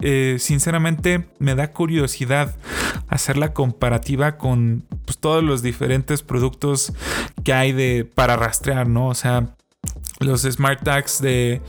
eh, 0.00 0.36
sinceramente 0.40 1.28
me 1.38 1.54
da 1.54 1.70
curiosidad 1.70 2.56
hacer 3.06 3.36
la 3.36 3.52
comparativa 3.52 4.36
con 4.36 4.82
pues, 5.04 5.16
todos 5.18 5.44
los 5.44 5.62
diferentes 5.62 6.22
productos 6.24 6.92
que 7.44 7.52
hay 7.52 7.70
de, 7.70 8.04
para 8.04 8.34
rastrear, 8.34 8.88
¿no? 8.88 9.06
O 9.06 9.14
sea, 9.14 9.54
los 10.24 10.42
Smart 10.42 10.82
Tags 10.82 11.20
de, 11.20 11.62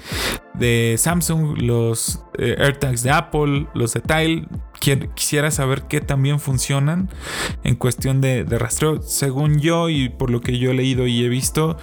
de 0.54 0.96
Samsung, 0.98 1.62
los 1.62 2.24
eh, 2.38 2.56
AirTags 2.60 3.04
de 3.04 3.12
Apple, 3.12 3.68
los 3.74 3.94
de 3.94 4.02
Tile. 4.02 4.48
Quisiera 5.16 5.50
saber 5.50 5.84
qué 5.84 6.02
también 6.02 6.42
funcionan 6.42 7.10
en 7.64 7.76
cuestión 7.76 8.20
de, 8.20 8.44
rastreo. 8.44 9.02
Según 9.02 9.60
yo 9.60 9.90
y 9.90 10.10
por 10.10 10.30
lo 10.30 10.42
que 10.42 10.58
yo 10.58 10.72
he 10.72 10.74
leído 10.74 11.08
y 11.08 11.24
he 11.24 11.30
visto, 11.30 11.78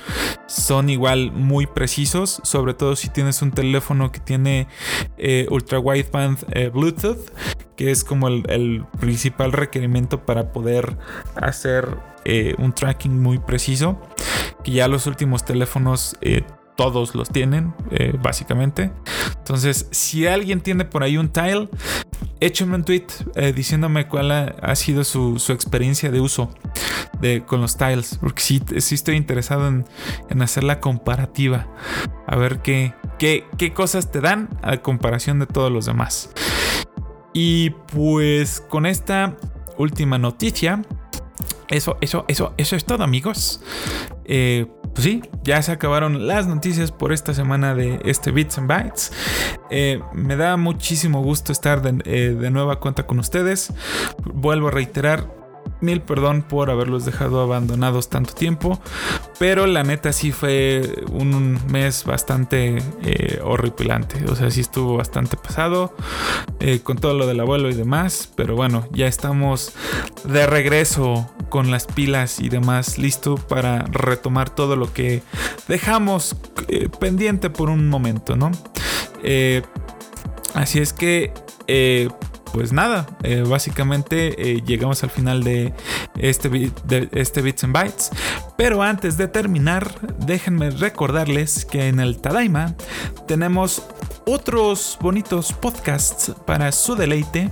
son 0.47 0.91
igual 0.91 1.33
muy 1.33 1.67
precisos. 1.67 2.41
Sobre 2.45 2.75
todo 2.75 2.97
si 2.97 3.09
tienes 3.09 3.41
un 3.41 3.53
teléfono 3.53 4.13
que 4.13 4.21
tiene 4.21 4.69
eh, 5.17 5.47
ultra 5.51 5.79
wideband 5.79 6.39
eh, 6.53 6.69
Bluetooth, 6.69 7.31
que 7.75 7.91
es 7.91 8.05
como 8.05 8.29
el, 8.29 8.85
principal 9.01 9.53
requerimiento 9.53 10.27
para 10.27 10.53
poder 10.53 10.99
hacer 11.37 11.97
un 12.59 12.75
tracking 12.75 13.19
muy 13.19 13.39
preciso. 13.39 13.99
Que 14.63 14.73
ya 14.73 14.89
los 14.89 15.07
últimos 15.07 15.45
teléfonos 15.47 16.19
todos 16.77 17.15
los 17.15 17.29
tienen, 17.29 17.75
eh, 17.91 18.15
básicamente. 18.23 18.93
Entonces, 19.39 19.87
si 19.91 20.27
alguien 20.27 20.61
tiene 20.61 20.85
por 20.85 21.03
ahí 21.03 21.17
un 21.17 21.29
tile, 21.29 21.69
échame 22.41 22.77
un 22.77 22.85
tweet 22.85 23.07
eh, 23.35 23.53
diciéndome 23.53 24.09
cuál 24.09 24.31
ha, 24.31 24.75
sido 24.77 25.05
su, 25.05 25.37
experiencia 25.51 26.11
de 26.11 26.21
uso 26.21 26.51
de, 27.21 27.43
con 27.45 27.61
los 27.61 27.77
tiles. 27.77 28.19
Porque 28.21 28.43
sí, 28.43 28.63
sí 28.79 28.95
estoy 28.95 29.17
interesado 29.17 29.69
en, 29.69 29.85
hacer 30.43 30.65
la 30.65 30.81
comparativa. 30.81 31.67
A 32.27 32.37
ver 32.37 32.61
qué, 32.61 32.95
qué, 33.19 33.45
qué 33.59 33.73
cosas 33.73 34.11
te 34.11 34.21
dan 34.21 34.49
a 34.63 34.79
comparación 34.79 35.39
de 35.39 35.47
todos 35.47 35.71
los 35.71 35.87
demás. 35.87 36.31
Y 37.33 37.71
pues 37.71 38.61
con 38.61 38.87
esta 38.87 39.37
última 39.77 40.19
noticia, 40.19 40.83
eso, 41.69 41.97
eso, 42.01 42.25
eso, 42.29 42.53
eso 42.57 42.77
es 42.77 42.85
todo, 42.85 43.05
amigos. 43.05 43.61
Eh, 44.25 44.67
pues 44.95 45.05
sí, 45.05 45.23
ya 45.45 45.61
se 45.63 45.73
acabaron 45.73 46.27
las 46.27 46.47
noticias 46.47 46.93
por 46.93 47.13
esta 47.13 47.33
semana 47.35 47.75
de 47.75 48.01
este 48.05 48.33
Bits 48.33 48.59
and 48.59 48.69
Bytes. 48.69 49.13
Eh, 49.71 50.01
me 50.13 50.37
da 50.37 50.57
muchísimo 50.57 51.23
gusto 51.23 51.53
estar 51.53 51.83
de, 51.83 52.03
eh, 52.05 52.35
de 52.35 52.51
nueva 52.51 52.81
cuenta 52.81 53.07
con 53.07 53.19
ustedes. 53.19 53.73
Vuelvo 54.25 54.69
a 54.69 54.71
reiterar, 54.71 55.40
Mil 55.81 56.01
perdón 56.03 56.43
por 56.43 56.71
haberlos 56.71 57.05
dejado 57.05 57.41
abandonados 57.41 58.09
tanto 58.09 58.35
tiempo. 58.35 58.81
Pero 59.39 59.67
la 59.67 59.83
neta 59.83 60.13
sí 60.13 60.33
fue 60.33 61.05
un 61.11 61.59
mes 61.69 62.05
bastante 62.05 62.83
eh, 63.03 63.41
horripilante. 63.43 64.25
O 64.31 64.37
sea, 64.37 64.51
sí 64.51 64.61
estuvo 64.61 64.97
bastante 64.97 65.37
pesado. 65.37 65.95
Eh, 66.61 66.81
con 66.81 66.99
todo 66.99 67.15
lo 67.15 67.27
del 67.27 67.41
abuelo 67.41 67.71
y 67.71 67.75
demás. 67.75 68.31
Pero 68.37 68.55
bueno, 68.57 68.87
ya 68.93 69.07
estamos 69.07 69.73
de 70.25 70.47
regreso 70.47 71.31
con 71.49 71.71
las 71.71 71.87
pilas 71.87 72.41
y 72.41 72.49
demás. 72.49 72.99
Listo 72.99 73.37
para 73.37 73.85
retomar 73.85 74.51
todo 74.51 74.77
lo 74.77 74.93
que 74.93 75.23
dejamos 75.69 76.37
eh, 76.69 76.89
pendiente 77.01 77.51
por 77.51 77.71
un 77.71 77.89
momento, 77.89 78.37
¿no? 78.37 78.51
así 80.55 80.79
es 80.79 80.95
que 80.95 81.33
pues 82.53 82.73
nada, 82.73 83.07
eh, 83.23 83.45
básicamente 83.47 84.51
eh, 84.51 84.63
llegamos 84.65 85.03
al 85.03 85.11
final 85.11 85.43
de 85.45 85.73
este, 86.19 86.49
de 86.49 87.09
este 87.13 87.43
Bits 87.43 87.65
and 87.65 87.73
Bytes. 87.73 88.11
Pero 88.57 88.83
antes 88.83 89.17
de 89.17 89.29
terminar, 89.29 89.95
déjenme 90.19 90.71
recordarles 90.71 91.65
que 91.65 91.89
en 91.89 92.01
el 92.01 92.19
Tadaima 92.19 92.75
tenemos 93.27 93.83
otros 94.27 94.99
bonitos 95.01 95.53
podcasts 95.53 96.33
para 96.47 96.73
su 96.73 96.95
deleite 96.95 97.51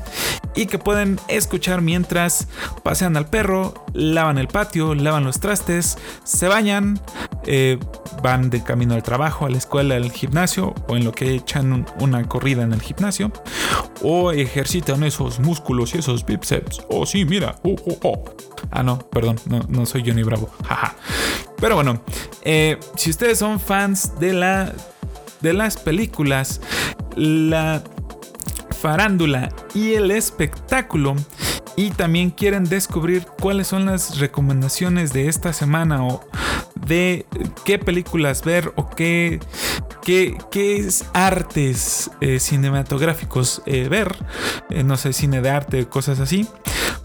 y 0.54 0.66
que 0.66 0.78
pueden 0.78 1.18
escuchar 1.28 1.80
mientras 1.82 2.48
pasean 2.82 3.16
al 3.16 3.26
perro, 3.26 3.86
lavan 3.92 4.38
el 4.38 4.48
patio, 4.48 4.94
lavan 4.94 5.24
los 5.24 5.40
trastes, 5.40 5.98
se 6.24 6.48
bañan, 6.48 7.00
eh, 7.46 7.78
van 8.22 8.50
de 8.50 8.62
camino 8.62 8.94
al 8.94 9.02
trabajo, 9.02 9.46
a 9.46 9.50
la 9.50 9.58
escuela, 9.58 9.96
al 9.96 10.10
gimnasio 10.10 10.74
o 10.88 10.96
en 10.96 11.04
lo 11.04 11.12
que 11.12 11.34
echan 11.34 11.86
una 12.00 12.26
corrida 12.28 12.62
en 12.62 12.72
el 12.72 12.80
gimnasio 12.80 13.32
o 14.02 14.32
ejercitan 14.32 14.87
esos 14.96 15.38
músculos 15.40 15.94
y 15.94 15.98
esos 15.98 16.24
bíceps. 16.24 16.82
Oh, 16.88 17.06
sí, 17.06 17.24
mira. 17.24 17.56
Oh, 17.62 17.76
oh, 17.86 17.98
oh. 18.02 18.24
Ah, 18.70 18.82
no, 18.82 18.98
perdón, 18.98 19.36
no, 19.68 19.86
soy 19.86 20.02
Johnny 20.04 20.22
Bravo. 20.22 20.50
Pero 21.60 21.74
bueno, 21.74 22.02
eh, 22.42 22.78
si 22.96 23.10
ustedes 23.10 23.38
son 23.38 23.60
fans 23.60 24.18
de 24.18 24.32
la 24.32 24.72
de 25.40 25.52
las 25.52 25.76
películas, 25.76 26.60
la 27.16 27.82
farándula 28.70 29.50
y 29.74 29.94
el 29.94 30.10
espectáculo 30.10 31.14
y 31.76 31.90
también 31.90 32.30
quieren 32.30 32.64
descubrir 32.64 33.24
cuáles 33.40 33.68
son 33.68 33.86
las 33.86 34.18
recomendaciones 34.18 35.12
de 35.12 35.28
esta 35.28 35.52
semana 35.52 36.04
o 36.04 36.20
de 36.74 37.26
qué 37.64 37.78
películas 37.78 38.44
ver 38.44 38.72
o 38.76 38.88
qué, 38.90 39.40
qué, 40.08 40.38
qué 40.50 40.88
artes 41.12 42.10
eh, 42.22 42.40
cinematográficos 42.40 43.60
eh, 43.66 43.90
ver, 43.90 44.16
eh, 44.70 44.82
no 44.82 44.96
sé, 44.96 45.12
cine 45.12 45.42
de 45.42 45.50
arte, 45.50 45.86
cosas 45.86 46.18
así, 46.18 46.48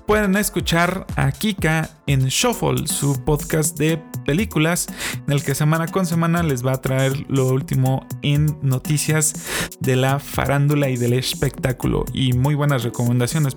pueden 0.07 0.37
escuchar 0.37 1.05
a 1.17 1.33
Kika 1.33 1.89
en 2.07 2.27
Shuffle, 2.27 2.87
su 2.87 3.21
podcast 3.25 3.77
de 3.77 4.01
películas, 4.23 4.87
en 5.27 5.33
el 5.33 5.43
que 5.43 5.55
semana 5.55 5.87
con 5.87 6.05
semana 6.05 6.43
les 6.43 6.65
va 6.65 6.73
a 6.73 6.81
traer 6.81 7.25
lo 7.29 7.47
último 7.47 8.05
en 8.21 8.57
noticias 8.61 9.33
de 9.79 9.95
la 9.95 10.19
farándula 10.19 10.89
y 10.89 10.97
del 10.97 11.13
espectáculo. 11.13 12.05
Y 12.13 12.33
muy 12.33 12.55
buenas 12.55 12.83
recomendaciones, 12.83 13.53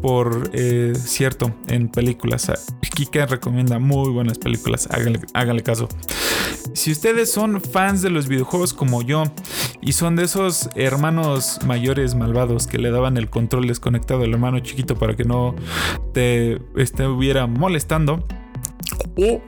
por, 0.00 0.50
eh, 0.52 0.92
cierto, 0.94 1.54
en 1.66 1.88
películas. 1.88 2.50
Kika 2.98 3.26
recomienda 3.26 3.78
muy 3.78 4.10
buenas 4.10 4.38
películas, 4.38 4.88
háganle, 4.90 5.62
caso. 5.62 5.88
Si 6.74 6.90
ustedes 6.90 7.30
son 7.30 7.60
fans 7.60 8.02
de 8.02 8.10
los 8.10 8.26
videojuegos 8.28 8.74
como 8.74 9.02
yo 9.02 9.24
y 9.80 9.92
son 9.92 10.16
de 10.16 10.24
esos 10.24 10.68
hermanos 10.74 11.60
mayores 11.64 12.14
malvados 12.14 12.66
que 12.66 12.78
le 12.78 12.90
daban 12.90 13.16
el 13.16 13.30
control 13.30 13.68
desconectado 13.68 14.24
al 14.24 14.32
hermano 14.32 14.58
chiquito 14.60 14.96
para 14.96 15.14
que 15.14 15.24
no 15.24 15.54
te 16.12 16.60
estuviera 16.76 17.46
molestando, 17.46 18.24
o 19.16 19.40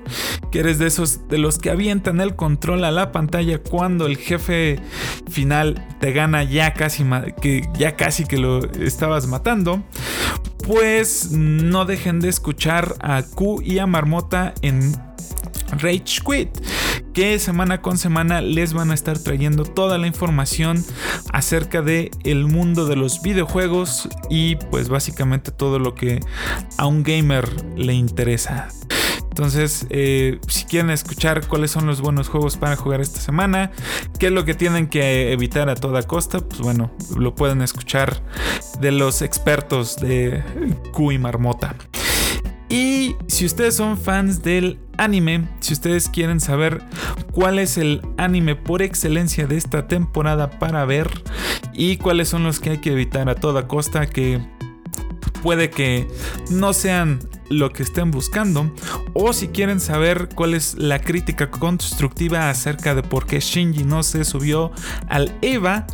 que 0.50 0.60
eres 0.60 0.78
de 0.78 0.86
esos 0.86 1.28
de 1.28 1.38
los 1.38 1.58
que 1.58 1.70
avientan 1.70 2.20
el 2.20 2.34
control 2.36 2.84
a 2.84 2.90
la 2.90 3.12
pantalla 3.12 3.58
cuando 3.58 4.06
el 4.06 4.16
jefe 4.16 4.80
final 5.30 5.86
te 6.00 6.12
gana 6.12 6.42
ya 6.42 6.74
casi 6.74 7.04
que 7.40 7.68
ya 7.78 7.96
casi 7.96 8.24
que 8.24 8.38
lo 8.38 8.64
estabas 8.72 9.26
matando 9.26 9.82
pues 10.66 11.32
no 11.32 11.84
dejen 11.84 12.20
de 12.20 12.28
escuchar 12.28 12.94
a 13.00 13.22
Q 13.22 13.62
y 13.62 13.78
a 13.78 13.86
Marmota 13.86 14.54
en 14.62 14.92
Rage 15.78 16.20
Quit 16.24 16.50
que 17.12 17.38
semana 17.38 17.82
con 17.82 17.98
semana 17.98 18.40
les 18.40 18.72
van 18.72 18.90
a 18.90 18.94
estar 18.94 19.18
trayendo 19.18 19.64
toda 19.64 19.98
la 19.98 20.06
información 20.06 20.84
acerca 21.32 21.82
de 21.82 22.10
el 22.24 22.46
mundo 22.46 22.86
de 22.86 22.96
los 22.96 23.22
videojuegos 23.22 24.08
y 24.28 24.56
pues 24.56 24.88
básicamente 24.88 25.50
todo 25.50 25.78
lo 25.78 25.94
que 25.94 26.20
a 26.78 26.86
un 26.86 27.02
gamer 27.02 27.48
le 27.76 27.94
interesa. 27.94 28.68
Entonces, 29.30 29.86
eh, 29.90 30.38
si 30.48 30.64
quieren 30.64 30.90
escuchar 30.90 31.46
cuáles 31.46 31.70
son 31.70 31.86
los 31.86 32.00
buenos 32.00 32.28
juegos 32.28 32.56
para 32.56 32.76
jugar 32.76 33.00
esta 33.00 33.20
semana, 33.20 33.70
qué 34.18 34.26
es 34.26 34.32
lo 34.32 34.44
que 34.44 34.54
tienen 34.54 34.88
que 34.88 35.32
evitar 35.32 35.70
a 35.70 35.76
toda 35.76 36.02
costa, 36.02 36.40
pues 36.40 36.60
bueno, 36.60 36.90
lo 37.16 37.34
pueden 37.34 37.62
escuchar 37.62 38.22
de 38.80 38.92
los 38.92 39.22
expertos 39.22 39.96
de 39.96 40.42
Q 40.92 41.12
y 41.12 41.18
Marmota. 41.18 41.74
Y 42.68 43.16
si 43.26 43.46
ustedes 43.46 43.74
son 43.74 43.98
fans 43.98 44.42
del 44.42 44.78
anime, 44.96 45.48
si 45.60 45.72
ustedes 45.72 46.08
quieren 46.08 46.38
saber 46.38 46.82
cuál 47.32 47.58
es 47.58 47.78
el 47.78 48.00
anime 48.16 48.54
por 48.54 48.82
excelencia 48.82 49.46
de 49.46 49.56
esta 49.56 49.88
temporada 49.88 50.50
para 50.50 50.84
ver 50.84 51.10
y 51.72 51.96
cuáles 51.96 52.28
son 52.28 52.44
los 52.44 52.60
que 52.60 52.70
hay 52.70 52.78
que 52.78 52.92
evitar 52.92 53.28
a 53.28 53.34
toda 53.34 53.66
costa 53.66 54.06
que 54.06 54.40
puede 55.42 55.70
que 55.70 56.06
no 56.50 56.72
sean 56.72 57.18
lo 57.50 57.70
que 57.70 57.82
estén 57.82 58.10
buscando 58.10 58.72
o 59.12 59.32
si 59.34 59.48
quieren 59.48 59.80
saber 59.80 60.28
cuál 60.34 60.54
es 60.54 60.76
la 60.78 61.00
crítica 61.00 61.50
constructiva 61.50 62.48
acerca 62.48 62.94
de 62.94 63.02
por 63.02 63.26
qué 63.26 63.40
Shinji 63.40 63.84
no 63.84 64.02
se 64.02 64.24
subió 64.24 64.72
al 65.08 65.36
EVA 65.42 65.86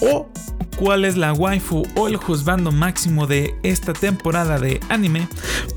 o 0.00 0.30
cuál 0.76 1.04
es 1.04 1.16
la 1.16 1.34
waifu 1.34 1.86
o 1.94 2.08
el 2.08 2.16
juzgando 2.16 2.72
máximo 2.72 3.26
de 3.26 3.54
esta 3.62 3.92
temporada 3.92 4.58
de 4.58 4.80
anime, 4.88 5.28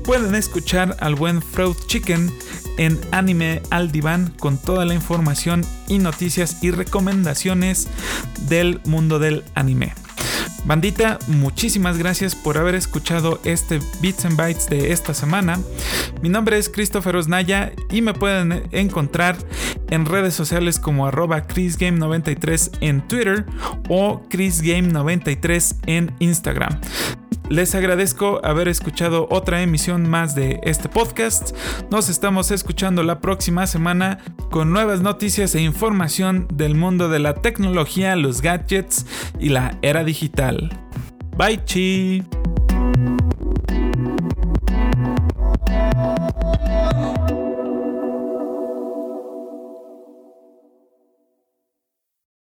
pueden 0.02 0.34
escuchar 0.34 0.96
al 1.00 1.14
buen 1.14 1.42
Fruit 1.42 1.76
Chicken 1.86 2.32
en 2.78 2.98
Anime 3.12 3.60
al 3.70 3.92
Diván 3.92 4.32
con 4.38 4.56
toda 4.56 4.84
la 4.84 4.94
información 4.94 5.64
y 5.88 5.98
noticias 5.98 6.62
y 6.62 6.70
recomendaciones 6.70 7.88
del 8.48 8.80
mundo 8.84 9.18
del 9.18 9.44
anime. 9.54 9.92
Bandita, 10.64 11.18
muchísimas 11.26 11.98
gracias 11.98 12.34
por 12.34 12.56
haber 12.56 12.74
escuchado 12.74 13.40
este 13.44 13.80
Bits 14.00 14.24
and 14.24 14.36
Bytes 14.36 14.68
de 14.68 14.92
esta 14.92 15.12
semana. 15.12 15.58
Mi 16.22 16.28
nombre 16.28 16.56
es 16.56 16.70
Christopher 16.70 17.16
Osnaya 17.16 17.72
y 17.90 18.00
me 18.00 18.14
pueden 18.14 18.62
encontrar 18.72 19.36
en 19.90 20.06
redes 20.06 20.34
sociales 20.34 20.78
como 20.78 21.06
arroba 21.06 21.46
chrisgame93 21.46 22.78
en 22.80 23.06
Twitter 23.06 23.44
o 23.88 24.22
chrisgame93 24.30 25.76
en 25.86 26.14
Instagram. 26.18 26.80
Les 27.50 27.74
agradezco 27.74 28.40
haber 28.42 28.68
escuchado 28.68 29.26
otra 29.30 29.62
emisión 29.62 30.08
más 30.08 30.34
de 30.34 30.60
este 30.62 30.88
podcast. 30.88 31.54
Nos 31.90 32.08
estamos 32.08 32.50
escuchando 32.50 33.02
la 33.02 33.20
próxima 33.20 33.66
semana 33.66 34.18
con 34.50 34.72
nuevas 34.72 35.02
noticias 35.02 35.54
e 35.54 35.60
información 35.60 36.48
del 36.52 36.74
mundo 36.74 37.08
de 37.08 37.18
la 37.18 37.34
tecnología, 37.34 38.16
los 38.16 38.40
gadgets 38.40 39.04
y 39.38 39.50
la 39.50 39.78
era 39.82 40.04
digital. 40.04 40.70
Bye 41.36 41.64
chi. 41.64 42.22